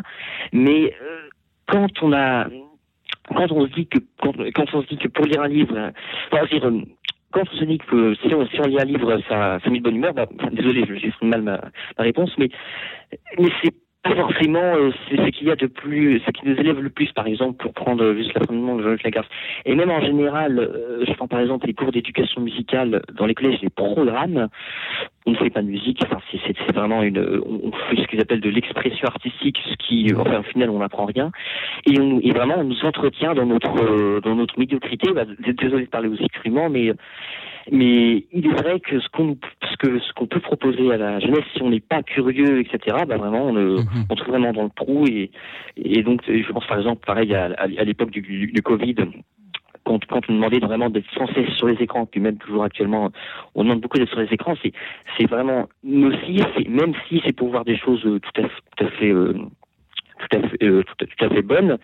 [0.54, 1.30] Mais euh,
[1.68, 2.48] quand on a,
[3.36, 5.76] quand on se dit que, quand, quand, on se dit que pour lire un livre,
[5.76, 5.92] euh,
[6.32, 6.72] enfin, dire,
[7.32, 9.80] quand on se dit que si on, si on lit un livre, ça, ça met
[9.80, 11.60] de bonne humeur, bah, désolé, je j'ai mal ma,
[11.98, 12.50] ma réponse, mais,
[13.38, 13.74] mais c'est
[14.04, 16.90] pas forcément euh, c'est ce qu'il y a de plus, ce qui nous élève le
[16.90, 19.28] plus, par exemple, pour prendre juste la fin du monde de Jean-Luc Lagarce.
[19.66, 23.36] Et même en général, euh, je prends par exemple les cours d'éducation musicale dans les
[23.36, 24.48] collèges, les programmes,
[25.30, 28.42] on ne fait pas de musique, enfin, c'est vraiment une, on fait ce qu'ils appellent
[28.42, 31.32] de l'expression artistique, ce qui, enfin, au final, on n'apprend rien.
[31.86, 35.14] Et, on, et vraiment, on nous entretient dans notre, euh, dans notre médiocrité.
[35.14, 36.94] Bah, désolé de parler aussi crûment, mais
[37.72, 39.38] mais il est vrai que ce qu'on
[39.70, 42.98] ce que ce qu'on peut proposer à la jeunesse, si on n'est pas curieux, etc.,
[43.08, 43.86] bah vraiment on, mhm.
[44.10, 45.30] on trouve vraiment dans le trou et
[45.78, 48.96] et donc je pense par exemple pareil à, à, l'époque du, du, Covid.
[49.90, 53.10] Quand, quand on demandait vraiment d'être sans cesse sur les écrans, puis même toujours actuellement,
[53.56, 54.72] on demande beaucoup d'être sur les écrans, c'est
[55.18, 59.10] c'est vraiment nocif, même si c'est pour voir des choses tout à, tout à fait
[59.10, 59.34] euh,
[60.20, 61.80] tout à fait, euh, tout, tout à fait bonnes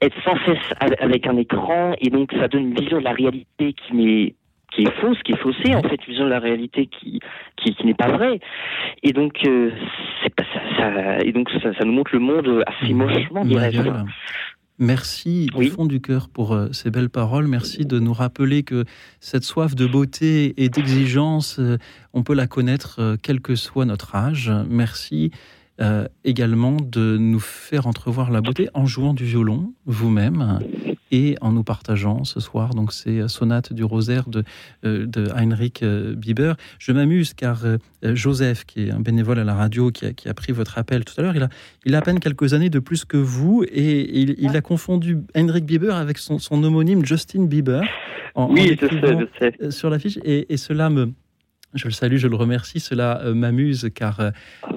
[0.00, 3.74] être sans cesse avec un écran et donc ça donne une vision de la réalité
[3.74, 4.34] qui n'est
[4.72, 7.20] qui est fausse, qui est faussée, en fait, vision de la réalité qui,
[7.56, 8.40] qui, qui n'est pas vraie.
[9.02, 9.70] Et donc, euh,
[10.22, 13.80] c'est pas ça, ça, et donc ça, ça, nous montre le monde assez mochement, dirais-je.
[14.78, 17.46] Merci du fond du cœur pour euh, ces belles paroles.
[17.46, 18.84] Merci de nous rappeler que
[19.20, 21.78] cette soif de beauté et d'exigence, euh,
[22.14, 24.50] on peut la connaître quel que soit notre âge.
[24.68, 25.30] Merci
[26.24, 30.60] également de nous faire entrevoir la beauté en jouant du violon vous-même
[31.12, 34.42] et en nous partageant ce soir donc ces euh, sonates du rosaire de,
[34.84, 36.56] euh, de Heinrich euh, Bieber.
[36.78, 37.62] Je m'amuse car
[38.02, 41.04] Joseph, qui est un bénévole à la radio, qui a, qui a pris votre appel
[41.04, 41.48] tout à l'heure, il a,
[41.84, 45.18] il a à peine quelques années de plus que vous et il, il a confondu
[45.34, 47.82] Heinrich Bieber avec son, son homonyme Justin Bieber.
[48.34, 49.70] En, oui, je sais, je sais.
[49.70, 51.12] Sur l'affiche et, et cela me
[51.74, 52.80] je le salue, je le remercie.
[52.80, 54.30] Cela euh, m'amuse car euh,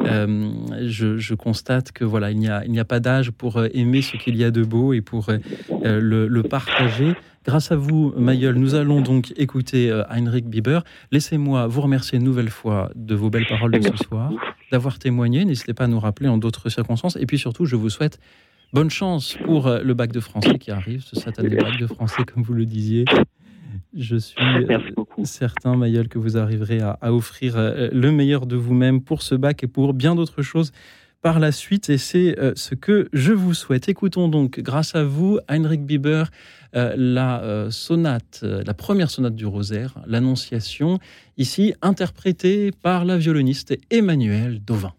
[0.06, 0.52] euh,
[0.88, 4.52] je, constate que voilà, il n'y a, pas d'âge pour aimer ce qu'il y a
[4.52, 5.32] de beau et pour
[5.84, 7.14] le, partager.
[7.44, 10.84] Grâce à vous, Mayol, nous allons donc écouter Heinrich Bieber.
[11.12, 14.32] Laissez-moi vous remercier une nouvelle fois de vos belles paroles de ce soir,
[14.72, 15.46] d'avoir témoigné.
[15.46, 17.18] N'hésitez pas à nous rappeler en d'autres circonstances.
[17.18, 18.20] Et puis surtout, je vous souhaite
[18.74, 22.44] bonne chance pour le bac de français qui arrive, ce satané bac de français, comme
[22.44, 23.06] vous le disiez.
[23.96, 24.38] Je suis
[24.70, 24.80] euh,
[25.24, 29.64] certain, Mayol, que vous arriverez à, offrir euh, le meilleur de vous-même pour ce bac
[29.64, 30.72] et pour bien d'autres choses
[31.22, 31.90] par la suite.
[31.90, 33.88] Et c'est euh, ce que je vous souhaite.
[33.88, 36.30] Écoutons donc, grâce à vous, Heinrich Bieber,
[36.74, 41.00] la sonate, la première sonate du rosaire, l'Annonciation,
[41.38, 44.92] ici interprétée par la violoniste Emmanuelle Dauvin.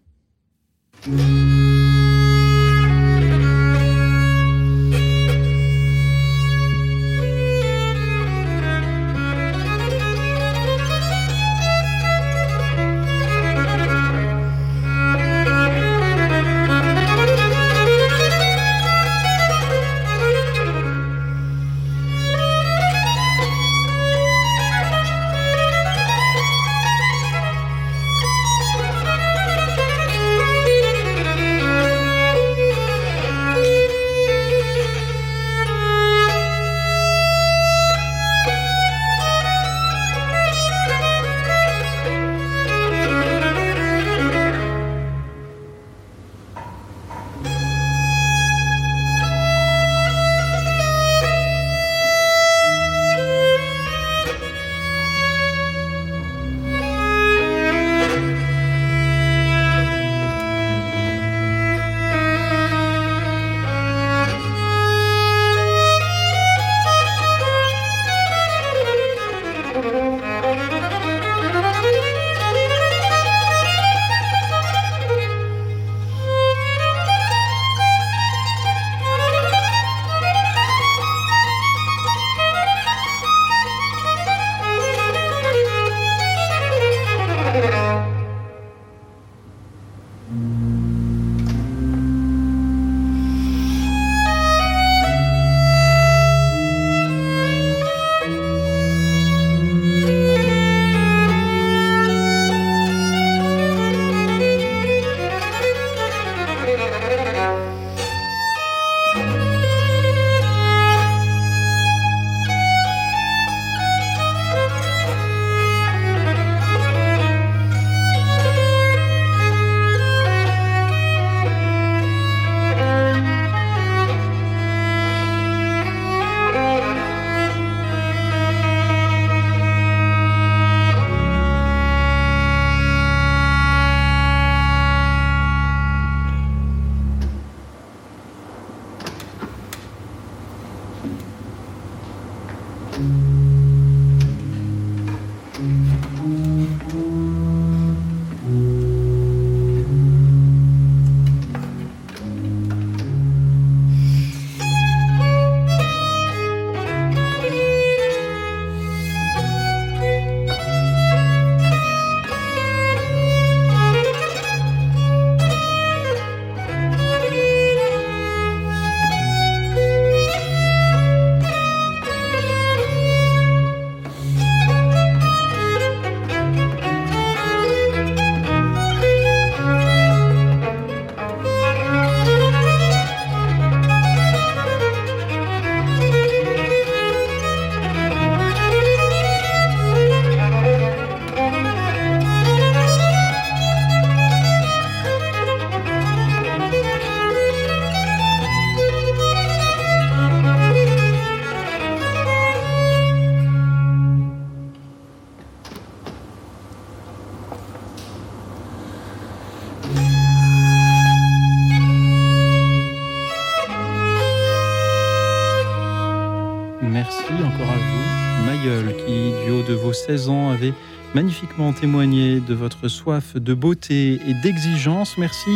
[221.17, 225.17] Magnifiquement témoigné de votre soif de beauté et d'exigence.
[225.17, 225.49] Merci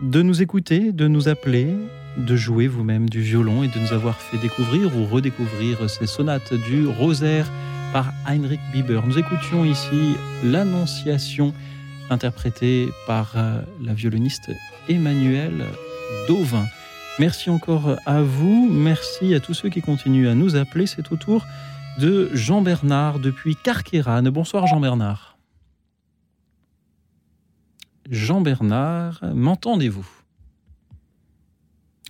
[0.00, 1.74] de nous écouter, de nous appeler,
[2.16, 6.54] de jouer vous-même du violon et de nous avoir fait découvrir ou redécouvrir ces sonates
[6.54, 7.52] du rosaire
[7.92, 9.06] par Heinrich Bieber.
[9.06, 11.52] Nous écoutions ici l'Annonciation
[12.08, 14.50] interprétée par euh, la violoniste
[14.88, 15.66] Emmanuelle
[16.28, 16.64] Dauvin.
[17.18, 20.86] Merci encore à vous, merci à tous ceux qui continuent à nous appeler.
[20.86, 21.44] C'est au tour
[21.98, 24.30] de Jean Bernard depuis Carquérane.
[24.30, 25.36] Bonsoir Jean Bernard.
[28.08, 30.08] Jean Bernard, m'entendez-vous?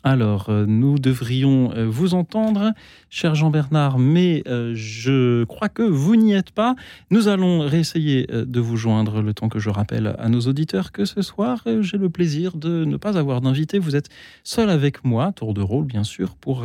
[0.05, 2.73] Alors, euh, nous devrions euh, vous entendre,
[3.10, 6.77] cher Jean-Bernard, mais euh, je crois que vous n'y êtes pas.
[7.10, 11.05] Nous allons réessayer de vous joindre le temps que je rappelle à nos auditeurs que
[11.05, 13.78] ce soir, j'ai le plaisir de ne pas avoir d'invité.
[13.78, 14.09] Vous êtes
[14.44, 16.65] seul avec moi, tour de rôle bien sûr, pour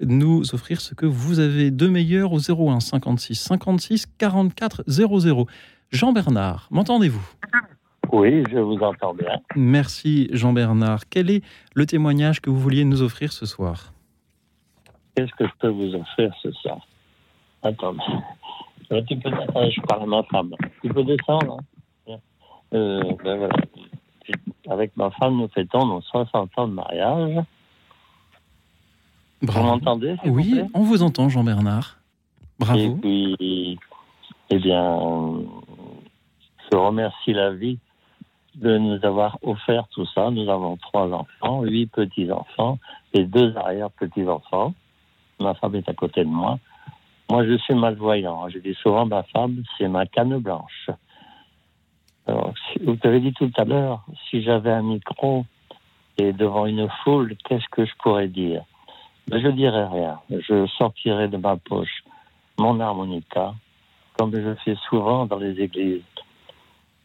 [0.00, 5.46] nous offrir ce que vous avez de meilleur au 01 56 56 44 00.
[5.90, 7.26] Jean-Bernard, m'entendez-vous?
[8.12, 9.40] Oui, je vous entends bien.
[9.56, 11.08] Merci Jean-Bernard.
[11.08, 11.42] Quel est
[11.74, 13.92] le témoignage que vous vouliez nous offrir ce soir?
[15.14, 16.86] Qu'est-ce que je peux vous offrir ce soir?
[17.62, 17.96] Attends,
[18.90, 20.54] je parle à ma femme.
[20.82, 21.58] Tu peux descendre
[22.08, 22.16] hein
[22.74, 23.48] euh, ben
[24.68, 27.44] Avec ma femme, nous fêtons nos 60 ans de mariage.
[29.42, 31.98] Vous m'entendez Oui, on vous entend Jean-Bernard.
[32.58, 32.80] Bravo.
[32.80, 33.78] Et puis,
[34.50, 34.98] eh bien,
[36.70, 37.78] je remercie la vie
[38.54, 40.30] de nous avoir offert tout ça.
[40.30, 42.78] Nous avons trois enfants, huit petits-enfants
[43.12, 44.74] et deux arrière-petits-enfants.
[45.38, 46.58] Ma femme est à côté de moi.
[47.30, 48.48] Moi, je suis malvoyant.
[48.48, 50.90] Je dis souvent, ma femme, c'est ma canne blanche.
[52.26, 55.44] Alors, vous avez dit tout à l'heure, si j'avais un micro
[56.18, 58.64] et devant une foule, qu'est-ce que je pourrais dire?
[59.30, 60.20] Je dirais rien.
[60.30, 62.04] Je sortirais de ma poche
[62.58, 63.54] mon harmonica,
[64.16, 66.02] comme je fais souvent dans les églises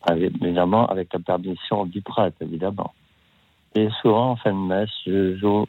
[0.10, 2.94] évidemment avec la permission du prêtre, évidemment.
[3.76, 5.66] Et souvent, en fin de messe, je joue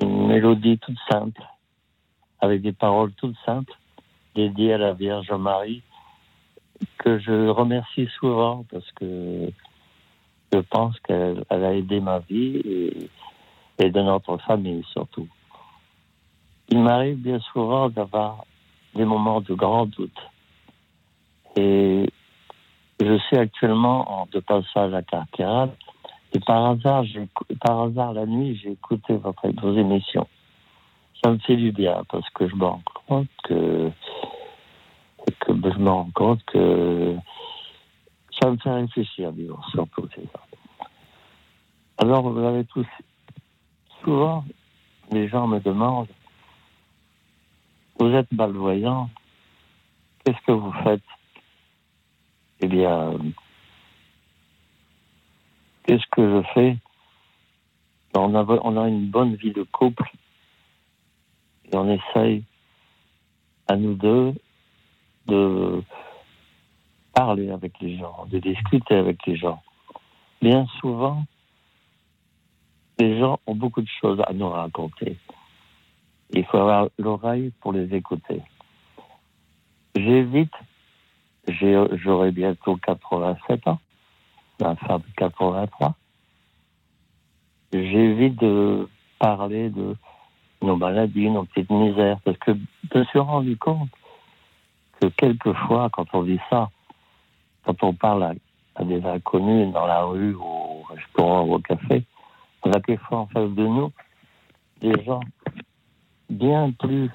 [0.00, 1.42] une mélodie toute simple,
[2.40, 3.72] avec des paroles toutes simples,
[4.34, 5.82] dédiées à la Vierge Marie,
[6.98, 9.50] que je remercie souvent parce que
[10.52, 13.08] je pense qu'elle a aidé ma vie
[13.80, 15.26] et de notre famille surtout.
[16.68, 18.44] Il m'arrive bien souvent d'avoir
[18.94, 20.20] des moments de grand doute.
[21.56, 22.08] Et
[23.00, 25.70] je suis actuellement en de passage à Carqueral
[26.32, 27.04] et par hasard,
[27.60, 30.28] par hasard la nuit, j'ai écouté votre, vos émissions.
[31.22, 33.90] Ça me fait du bien parce que je me rends compte que,
[35.40, 37.16] que je me rends compte que
[38.40, 40.08] ça me fait réfléchir, disons, surtout.
[41.98, 42.86] Alors, vous avez tous,
[44.02, 44.44] souvent,
[45.10, 46.08] les gens me demandent,
[47.98, 49.10] vous êtes malvoyant,
[50.24, 51.02] qu'est-ce que vous faites?
[52.60, 53.18] Eh bien,
[55.84, 56.76] qu'est-ce que je fais?
[58.14, 60.10] On a, une bonne vie de couple
[61.70, 62.44] et on essaye
[63.68, 64.34] à nous deux
[65.26, 65.82] de
[67.14, 69.62] parler avec les gens, de discuter avec les gens.
[70.42, 71.24] Bien souvent,
[73.00, 75.16] les gens ont beaucoup de choses à nous raconter.
[76.30, 78.42] Il faut avoir l'oreille pour les écouter.
[79.96, 80.52] J'évite
[81.48, 83.80] J'aurai bientôt 87 ans,
[84.60, 85.94] ma femme 83.
[87.72, 89.96] J'évite de parler de
[90.62, 92.52] nos maladies, nos petites misères, parce que
[92.92, 93.88] je me suis rendu compte
[95.00, 96.70] que quelquefois, quand on dit ça,
[97.64, 98.36] quand on parle
[98.76, 102.04] à, des inconnus dans la rue, au restaurant au café,
[102.62, 103.92] on a quelquefois en face de nous
[104.80, 105.20] des gens
[106.28, 107.10] bien plus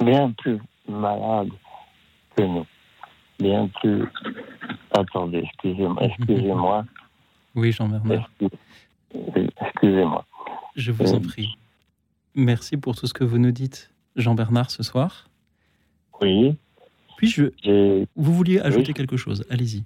[0.00, 1.48] bien plus malade
[2.36, 2.66] que nous.
[3.38, 4.04] Bien plus.
[4.92, 6.02] Attendez, excusez-moi.
[6.02, 6.86] Excusez-moi.
[7.54, 8.30] Oui, Jean-Bernard.
[9.60, 10.24] Excusez-moi.
[10.74, 11.56] Je vous en euh, prie.
[12.34, 15.28] Merci pour tout ce que vous nous dites, Jean-Bernard, ce soir.
[16.20, 16.56] Oui.
[17.16, 18.04] Puis je.
[18.14, 19.44] Vous vouliez ajouter quelque chose?
[19.50, 19.84] Allez-y.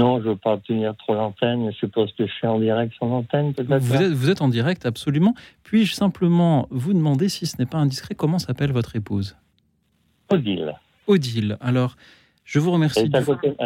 [0.00, 1.70] Non, je ne veux pas tenir trop l'antenne.
[1.70, 4.48] Je suppose que je suis en direct sur l'antenne, peut-être vous êtes, vous êtes en
[4.48, 5.34] direct, absolument.
[5.62, 9.36] Puis-je simplement vous demander, si ce n'est pas indiscret, comment s'appelle votre épouse?
[10.30, 10.74] Odile.
[11.06, 11.58] Odile.
[11.60, 11.96] Alors,
[12.44, 13.00] je vous remercie.
[13.00, 13.14] Elle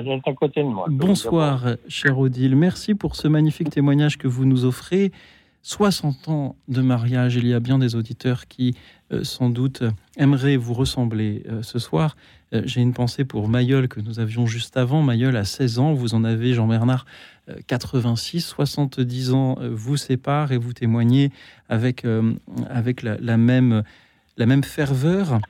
[0.09, 0.87] est, à côté, de moi.
[0.91, 2.57] Bonsoir, cher Odile.
[2.57, 5.13] Merci pour ce magnifique témoignage que vous nous offrez.
[5.63, 8.75] 60 ans de mariage, il y a bien des auditeurs qui,
[9.13, 9.85] euh, sans doute,
[10.17, 12.17] aimeraient vous ressembler euh, ce soir.
[12.55, 15.03] Euh, j'ai une pensée pour Mayol que nous avions juste avant.
[15.03, 17.07] Mayol a 16 ans, vous en avez, Jean-Bernard,
[17.67, 21.31] 86, 70 ans vous séparent et vous témoignez
[21.69, 22.07] avec,
[22.71, 23.83] avec la, même
[24.39, 25.41] la même ferveur.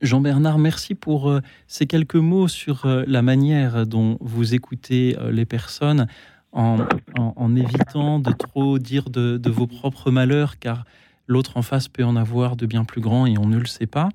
[0.00, 1.30] Jean-Bernard, merci pour
[1.66, 6.06] ces quelques mots sur la manière dont vous écoutez les personnes
[6.52, 10.84] en, évitant de trop dire de, vos propres malheurs, car
[11.26, 13.86] l'autre en face peut en avoir de bien plus grands et on ne le sait
[13.86, 14.08] pas.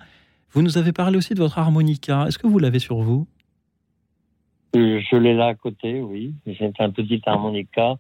[0.53, 2.25] Vous nous avez parlé aussi de votre harmonica.
[2.27, 3.27] Est-ce que vous l'avez sur vous?
[4.75, 6.34] Euh, Je l'ai là à côté, oui.
[6.45, 7.95] C'est un petit harmonica.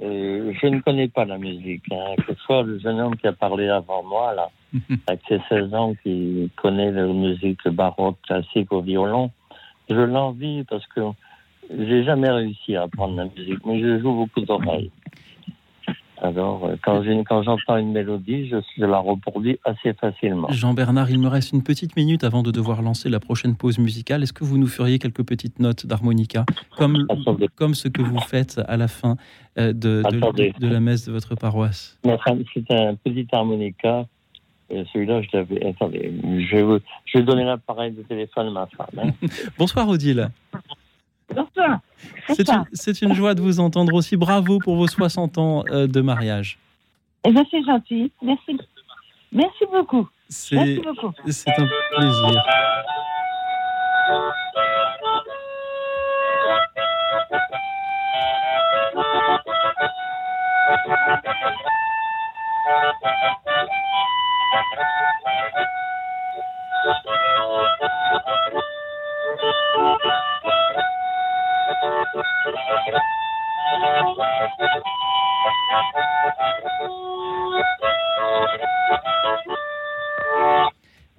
[0.00, 1.84] Euh, je ne connais pas la musique.
[1.90, 2.14] Hein.
[2.16, 4.50] Que ce soit le jeune homme qui a parlé avant moi, là,
[5.06, 9.30] avec ses 16 ans, qui connaît la musique baroque, classique au violon,
[9.90, 11.00] je l'envie parce que
[11.70, 14.90] j'ai jamais réussi à apprendre la musique, mais je joue beaucoup d'oreilles.
[16.20, 17.02] Alors, euh, quand,
[17.42, 20.48] j'entends une mélodie, je, la reproduis assez facilement.
[20.50, 24.22] Jean-Bernard, il me reste une petite minute avant de devoir lancer la prochaine pause musicale.
[24.22, 26.44] Est-ce que vous nous feriez quelques petites notes d'harmonica,
[26.76, 27.06] comme,
[27.54, 29.16] comme ce que vous faites à la fin
[29.58, 30.02] euh, de,
[30.58, 31.98] de, la messe de votre paroisse?
[32.02, 34.06] C'est un petit harmonica.
[34.70, 35.66] Euh, celui-là, je l'avais.
[35.66, 38.98] Attendez, je vais, je vais donner l'appareil de téléphone à ma femme.
[38.98, 39.26] Hein.
[39.58, 40.28] Bonsoir, Odile.
[42.72, 44.16] C'est une, joie de vous entendre aussi.
[44.16, 46.58] Bravo pour vos 60 ans euh, de mariage.
[47.24, 48.12] Eh bien, c'est gentil.
[48.22, 48.58] Merci.
[49.32, 50.08] Merci beaucoup.
[50.52, 51.12] Merci beaucoup.
[51.26, 52.42] C'est un plaisir.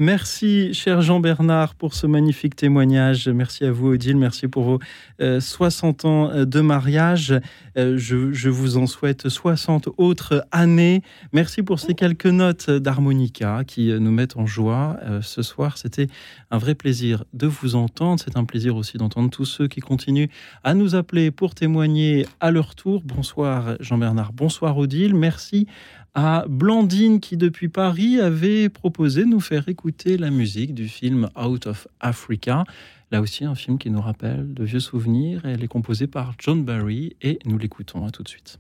[0.02, 3.28] Merci, cher Jean-Bernard, pour ce magnifique témoignage.
[3.28, 4.16] Merci à vous, Odile.
[4.16, 4.80] Merci pour vos
[5.20, 7.36] 60 euh, ans euh, de mariage.
[7.80, 11.02] Euh, je, vous en souhaite 60 autres années.
[11.32, 15.78] Merci pour ces quelques notes d'harmonica qui nous mettent en joie ce soir.
[15.78, 16.08] C'était
[16.52, 18.22] un vrai plaisir de vous entendre.
[18.24, 20.30] C'est un plaisir aussi d'entendre tous ceux qui continuent
[20.64, 23.02] à nous appeler pour témoigner à leur tour.
[23.06, 24.34] Bonsoir, Jean-Bernard.
[24.34, 25.16] Bonsoir, Odile.
[25.16, 25.68] Merci
[26.16, 31.30] à Blandine qui, depuis Paris, avait proposé de nous faire écouter la musique du film
[31.40, 32.66] Out of Africa.
[33.12, 35.42] Là aussi, un film qui nous rappelle de vieux souvenirs.
[35.46, 38.06] Elle est composée par John Barry et nous l'écoutons.
[38.06, 38.60] À tout de suite.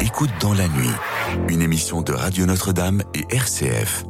[0.00, 0.94] Écoute dans la nuit,
[1.48, 4.04] une émission de Radio Notre-Dame et RCF.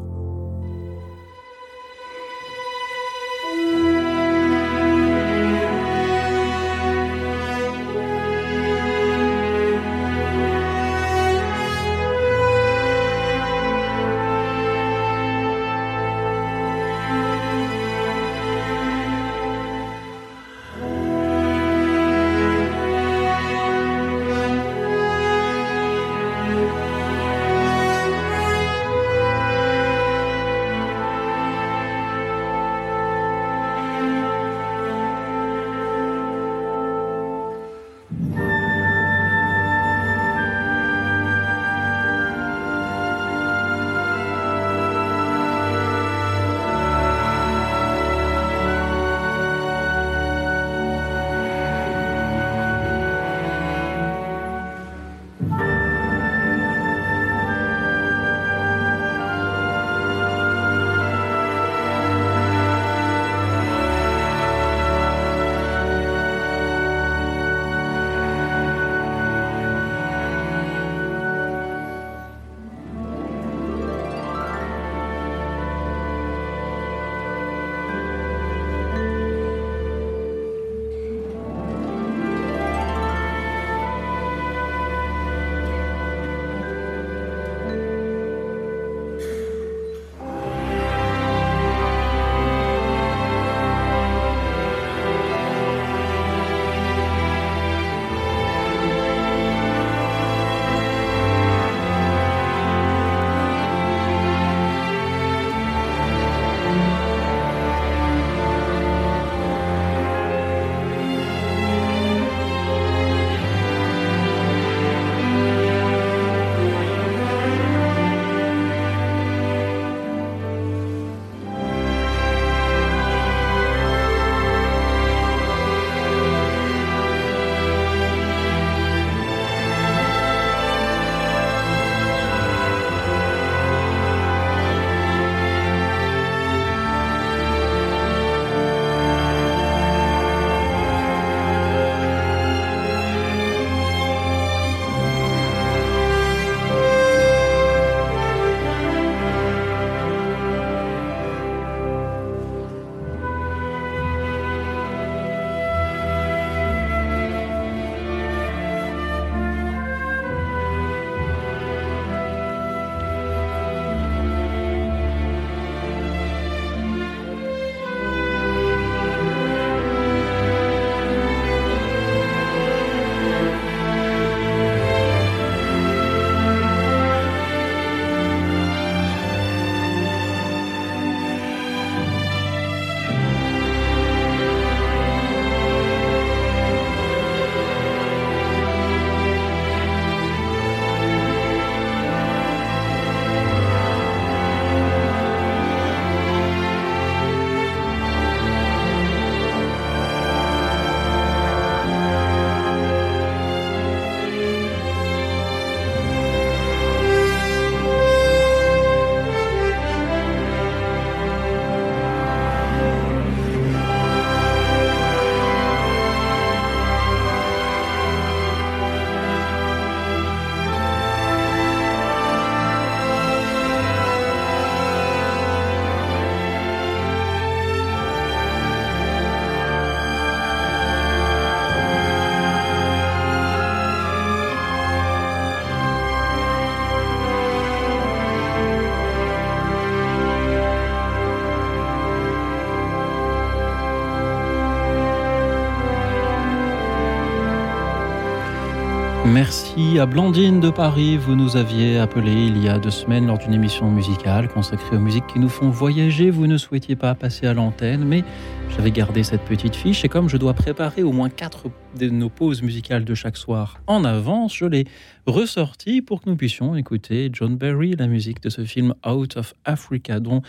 [249.98, 251.16] À Blandine de Paris.
[251.16, 255.00] Vous nous aviez appelé il y a deux semaines lors d'une émission musicale consacrée aux
[255.00, 256.30] musiques qui nous font voyager.
[256.30, 258.22] Vous ne souhaitiez pas passer à l'antenne, mais
[258.70, 261.64] j'avais gardé cette petite fiche et comme je dois préparer au moins quatre
[261.98, 264.86] de nos pauses musicales de chaque soir en avance, je l'ai
[265.26, 269.54] ressorti pour que nous puissions écouter John Barry, la musique de ce film Out of
[269.64, 270.40] Africa, dont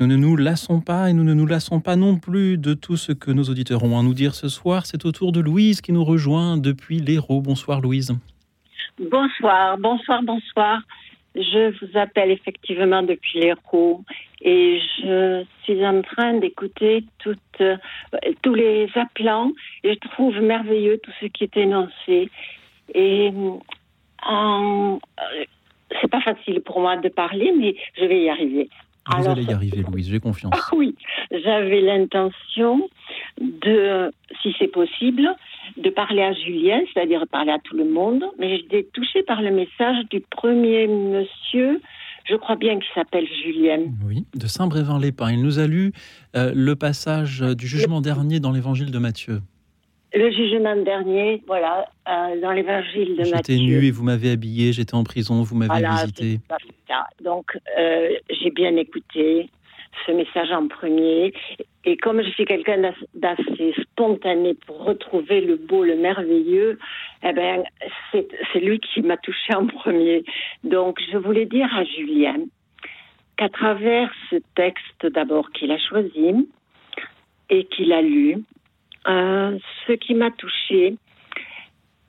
[0.00, 2.96] nous ne nous lassons pas et nous ne nous lassons pas non plus de tout
[2.96, 4.86] ce que nos auditeurs ont à nous dire ce soir.
[4.86, 7.40] C'est au tour de Louise qui nous rejoint depuis l'Hérault.
[7.40, 8.12] Bonsoir Louise.
[9.00, 10.80] Bonsoir, bonsoir, bonsoir.
[11.36, 14.04] Je vous appelle effectivement depuis l'Hérault
[14.40, 17.04] et je suis en train d'écouter
[17.60, 17.76] euh,
[18.42, 19.52] tous les appelants
[19.84, 22.28] et je trouve merveilleux tout ce qui est énoncé.
[22.92, 23.30] Et
[24.28, 24.96] euh,
[26.00, 28.68] c'est pas facile pour moi de parler, mais je vais y arriver.
[29.16, 30.52] Vous allez y arriver, Louise, j'ai confiance.
[30.54, 30.94] Ah oui,
[31.30, 32.88] j'avais l'intention
[33.40, 34.10] de,
[34.42, 35.34] si c'est possible,
[35.76, 39.50] de parler à Julien, c'est-à-dire parler à tout le monde, mais j'étais touchée par le
[39.50, 41.80] message du premier monsieur,
[42.28, 43.80] je crois bien qu'il s'appelle Julien.
[44.06, 45.32] Oui, de Saint-Brévin-les-Pins.
[45.32, 45.92] Il nous a lu
[46.36, 49.40] euh, le passage du jugement dernier dans l'évangile de Matthieu.
[50.14, 53.36] Le jugement dernier, voilà, euh, dans l'évangile de Matthieu.
[53.36, 56.40] J'étais nu et vous m'avez habillé, j'étais en prison, vous m'avez visité.
[57.22, 59.50] Donc, euh, j'ai bien écouté
[60.06, 61.32] ce message en premier.
[61.84, 66.78] Et comme je suis quelqu'un d'assez spontané pour retrouver le beau, le merveilleux,
[67.22, 67.62] eh ben,
[68.12, 70.24] c'est lui qui m'a touché en premier.
[70.64, 72.36] Donc, je voulais dire à Julien
[73.36, 76.48] qu'à travers ce texte d'abord qu'il a choisi
[77.50, 78.42] et qu'il a lu,
[79.06, 80.96] euh, ce qui m'a touché,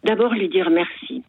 [0.04, 1.24] d'abord lui dire merci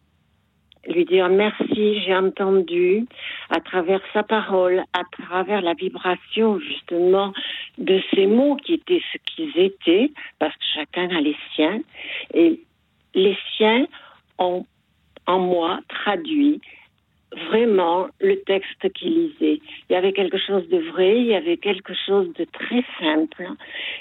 [0.87, 3.05] lui dire merci, j'ai entendu.
[3.49, 7.33] À travers sa parole, à travers la vibration justement
[7.77, 11.81] de ces mots qui étaient ce qu'ils étaient, parce que chacun a les siens,
[12.33, 12.59] et
[13.13, 13.85] les siens
[14.37, 14.65] ont
[15.27, 16.61] en moi traduit
[17.49, 19.61] vraiment le texte qu'il lisait.
[19.89, 23.47] Il y avait quelque chose de vrai, il y avait quelque chose de très simple,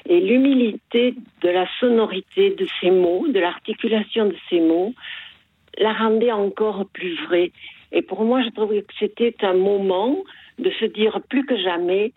[0.09, 4.95] et l'humilité de la sonorité de ces mots, de l'articulation de ces mots,
[5.81, 7.51] la rendait encore plus vraie.
[7.91, 10.17] Et pour moi, je trouvais que c'était un moment
[10.59, 12.13] de se dire plus que jamais,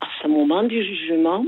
[0.00, 1.46] à ce moment du jugement,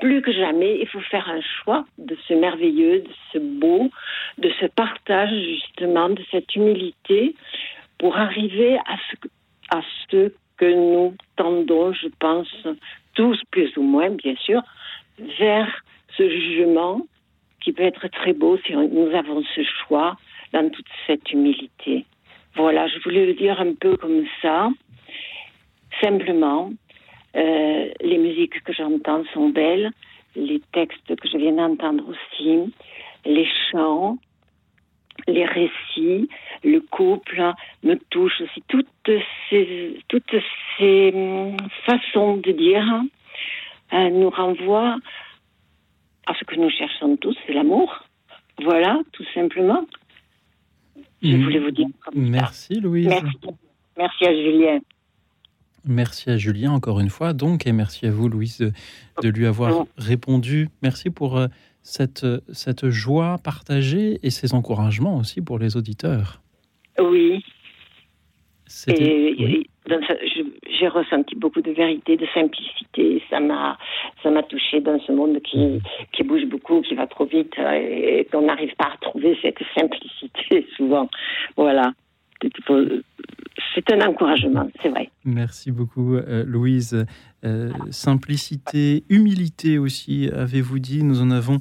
[0.00, 3.90] plus que jamais, il faut faire un choix de ce merveilleux, de ce beau,
[4.38, 7.34] de ce partage justement, de cette humilité
[7.98, 9.28] pour arriver à ce,
[9.76, 12.48] à ce que nous tendons, je pense,
[13.14, 14.62] tous plus ou moins, bien sûr,
[15.38, 15.68] vers
[16.16, 17.02] ce jugement
[17.82, 20.16] peut être très beau si nous avons ce choix
[20.52, 22.04] dans toute cette humilité.
[22.54, 24.68] Voilà, je voulais le dire un peu comme ça.
[26.00, 26.70] Simplement,
[27.34, 29.90] euh, les musiques que j'entends sont belles,
[30.36, 32.72] les textes que je viens d'entendre aussi,
[33.24, 34.18] les chants,
[35.26, 36.28] les récits,
[36.62, 37.42] le couple
[37.82, 38.62] me touchent aussi.
[38.68, 39.10] Toutes
[39.50, 40.36] ces, toutes
[40.78, 43.02] ces hum, façons de dire
[43.92, 44.98] euh, nous renvoient
[46.26, 48.04] à ce que nous cherchons tous, c'est l'amour.
[48.62, 49.86] Voilà, tout simplement.
[51.22, 51.42] Je mm.
[51.42, 51.86] voulais vous dire.
[52.14, 53.08] Merci, Louise.
[53.96, 54.24] Merci.
[54.24, 54.80] à Julien.
[55.84, 58.58] Merci à Julien encore une fois, donc, et merci à vous, Louise,
[59.22, 60.68] de, lui avoir répondu.
[60.80, 61.48] Merci pour euh,
[61.82, 66.40] cette, cette joie partagée et ces encouragements aussi pour les auditeurs.
[67.00, 67.44] Oui.
[68.88, 73.22] Et, j'ai ressenti beaucoup de vérité, de simplicité.
[73.28, 73.76] Ça m'a,
[74.22, 75.80] ça m'a touché dans ce monde qui, mhm.
[76.12, 79.58] qui bouge beaucoup, qui va trop vite euh, et qu'on n'arrive pas à trouver cette
[79.76, 81.08] simplicité souvent.
[81.56, 81.92] Voilà.
[83.74, 85.08] C'est un encouragement, c'est vrai.
[85.24, 87.06] Merci beaucoup, euh, Louise.
[87.44, 91.04] Euh, simplicité, humilité aussi, avez-vous dit.
[91.04, 91.58] Nous en avons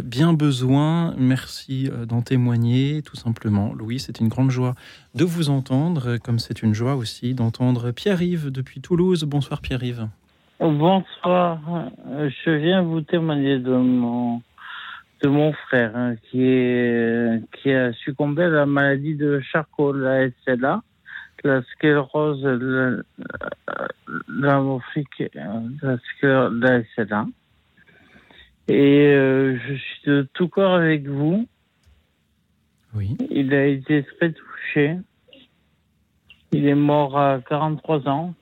[0.00, 1.14] bien besoin.
[1.18, 3.74] Merci euh, d'en témoigner, tout simplement.
[3.74, 4.74] Louis, c'est une grande joie
[5.14, 9.24] de vous entendre, comme c'est une joie aussi d'entendre Pierre-Yves depuis Toulouse.
[9.24, 10.08] Bonsoir Pierre-Yves.
[10.60, 11.60] Bonsoir.
[12.44, 14.40] Je viens vous témoigner de mon
[15.22, 20.28] de mon frère hein, qui est qui a succombé à la maladie de Charcot, la
[20.44, 20.82] SLA,
[21.44, 22.44] la sclérose
[24.28, 25.98] l'amorphique, la,
[26.50, 27.26] la SLA.
[28.72, 31.46] Et euh, je suis de tout corps avec vous.
[32.94, 33.18] Oui.
[33.28, 34.96] Il a été très touché.
[36.52, 38.34] Il est mort à 43 ans,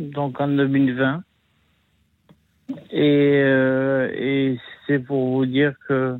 [0.00, 1.22] donc en 2020.
[2.90, 6.18] Et, euh, et c'est pour vous dire que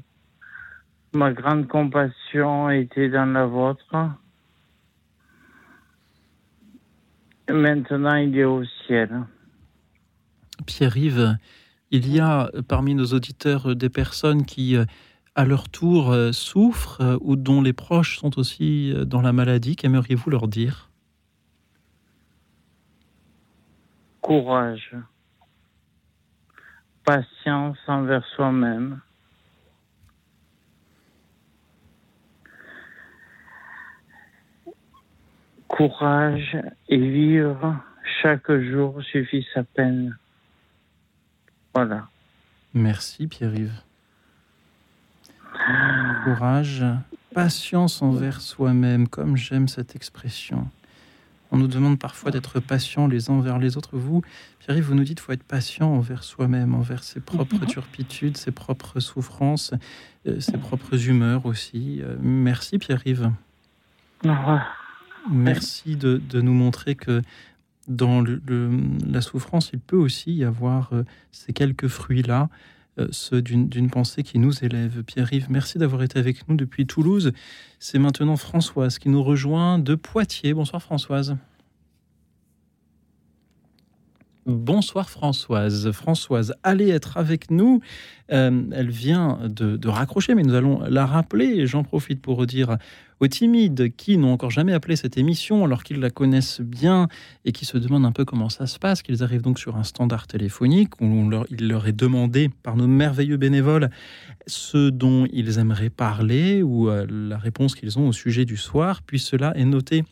[1.13, 3.97] ma grande compassion était dans la vôtre.
[7.49, 9.11] maintenant, il est au ciel.
[10.67, 11.37] Pierre-Yves,
[11.91, 14.77] il y a parmi nos auditeurs des personnes qui,
[15.35, 20.49] à leur tour souffrent ou dont les proches sont aussi dans la maladie, qu'aimeriez-vous leur
[20.49, 20.91] dire?
[24.21, 24.97] Courage,
[27.05, 29.01] patience envers soi-même.
[35.69, 36.57] Courage
[36.89, 37.77] et vivre
[38.23, 40.17] chaque jour suffit sa peine.
[41.77, 42.09] Voilà.
[42.73, 43.83] Merci Pierre-Yves.
[46.25, 46.83] Courage,
[47.35, 50.67] patience envers soi-même, comme j'aime cette expression.
[51.53, 53.99] On nous demande parfois d'être patient les uns envers les autres.
[53.99, 54.23] Vous,
[54.61, 57.67] Pierre-Yves, vous nous dites qu'il faut être patient envers soi-même, envers ses propres mhm.
[57.67, 59.75] turpitudes, ses propres souffrances,
[60.27, 62.01] euh, ses propres humeurs aussi.
[62.03, 63.31] Euh, merci Pierre-Yves.
[65.31, 67.21] Merci de, nous montrer que
[67.89, 68.25] dans
[69.07, 72.49] la souffrance, il peut aussi y avoir euh, ces quelques fruits-là,
[72.99, 75.03] euh, ceux d'une pensée qui nous élève.
[75.05, 77.33] Pierre-Yves, merci d'avoir été avec nous depuis Toulouse.
[77.79, 80.55] C'est maintenant Françoise qui nous rejoint de Poitiers.
[80.55, 81.37] Bonsoir Françoise.
[84.47, 85.91] Bonsoir Françoise.
[85.91, 87.81] Françoise, allez être avec nous.
[88.31, 91.67] Euh, elle vient de, raccrocher, mais nous allons la rappeler.
[91.67, 92.77] J'en profite pour redire
[93.19, 97.09] aux timides qui n'ont encore jamais appelé cette émission alors qu'ils la connaissent bien
[97.45, 99.83] et qui se demandent un peu comment ça se passe, qu'ils arrivent donc sur un
[99.83, 103.91] standard téléphonique où il leur est demandé par nos merveilleux bénévoles
[104.47, 109.03] ce dont ils aimeraient parler ou euh, la réponse qu'ils ont au sujet du soir,
[109.03, 110.05] puis cela est noté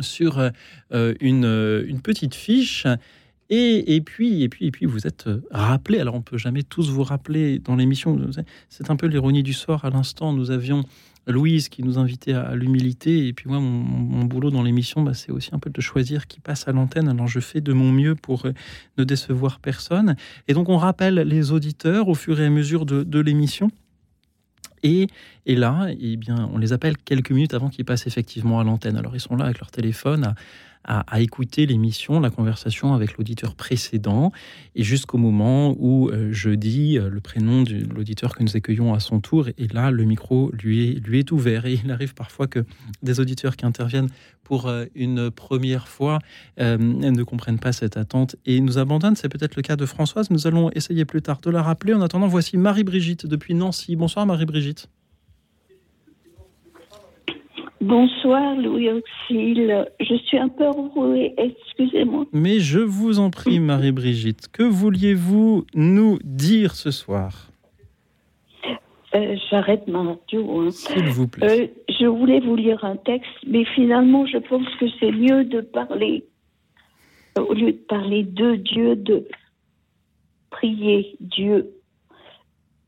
[0.00, 0.50] sur
[0.92, 2.86] euh, une petite fiche
[3.54, 5.98] et, puis, et, puis, et puis, vous êtes euh, rappelé.
[5.98, 8.18] Alors, on peut jamais tous vous rappeler dans l'émission.
[8.70, 9.84] C'est un peu l'ironie du sort.
[9.84, 10.84] À l'instant, nous avions
[11.26, 13.26] Louise qui nous invitait à, l'humilité.
[13.26, 16.40] Et puis, moi, mon, boulot dans l'émission, bah, c'est aussi un peu de choisir qui
[16.40, 17.10] passe à l'antenne.
[17.10, 18.52] Alors, je fais de mon mieux pour euh,
[18.96, 20.16] ne décevoir personne.
[20.48, 23.70] Et donc, on rappelle les auditeurs au fur et à mesure de, l'émission.
[24.82, 25.08] Et,
[25.46, 28.96] là, eh bien, on les appelle quelques minutes avant qu'ils passent effectivement à l'antenne.
[28.96, 30.34] Alors, ils sont là avec leur téléphone
[30.84, 34.32] à, écouter l'émission, la conversation avec l'auditeur précédent,
[34.74, 38.94] et jusqu'au moment où euh, je dis euh, le prénom de l'auditeur que nous accueillons
[38.94, 41.66] à son tour, et là, le micro lui est, lui est ouvert.
[41.66, 42.64] Et il arrive parfois que
[43.02, 44.08] des auditeurs qui interviennent
[44.42, 46.18] pour euh, une première fois
[46.58, 49.16] ne comprennent pas cette attente et nous abandonnent.
[49.16, 50.30] C'est peut-être le cas de Françoise.
[50.30, 51.94] Nous allons essayer plus tard de la rappeler.
[51.94, 53.96] En attendant, voici Marie-Brigitte depuis Nancy.
[53.96, 54.88] Bonsoir Marie-Brigitte.
[57.82, 59.88] Bonsoir Louis Auxil.
[59.98, 62.26] Je suis un peu enrouée, excusez-moi.
[62.32, 67.50] Mais je vous en prie, Marie-Brigitte, que vouliez-vous nous dire ce soir?
[69.16, 70.60] Euh, J'arrête ma radio.
[70.60, 70.70] Hein.
[70.70, 71.60] S'il vous plaît.
[71.60, 71.66] Euh,
[72.00, 76.24] je voulais vous lire un texte, mais finalement, je pense que c'est mieux de parler,
[77.36, 79.26] au lieu de parler de Dieu, de
[80.50, 81.68] prier Dieu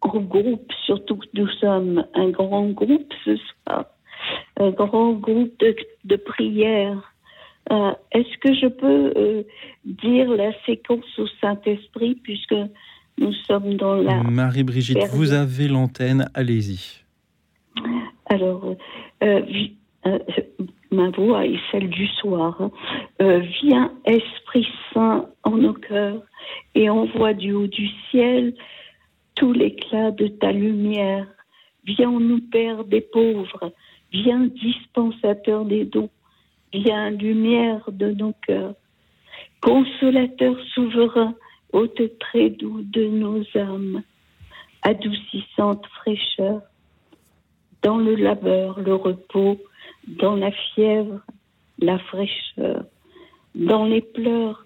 [0.02, 3.86] en groupe, surtout que nous sommes un grand groupe ce soir
[4.58, 5.74] un grand groupe de,
[6.04, 7.14] de prière.
[7.70, 9.42] Euh, Est-ce que je peux euh,
[9.84, 12.54] dire la séquence au Saint-Esprit puisque
[13.18, 14.22] nous sommes dans la...
[14.22, 17.04] Marie-Brigitte, vous avez l'antenne, allez-y.
[18.26, 18.76] Alors,
[19.22, 19.42] euh,
[20.06, 20.18] euh,
[20.90, 22.60] ma voix est celle du soir.
[22.60, 23.40] Hein.
[23.62, 26.22] viens, Esprit Saint, en nos cœurs
[26.74, 28.54] et envoie du haut du ciel
[29.34, 31.26] tout l'éclat de ta lumière.
[31.84, 33.72] Viens nous, Père des pauvres,
[34.14, 36.08] Viens dispensateur des dons,
[36.72, 38.76] viens lumière de nos cœurs,
[39.60, 41.34] consolateur souverain,
[41.72, 44.04] hôte très doux de nos âmes,
[44.82, 46.62] adoucissante fraîcheur,
[47.82, 49.58] dans le labeur, le repos,
[50.06, 51.20] dans la fièvre,
[51.80, 52.84] la fraîcheur,
[53.56, 54.64] dans les pleurs,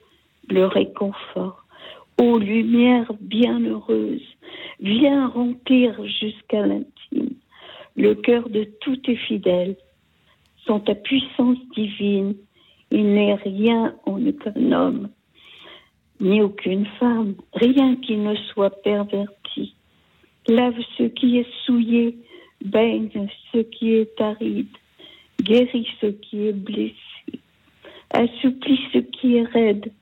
[0.50, 1.64] le réconfort.
[2.20, 4.28] Ô lumière bienheureuse,
[4.78, 6.66] viens remplir jusqu'à
[7.98, 9.76] le cœur de tout est fidèle.
[10.64, 12.36] Sans ta puissance divine,
[12.92, 15.08] il n'est rien en aucun homme,
[16.20, 19.74] ni aucune femme, rien qui ne soit perverti.
[20.46, 22.16] Lave ce qui est souillé,
[22.64, 24.76] baigne ce qui est aride,
[25.42, 26.94] guérit ce qui est blessé,
[28.10, 29.92] assouplit ce qui est raide,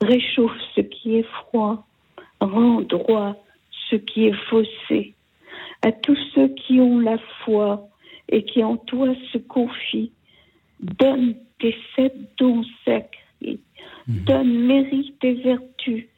[0.00, 1.86] réchauffe ce qui est froid,
[2.40, 3.34] rend droit
[3.90, 5.15] ce qui est faussé
[5.86, 7.88] à tous ceux qui ont la foi
[8.28, 10.10] et qui en toi se confient.
[10.80, 13.60] Donne tes sept dons sacrés,
[14.08, 14.24] mhm.
[14.24, 16.08] donne mérite et vertu,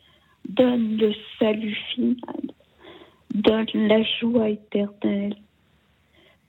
[0.49, 2.41] donne le salut final,
[3.35, 5.37] donne la joie éternelle.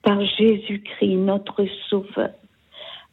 [0.01, 2.31] Par Jésus-Christ, notre Sauveur.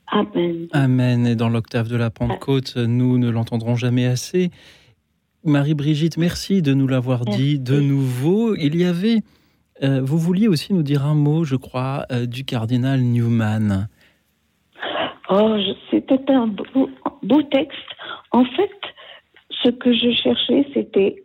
[0.07, 0.69] Amen.
[0.71, 1.27] Amen.
[1.27, 4.53] Et dans l'octave de la Pentecôte, nous ne l'entendrons jamais assez.
[5.43, 8.55] Marie-Brigitte, merci de nous l'avoir dit de nouveau.
[8.55, 9.23] Il y avait
[9.83, 13.89] Euh, vous vouliez aussi nous dire un mot, je crois, euh, du cardinal Newman.
[15.29, 15.57] Oh,
[15.91, 16.47] c'était un
[17.23, 17.79] beau, texte.
[18.31, 18.71] En fait,
[19.51, 21.17] ce que je cherchais, c'était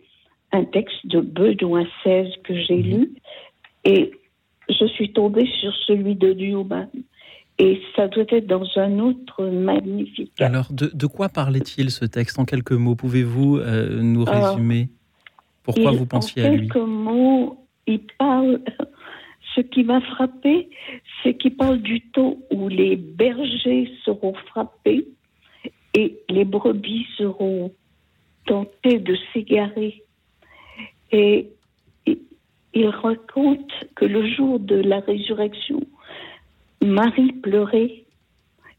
[0.51, 3.13] un texte de Benoît XVI que j'ai lu
[3.85, 4.11] et
[4.69, 6.89] je suis tombée sur celui de Newman.
[7.59, 10.31] Et ça doit être dans un autre magnifique.
[10.41, 12.39] Alors, de, quoi parlait-il ce texte?
[12.39, 14.89] En quelques mots, pouvez-vous euh, nous résumer?
[15.61, 16.55] Pourquoi vous pensiez à lui?
[16.55, 18.61] En quelques mots, il parle.
[19.55, 20.69] Ce qui m'a frappé,
[21.21, 25.07] c'est qu'il parle du temps où les bergers seront frappés
[25.93, 27.73] et les brebis seront
[28.45, 30.03] tentées de s'égarer.
[31.11, 31.49] Et
[32.73, 35.81] il raconte que le jour de la résurrection,
[36.81, 38.05] Marie pleurait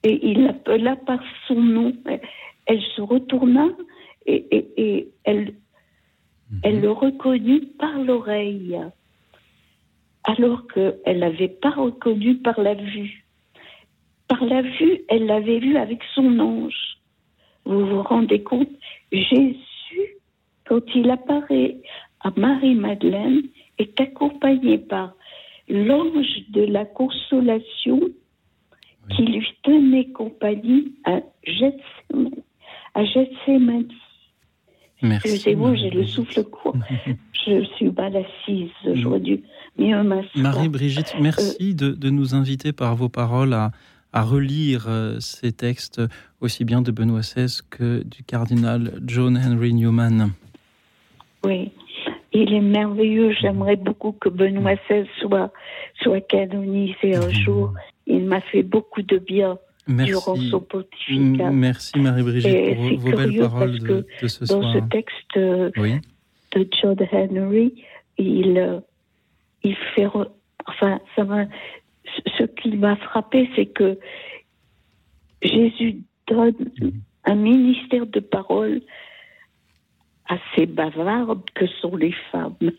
[0.03, 1.93] et il l'appela par son nom.
[2.67, 3.69] Elle se retourna
[4.27, 5.55] et, elle,
[6.53, 6.61] mhm.
[6.63, 8.79] elle le reconnut par l'oreille,
[10.25, 13.25] alors qu'elle l'avait pas reconnu par la vue.
[14.29, 16.99] Par la vue, elle l'avait vu avec son ange.
[17.65, 18.71] Vous vous rendez compte
[19.11, 19.59] Jésus,
[20.65, 21.77] quand il apparaît
[22.21, 23.43] à Marie-Madeleine,
[23.79, 25.15] est accompagné par
[25.69, 28.01] l'ange de la consolation
[29.11, 32.43] qui lui tenait compagnie à Gethsemane.
[32.95, 33.89] À Gethsemane.
[35.03, 36.77] Excusez-moi, j'ai le souffle court.
[37.47, 38.71] Je suis mal assise.
[38.95, 39.43] J'aurais dû
[39.79, 40.27] mieux m'asseoir.
[40.37, 43.73] Marie-Brigitte, merci de, de, nous inviter par vos paroles à,
[44.13, 46.01] à relire euh, ces textes
[46.41, 50.31] aussi bien de Benoît XVI que du cardinal John Henry Newman.
[51.45, 51.73] Oui.
[52.33, 53.33] Il est merveilleux.
[53.41, 55.53] J'aimerais beaucoup que Benoît XVI soit,
[56.01, 57.75] soit canonisé un jour.
[58.07, 59.59] Il m'a fait beaucoup de bien.
[59.89, 60.61] Merci
[61.99, 64.61] Marie-Brigitte pour vos belles paroles de, ce soir.
[64.61, 65.71] Dans ce texte euh,
[66.55, 67.83] de John Henry,
[68.19, 68.81] il, euh,
[69.63, 70.07] il fait.
[70.67, 71.25] Enfin, ça
[72.39, 73.99] ce qui m'a frappé, c'est que
[75.43, 76.93] Jésus donne mhm.
[77.25, 78.81] un ministère de parole
[80.33, 82.55] assez bavarde que sont les femmes.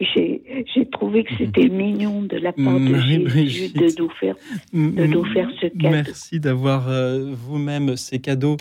[0.00, 4.34] J'ai trouvé que c'était mignon de la part de Jésus de nous, faire,
[4.72, 5.90] de nous faire ce cadeau.
[5.90, 8.56] Merci d'avoir euh, vous-même ces cadeaux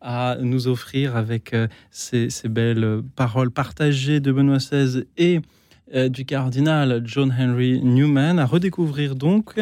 [0.00, 5.40] à nous offrir avec euh, ces, belles paroles partagées de Benoît XVI et
[5.94, 8.38] euh, du cardinal John Henry Newman.
[8.38, 9.54] À redécouvrir donc.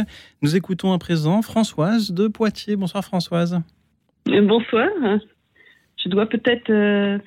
[0.42, 2.76] Nous écoutons à présent Françoise de Poitiers.
[2.76, 3.60] Bonsoir Françoise.
[4.26, 4.88] Bonsoir.
[6.02, 7.20] Je dois peut-être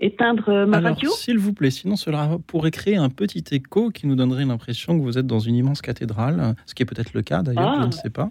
[0.00, 1.10] éteindre euh, ma Alors, radio?
[1.10, 5.02] S'il vous plaît, sinon cela pourrait créer un petit écho qui nous donnerait l'impression que
[5.02, 7.86] vous êtes dans une immense cathédrale, ce qui est peut-être le cas d'ailleurs, je ah.
[7.86, 8.30] ne sais pas.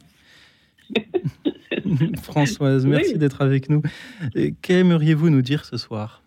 [2.24, 3.82] Françoise, merci d'être avec nous.
[4.62, 6.24] Qu'aimeriez-vous nous dire ce soir?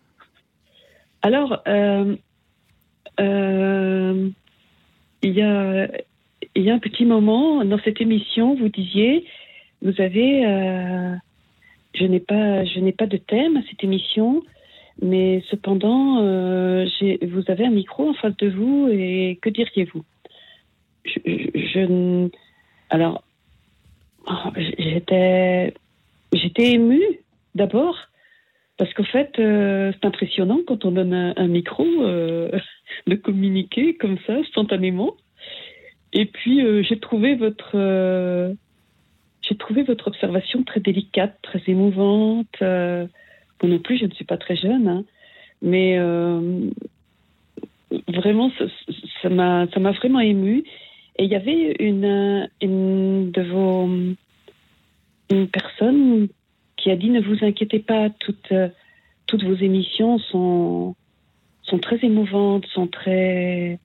[1.21, 2.15] Alors, euh,
[3.19, 4.29] euh,
[5.21, 5.87] il, y a,
[6.55, 9.25] il y a un petit moment dans cette émission, vous disiez,
[9.81, 10.43] vous avez,
[11.93, 14.43] je n'ai pas, je n'ai pas de thème à cette émission.
[15.01, 16.85] Mais cependant, euh,
[17.23, 20.03] vous avez un micro en face de vous et que diriez-vous?
[21.05, 22.29] Je,
[22.89, 23.23] alors,
[24.27, 25.73] oh, j'étais,
[26.31, 27.03] j'étais émue
[27.55, 27.97] d'abord
[28.77, 32.49] parce qu'en fait, euh, c'est impressionnant quand on donne un, micro euh,
[33.07, 35.15] de communiquer comme ça spontanément.
[36.13, 38.55] Et puis j'ai trouvé votre,
[39.41, 42.61] j'ai trouvé votre observation très délicate, très émouvante
[43.67, 45.03] non plus, je ne suis pas très jeune, hein.
[45.61, 46.69] mais euh,
[48.07, 48.51] vraiment,
[49.21, 50.63] ça m'a ça m'a vraiment ému.
[51.17, 53.87] Et il y avait une, une de vos
[55.29, 56.27] une personne
[56.75, 58.53] qui a dit ne vous inquiétez pas, toutes
[59.27, 60.95] toutes vos émissions sont
[61.63, 63.79] sont très émouvantes, sont très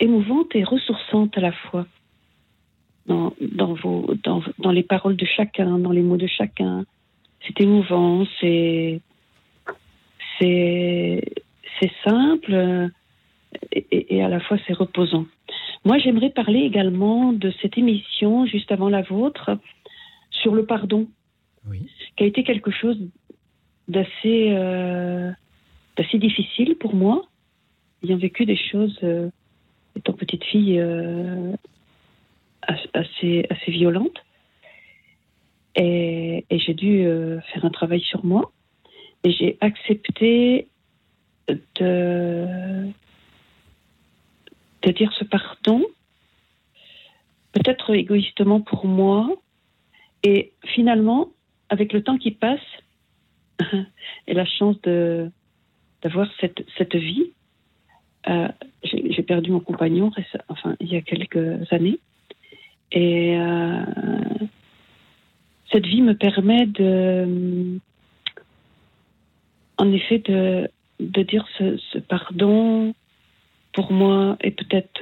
[0.00, 1.86] émouvantes et ressourçantes à la fois.
[3.06, 6.84] Dans, dans, vos, dans, dans les paroles de chacun, dans les mots de chacun,
[7.46, 9.00] c'est émouvant, c'est
[10.40, 12.90] c'est simple
[13.72, 15.26] et, à la fois c'est reposant.
[15.84, 19.58] Moi, j'aimerais parler également de cette émission juste avant la vôtre
[20.30, 21.08] sur le pardon,
[22.16, 22.98] qui a été quelque chose
[23.88, 25.30] d'assez euh,
[25.96, 27.24] d'assez difficile pour moi,
[28.04, 29.28] ayant vécu des choses euh,
[29.96, 31.52] étant petite fille euh,
[32.62, 34.24] assez assez violentes.
[35.74, 38.52] Et, j'ai dû euh, faire un travail sur moi.
[39.24, 40.68] Et j'ai accepté
[41.48, 42.88] de,
[44.82, 45.84] de dire ce pardon,
[47.52, 49.30] peut-être égoïstement pour moi.
[50.24, 51.30] Et finalement,
[51.68, 52.60] avec le temps qui passe,
[54.26, 57.32] et la chance d'avoir cette, cette vie,
[58.28, 58.48] euh,
[58.84, 60.10] j'ai perdu mon compagnon,
[60.48, 61.98] enfin, il y a quelques années.
[62.92, 63.36] Et
[65.72, 67.78] cette vie me permet de,
[69.78, 70.68] en effet, de,
[71.00, 72.94] de dire ce, pardon
[73.72, 75.00] pour moi et peut-être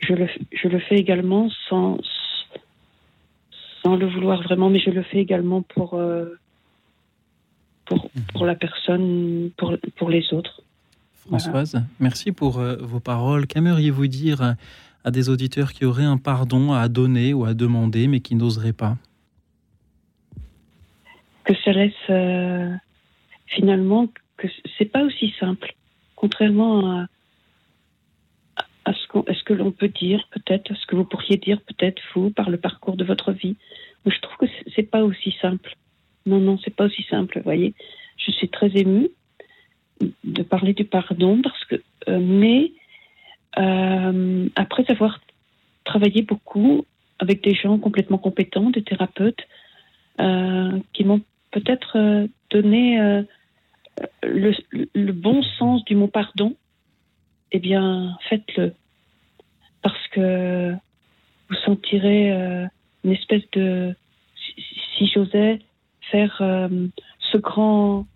[0.00, 1.98] je, le, je le fais également sans,
[3.82, 5.96] sans le vouloir vraiment, mais je le fais également pour,
[7.84, 10.62] pour, pour, la personne, pour, pour les autres.
[11.14, 13.46] Françoise, merci pour vos paroles.
[13.46, 14.56] Qu'aimeriez-vous dire
[15.04, 18.72] à des auditeurs qui auraient un pardon à donner ou à demander, mais qui n'oseraient
[18.72, 18.96] pas
[21.44, 22.74] Que ça laisse euh,
[23.46, 24.48] finalement que
[24.78, 25.74] c'est pas aussi simple,
[26.16, 27.06] contrairement à,
[28.84, 32.50] à ce, que l'on peut dire, peut-être, ce que vous pourriez dire, peut-être vous, par
[32.50, 33.56] le parcours de votre vie.
[34.06, 35.76] je trouve que c'est pas aussi simple.
[36.26, 37.38] Non, non, c'est pas aussi simple.
[37.38, 37.74] Vous voyez,
[38.16, 39.10] je suis très émue
[40.24, 41.76] de parler du pardon parce que,
[42.08, 42.72] euh, mais
[43.56, 45.20] après avoir
[45.84, 46.84] travaillé beaucoup
[47.18, 49.46] avec des gens complètement compétents, des thérapeutes,
[50.20, 53.22] euh, qui m'ont peut-être euh, donné
[54.22, 56.56] le, bon sens du mot pardon,
[57.52, 58.74] eh bien, faites-le.
[59.82, 60.72] Parce que
[61.48, 62.30] vous sentirez
[63.04, 63.94] une espèce de,
[64.96, 65.58] si, j'osais
[66.10, 66.42] faire
[67.20, 68.06] ce grand,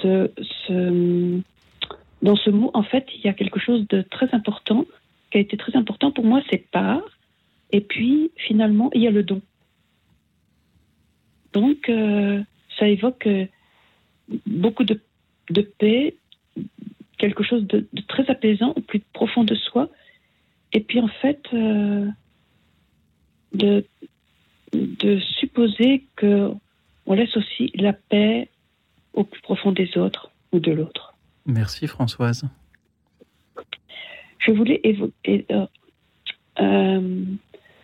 [0.00, 0.30] ce,
[0.66, 1.40] ce,
[2.22, 4.86] dans ce mot, en fait, il y a quelque chose de très important,
[5.30, 7.02] qui a été très important pour moi, c'est part.
[7.70, 9.40] Et puis, finalement, il y a le don.
[11.52, 12.42] Donc, euh,
[12.78, 13.46] ça évoque euh,
[14.46, 15.00] beaucoup de,
[15.78, 16.16] paix,
[17.18, 19.88] quelque chose de, très apaisant au plus profond de soi.
[20.72, 22.06] Et puis, en fait, euh,
[23.52, 23.84] de,
[24.72, 26.50] de supposer que
[27.06, 28.48] on laisse aussi la paix
[29.14, 31.14] au plus profond des autres ou de l'autre.
[31.48, 32.44] Merci Françoise.
[34.38, 35.66] Je voulais euh,
[36.60, 37.24] euh,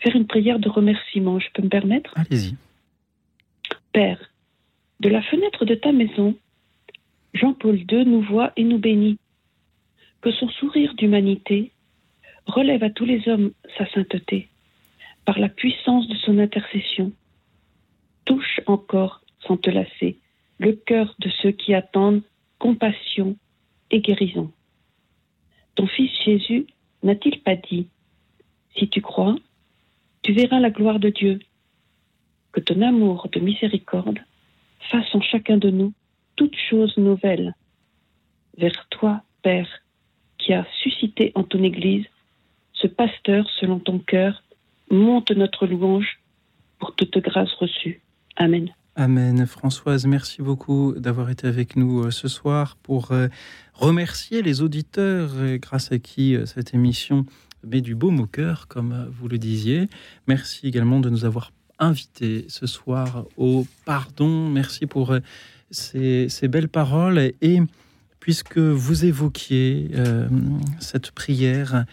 [0.00, 1.40] faire une prière de remerciement.
[1.40, 2.12] Je peux me permettre?
[2.14, 2.56] Allez-y.
[3.92, 4.18] Père,
[5.00, 6.36] de la fenêtre de ta maison,
[7.32, 9.18] Jean-Paul II nous voit et nous bénit.
[10.20, 11.72] Que son sourire d'humanité
[12.46, 14.48] relève à tous les hommes sa sainteté
[15.24, 17.12] par la puissance de son intercession.
[18.26, 20.18] Touche encore, sans te lasser,
[20.58, 22.22] le cœur de ceux qui attendent
[22.58, 23.36] compassion
[24.00, 24.50] guérison.
[25.74, 26.66] Ton Fils Jésus
[27.02, 27.88] n'a-t-il pas dit,
[28.76, 29.36] Si tu crois,
[30.22, 31.38] tu verras la gloire de Dieu
[32.52, 34.20] Que ton amour de miséricorde
[34.90, 35.92] fasse en chacun de nous
[36.36, 37.54] toutes choses nouvelles.
[38.56, 39.68] Vers toi, Père,
[40.38, 42.06] qui as suscité en ton Église
[42.74, 44.42] ce pasteur selon ton cœur,
[44.90, 46.20] monte notre louange
[46.78, 48.02] pour toute grâce reçue.
[48.36, 48.72] Amen.
[48.96, 49.44] Amen.
[49.46, 53.26] Françoise, merci beaucoup d'avoir été avec nous euh, ce soir pour euh,
[53.72, 57.26] remercier les auditeurs grâce à qui euh, cette émission
[57.64, 59.88] met du baume au cœur, comme vous le disiez.
[60.28, 61.50] Merci également de nous avoir
[61.80, 64.48] invités ce soir au pardon.
[64.48, 65.12] Merci pour
[65.72, 67.32] ces, belles paroles.
[67.40, 67.60] Et
[68.20, 69.90] puisque vous évoquiez
[70.78, 71.84] cette prière,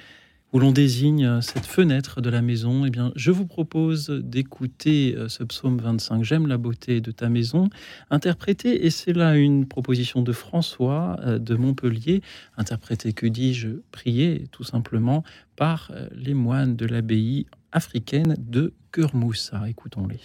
[0.54, 5.30] où l'on désigne cette fenêtre de la maison, eh bien, je vous propose d'écouter euh,
[5.30, 7.70] ce psaume 25, J'aime la beauté de ta maison,
[8.10, 12.22] interprété, et c'est là une proposition de François euh, de Montpellier,
[12.58, 15.24] interprété, que dis-je, prié tout simplement
[15.56, 19.70] par euh, les moines de l'abbaye africaine de Kermoussa.
[19.70, 20.20] Écoutons-les.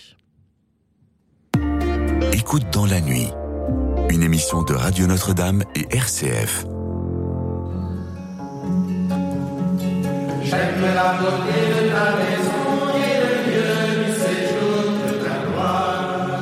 [2.33, 3.29] Écoute dans la nuit,
[4.11, 6.76] une émission de Radio Notre-Dame et RCF.
[10.49, 16.41] J'aime la beauté de ta maison et le lieu du séjour de ta gloire.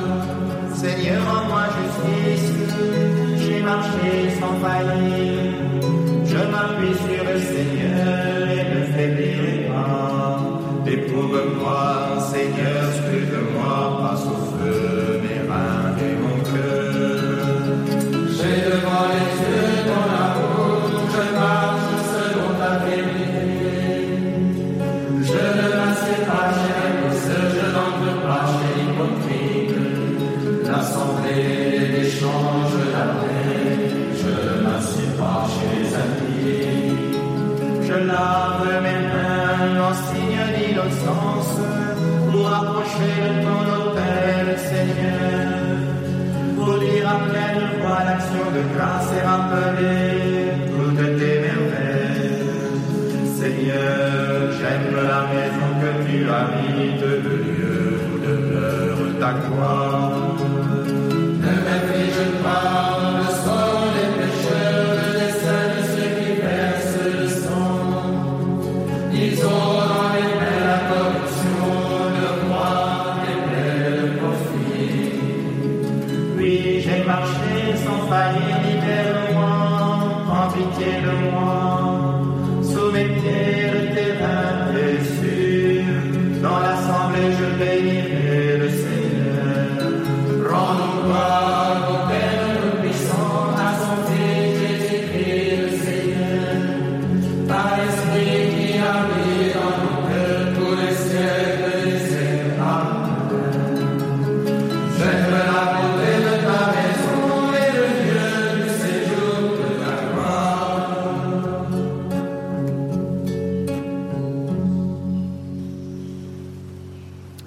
[0.75, 2.51] Seigneur, en moi justice,
[3.39, 4.09] j'ai marché
[4.39, 5.24] sans faillir.
[42.99, 45.75] De ton hôtel, Seigneur.
[46.55, 50.05] Pour dire à pleine voix l'action de grâce et rappeler
[50.71, 52.45] toutes tes merveilles.
[53.39, 60.34] Seigneur, j'aime la maison que tu habites, le lieu où demeure ta gloire.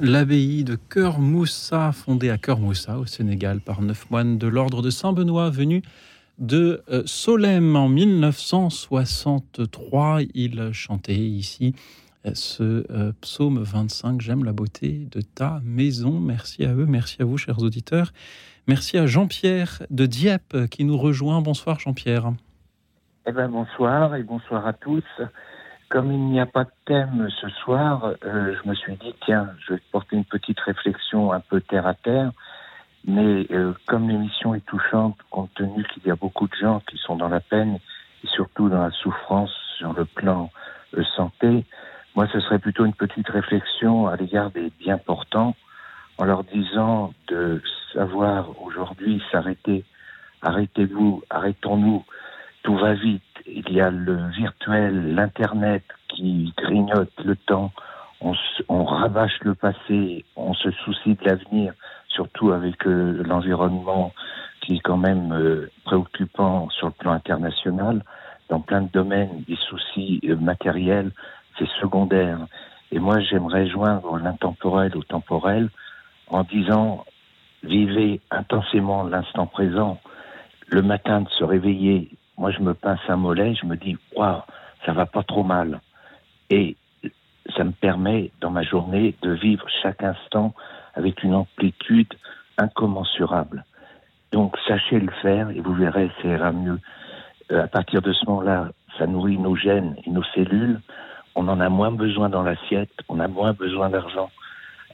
[0.01, 4.81] L'abbaye de Cœur Moussa, fondée à Cœur Moussa, au Sénégal, par neuf moines de l'ordre
[4.81, 5.83] de Saint-Benoît venus
[6.39, 10.21] de euh, Solem en 1963.
[10.35, 11.75] Ils chantaient ici
[12.27, 16.21] euh, ce euh, psaume 25, J'aime la beauté de ta maison.
[16.21, 18.13] Merci à eux, merci à vous, chers auditeurs.
[18.69, 21.41] Merci à Jean-Pierre de Dieppe qui nous rejoint.
[21.41, 22.31] Bonsoir, Jean-Pierre.
[23.27, 25.03] Eh ben bonsoir et bonsoir à tous.
[25.89, 29.49] Comme il n'y a pas de thème ce soir, euh, je me suis dit tiens,
[29.67, 32.31] je vais porter une petite réflexion un peu terre à terre.
[33.07, 36.99] Mais euh, comme l'émission est touchante, compte tenu qu'il y a beaucoup de gens qui
[36.99, 37.79] sont dans la peine
[38.23, 40.51] et surtout dans la souffrance sur le plan
[40.95, 41.65] euh, santé,
[42.15, 45.57] moi ce serait plutôt une petite réflexion à l'égard des bien portants
[46.19, 47.63] en leur disant de
[47.95, 49.85] savoir aujourd'hui s'arrêter.
[50.43, 52.05] Arrêtez-vous, arrêtons-nous,
[52.63, 53.23] tout va vite.
[53.47, 57.73] Il y a le virtuel, l'Internet qui grignote le temps.
[58.21, 58.35] On,
[58.69, 61.73] on rabâche le passé, on se soucie de l'avenir,
[62.09, 64.13] surtout avec euh, l'environnement
[64.61, 68.03] qui est quand même euh, préoccupant sur le plan international.
[68.49, 71.13] Dans plein de domaines, des soucis euh, matériels,
[71.59, 72.39] c'est secondaire.
[72.91, 75.69] Et moi, j'aimerais joindre l'intemporel au temporel
[76.29, 77.05] en disant
[77.63, 80.01] vivez intensément l'instant présent.
[80.67, 84.43] Le matin de se réveiller, moi je me pince un mollet, je me dis waouh,
[84.87, 85.81] ça va pas trop mal.
[86.51, 86.77] Et
[87.57, 90.55] ça me permet dans ma journée de vivre chaque instant
[90.95, 92.15] avec une amplitude
[92.57, 93.65] incommensurable.
[94.33, 96.79] Donc sachez le faire et vous verrez, ça ira mieux.
[97.51, 100.81] Euh, à partir de ce moment-là, ça nourrit nos gènes et nos cellules.
[101.35, 104.31] On en a moins besoin dans l'assiette, on a moins besoin d'argent.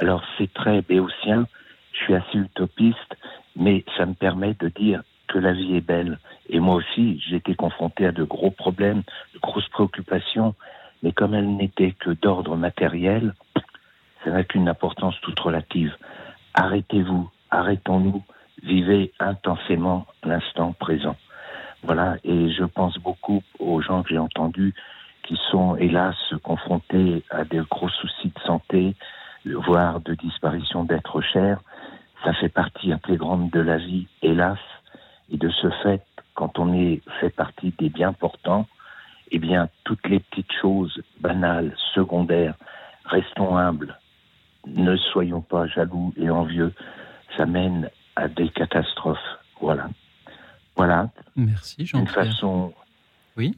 [0.01, 1.47] Alors c'est très béotien,
[1.93, 3.17] je suis assez utopiste,
[3.57, 6.19] mais ça me permet de dire que la vie est belle.
[6.49, 9.03] Et moi aussi, j'ai été confronté à de gros problèmes,
[9.35, 10.55] de grosses préoccupations,
[11.03, 13.35] mais comme elles n'étaient que d'ordre matériel,
[14.25, 15.95] ça n'a qu'une importance toute relative.
[16.55, 18.23] Arrêtez-vous, arrêtons-nous,
[18.63, 21.17] vivez intensément l'instant présent.
[21.83, 24.75] Voilà, et je pense beaucoup aux gens que j'ai entendus
[25.25, 28.95] qui sont hélas confrontés à des gros soucis de santé,
[29.45, 31.61] voire de disparition d'êtres chers.
[32.25, 34.59] Ça fait partie intégrante de la vie, hélas.
[35.31, 36.03] Et de ce fait,
[36.35, 38.67] quand on est fait partie des bien portants,
[39.31, 42.55] eh bien, toutes les petites choses banales, secondaires,
[43.05, 43.99] restons humbles,
[44.67, 46.73] ne soyons pas jaloux et envieux,
[47.37, 49.19] ça mène à des catastrophes.
[49.61, 49.89] Voilà.
[50.77, 51.11] Voilà.
[51.37, 52.27] Merci, Une Jean-Pierre.
[52.27, 52.75] façon
[53.37, 53.57] Oui.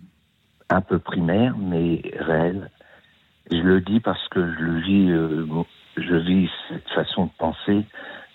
[0.71, 2.71] un peu primaire, mais réelle.
[3.51, 5.47] Je le dis parce que je le vis, euh,
[5.97, 7.85] je vis cette façon de penser,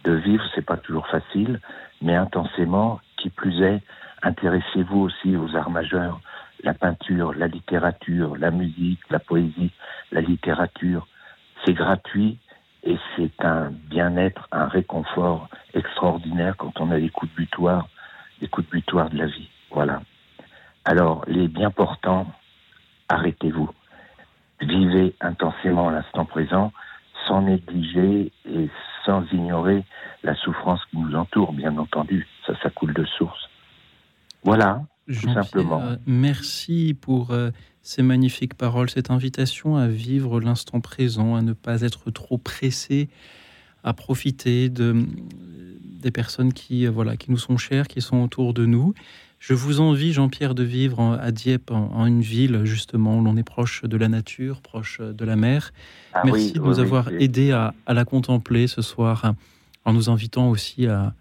[0.03, 1.59] de vivre, c'est pas toujours facile,
[2.01, 2.99] mais intensément,
[3.29, 3.81] plus est,
[4.23, 6.21] intéressez-vous aussi aux arts majeurs,
[6.63, 9.71] la peinture, la littérature, la musique, la poésie,
[10.11, 11.07] la littérature.
[11.65, 12.39] C'est gratuit
[12.83, 17.87] et c'est un bien-être, un réconfort extraordinaire quand on a des coups de butoir,
[18.39, 19.49] des coups de butoir de la vie.
[19.71, 20.01] Voilà.
[20.85, 22.27] Alors, les bien portants,
[23.09, 23.69] arrêtez-vous.
[24.61, 26.71] Vivez intensément l'instant présent,
[27.27, 28.69] sans négliger et
[29.05, 29.83] sans ignorer
[30.23, 32.27] la souffrance qui nous entoure, bien entendu.
[32.45, 33.49] Ça, ça coule de source.
[34.43, 35.81] Voilà, tout simplement.
[35.81, 37.51] euh, merci pour euh,
[37.81, 43.09] ces magnifiques paroles, cette invitation à vivre l'instant présent, à ne pas être trop pressé,
[43.83, 45.05] à profiter de,
[46.01, 48.93] des personnes qui, euh, voilà, qui nous sont chères, qui sont autour de nous.
[49.43, 53.23] Je vous envie, Jean-Pierre, de vivre en- à Dieppe, en, en une ville justement où
[53.23, 55.71] l'on est proche de la nature, proche de la mer.
[56.13, 58.83] Ah Merci oui, de oui, nous oui, avoir c'est- aidés à, à la contempler ce
[58.83, 59.33] soir,
[59.83, 61.13] en nous invitant aussi à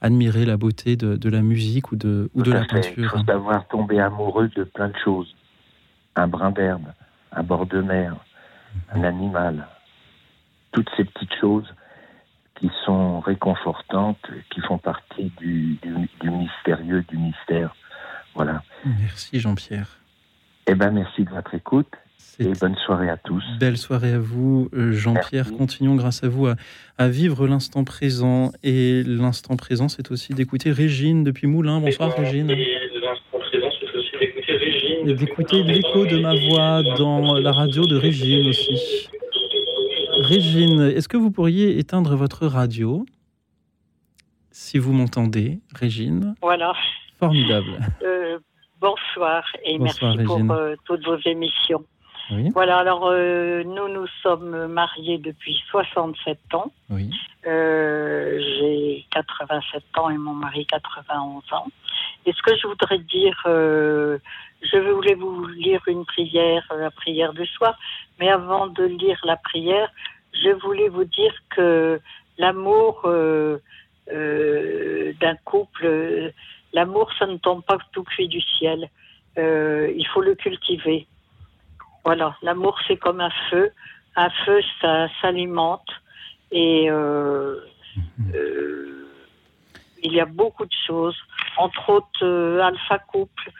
[0.00, 2.80] admirer la beauté de, de la musique ou de, ou la fait.
[2.80, 3.10] Il peinture.
[3.12, 5.32] faut savoir tomber amoureux de plein de choses.
[6.16, 6.82] Un brin d'herbe,
[7.30, 8.16] un bord de mer,
[8.92, 9.68] un animal.
[10.72, 11.72] Toutes ces petites choses
[12.60, 14.18] qui sont réconfortantes,
[14.50, 17.74] qui font partie du, du- du mystérieux, du mystère.
[18.34, 18.62] Voilà.
[19.00, 19.98] Merci Jean-Pierre.
[20.66, 21.88] Eh ben, merci de votre écoute
[22.40, 23.42] Et bonne soirée à tous.
[23.58, 25.52] Belle soirée à vous, euh, Jean-Pierre.
[25.56, 26.46] Continuons grâce à vous
[26.98, 28.52] à, vivre l'instant présent.
[28.62, 31.80] Et l'instant présent, c'est aussi d'écouter Régine depuis Moulins.
[31.80, 32.50] Bonsoir, Régine.
[32.50, 35.08] Et l'instant présent, c'est aussi d'écouter Régine.
[35.08, 39.08] Et d'écouter l'écho de ma voix dans la radio de Régine aussi.
[40.28, 43.06] Régine, est-ce que vous pourriez éteindre votre radio
[44.50, 46.34] Si vous m'entendez, Régine?
[46.42, 46.74] Voilà.
[47.18, 47.78] Formidable.
[48.02, 48.38] Euh,
[48.78, 51.82] bonsoir et merci pour euh, toutes vos émissions.
[52.52, 56.72] Voilà, alors euh, nous nous sommes mariés depuis 67 ans.
[56.90, 57.10] Oui.
[57.46, 61.68] Euh, j'ai 87 ans et mon mari 91 ans.
[62.26, 64.18] Et ce que je voudrais dire, euh,
[64.60, 67.78] je voulais vous lire une prière, la prière du soir,
[68.20, 69.90] mais avant de lire la prière,
[70.42, 72.00] je voulais vous dire que
[72.38, 73.02] l'amour
[74.10, 76.32] d'un couple,
[76.72, 78.88] l'amour, ça ne tombe pas tout cuit du ciel.
[79.36, 81.06] il faut le cultiver.
[82.04, 83.70] Voilà, l'amour c'est comme un feu.
[84.16, 85.88] Un feu, ça s'alimente
[86.50, 87.60] et euh,
[88.34, 89.08] euh,
[90.02, 91.16] il y a beaucoup de choses,
[91.56, 93.52] entre autres euh, Alpha Couple,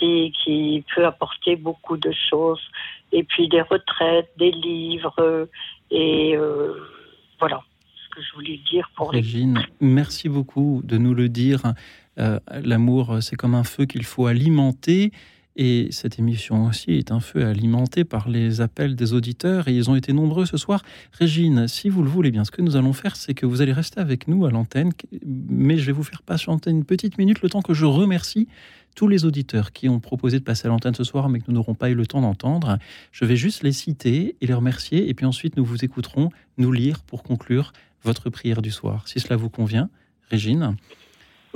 [0.00, 2.60] qui peut apporter beaucoup de choses,
[3.12, 5.48] et puis des retraites, des livres,
[5.90, 6.36] et
[7.38, 7.62] voilà
[7.94, 11.74] ce que je voulais dire pour Régine, merci beaucoup de nous le dire.
[12.16, 15.12] L'amour, c'est comme un feu qu'il faut alimenter.
[15.56, 19.90] Et cette émission aussi est un feu alimenté par les appels des auditeurs et ils
[19.90, 20.80] ont été nombreux ce soir.
[21.12, 23.72] Régine, si vous le voulez bien, ce que nous allons faire, c'est que vous allez
[23.72, 24.92] rester avec nous à l'antenne,
[25.26, 28.46] mais je vais vous faire patienter une petite minute le temps que je remercie
[28.94, 31.54] tous les auditeurs qui ont proposé de passer à l'antenne ce soir, mais que nous
[31.54, 32.78] n'aurons pas eu le temps d'entendre.
[33.12, 36.72] Je vais juste les citer et les remercier, et puis ensuite nous vous écouterons nous
[36.72, 37.72] lire pour conclure
[38.02, 39.06] votre prière du soir.
[39.08, 39.88] Si cela vous convient,
[40.30, 40.76] Régine.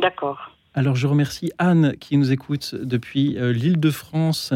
[0.00, 0.56] D'accord.
[0.74, 4.52] Alors je remercie Anne qui nous écoute depuis euh, l'île de France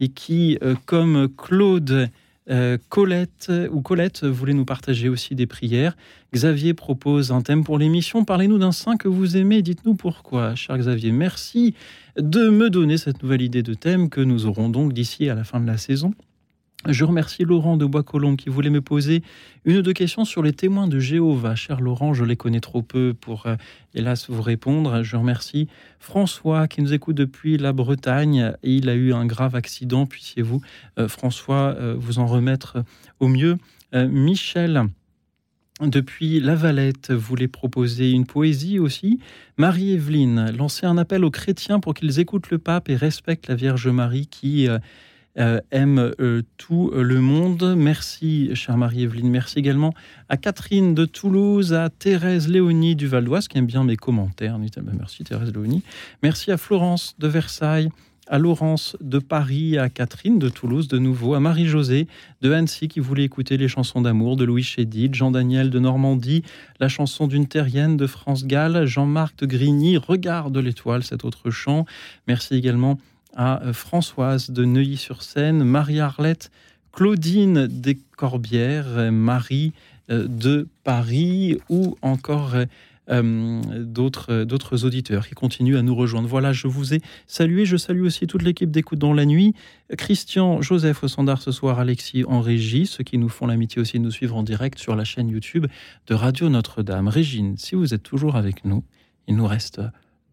[0.00, 2.10] et qui, euh, comme Claude,
[2.50, 5.96] euh, Colette ou Colette voulait nous partager aussi des prières.
[6.34, 8.24] Xavier propose un thème pour l'émission.
[8.24, 9.62] Parlez-nous d'un saint que vous aimez.
[9.62, 11.12] Dites-nous pourquoi, cher Xavier.
[11.12, 11.74] Merci
[12.16, 15.44] de me donner cette nouvelle idée de thème que nous aurons donc d'ici à la
[15.44, 16.12] fin de la saison.
[16.88, 19.22] Je remercie Laurent de Bois-Colombes qui voulait me poser
[19.64, 21.54] une ou deux questions sur les témoins de Jéhovah.
[21.54, 23.54] Cher Laurent, je les connais trop peu pour, euh,
[23.94, 25.04] hélas, vous répondre.
[25.04, 25.68] Je remercie
[26.00, 30.06] François qui nous écoute depuis la Bretagne et il a eu un grave accident.
[30.06, 30.60] Puissiez-vous,
[30.98, 32.84] euh, François, euh, vous en remettre
[33.20, 33.58] au mieux.
[33.94, 34.86] Michel.
[35.82, 39.20] Depuis La Valette, voulait proposer une poésie aussi.
[39.58, 43.88] Marie-Evelyne lançait un appel aux chrétiens pour qu'ils écoutent le pape et respectent la Vierge
[43.88, 44.66] Marie qui
[45.38, 47.74] euh, aime euh, tout le monde.
[47.76, 49.30] Merci, chère Marie-Evelyne.
[49.30, 49.94] Merci également
[50.28, 54.58] à Catherine de Toulouse, à Thérèse Léonie du Val d'Oise, qui aime bien mes commentaires.
[54.58, 55.82] Merci, Thérèse Léonie.
[56.22, 57.90] Merci à Florence de Versailles
[58.28, 62.06] à Laurence de Paris, à Catherine de Toulouse de nouveau, à Marie-Josée
[62.40, 66.42] de Annecy qui voulait écouter les chansons d'amour de Louis Chédid, Jean-Daniel de Normandie,
[66.80, 71.84] la chanson d'une terrienne de France Gall, Jean-Marc de Grigny, Regarde l'étoile, cet autre chant.
[72.28, 72.98] Merci également
[73.34, 76.50] à euh, Françoise de Neuilly-sur-Seine, Marie-Arlette,
[76.92, 79.72] Claudine Descorbières, Marie
[80.10, 82.54] euh, de Paris ou encore
[83.10, 86.28] euh, d'autres auditeurs qui continuent à nous rejoindre.
[86.28, 87.66] Voilà, je vous ai salué.
[87.66, 89.54] Je salue aussi toute l'équipe d'écoute dans la nuit.
[89.98, 93.98] Christian, Joseph au standard ce soir, Alexis en régie, ceux qui nous font l'amitié aussi
[93.98, 95.66] de nous suivre en direct sur la chaîne YouTube
[96.06, 97.08] de Radio Notre-Dame.
[97.08, 98.84] Régine, si vous êtes toujours avec nous,
[99.26, 99.80] il nous reste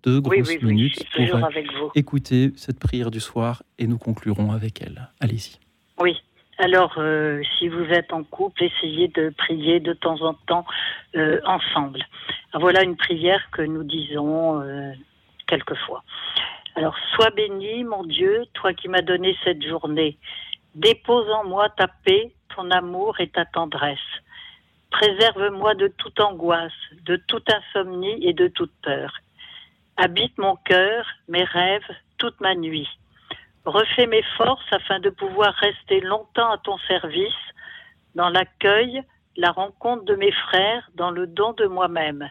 [0.04, 5.10] deux grosses minutes pour euh, écouter cette prière du soir et nous conclurons avec elle.
[5.20, 5.60] Allez-y.
[6.00, 6.18] Oui.
[6.58, 10.66] Alors, euh, si vous êtes en couple, essayez de prier de temps en temps
[11.16, 12.04] euh, ensemble.
[12.54, 14.62] Voilà une prière que nous disons
[15.48, 16.04] quelquefois.
[16.76, 20.18] Alors, sois béni, mon Dieu, toi qui m'as donné cette journée.
[20.76, 23.98] Dépose en moi ta paix, ton amour et ta tendresse.
[24.92, 26.72] Préserve-moi de toute angoisse,
[27.06, 29.14] de toute insomnie et de toute peur
[30.00, 32.88] habite mon cœur, mes rêves, toute ma nuit.
[33.66, 37.44] Refais mes forces afin de pouvoir rester longtemps à ton service,
[38.16, 39.04] dans l'accueil,
[39.36, 42.30] la rencontre de mes frères, dans le don de moi-même.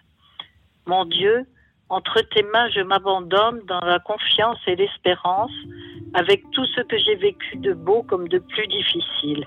[0.86, 1.46] Mon Dieu,
[1.90, 5.52] entre tes mains je m'abandonne dans la confiance et l'espérance,
[6.14, 9.46] avec tout ce que j'ai vécu de beau comme de plus difficile.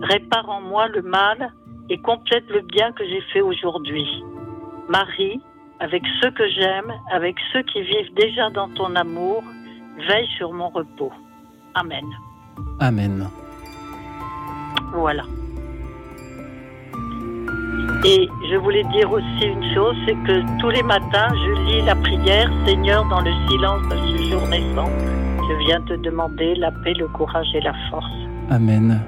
[0.00, 1.52] Répare en moi le mal
[1.90, 4.08] et complète le bien que j'ai fait aujourd'hui.
[4.88, 5.40] Marie,
[5.84, 9.44] avec ceux que j'aime, avec ceux qui vivent déjà dans ton amour,
[10.08, 11.12] veille sur mon repos.
[11.74, 12.06] Amen.
[12.80, 13.28] Amen.
[14.94, 15.24] Voilà.
[18.06, 21.96] Et je voulais dire aussi une chose, c'est que tous les matins, je lis la
[21.96, 24.90] prière Seigneur dans le silence de ce jour naissant
[25.48, 28.06] Je viens te demander la paix, le courage et la force.
[28.50, 29.00] Amen.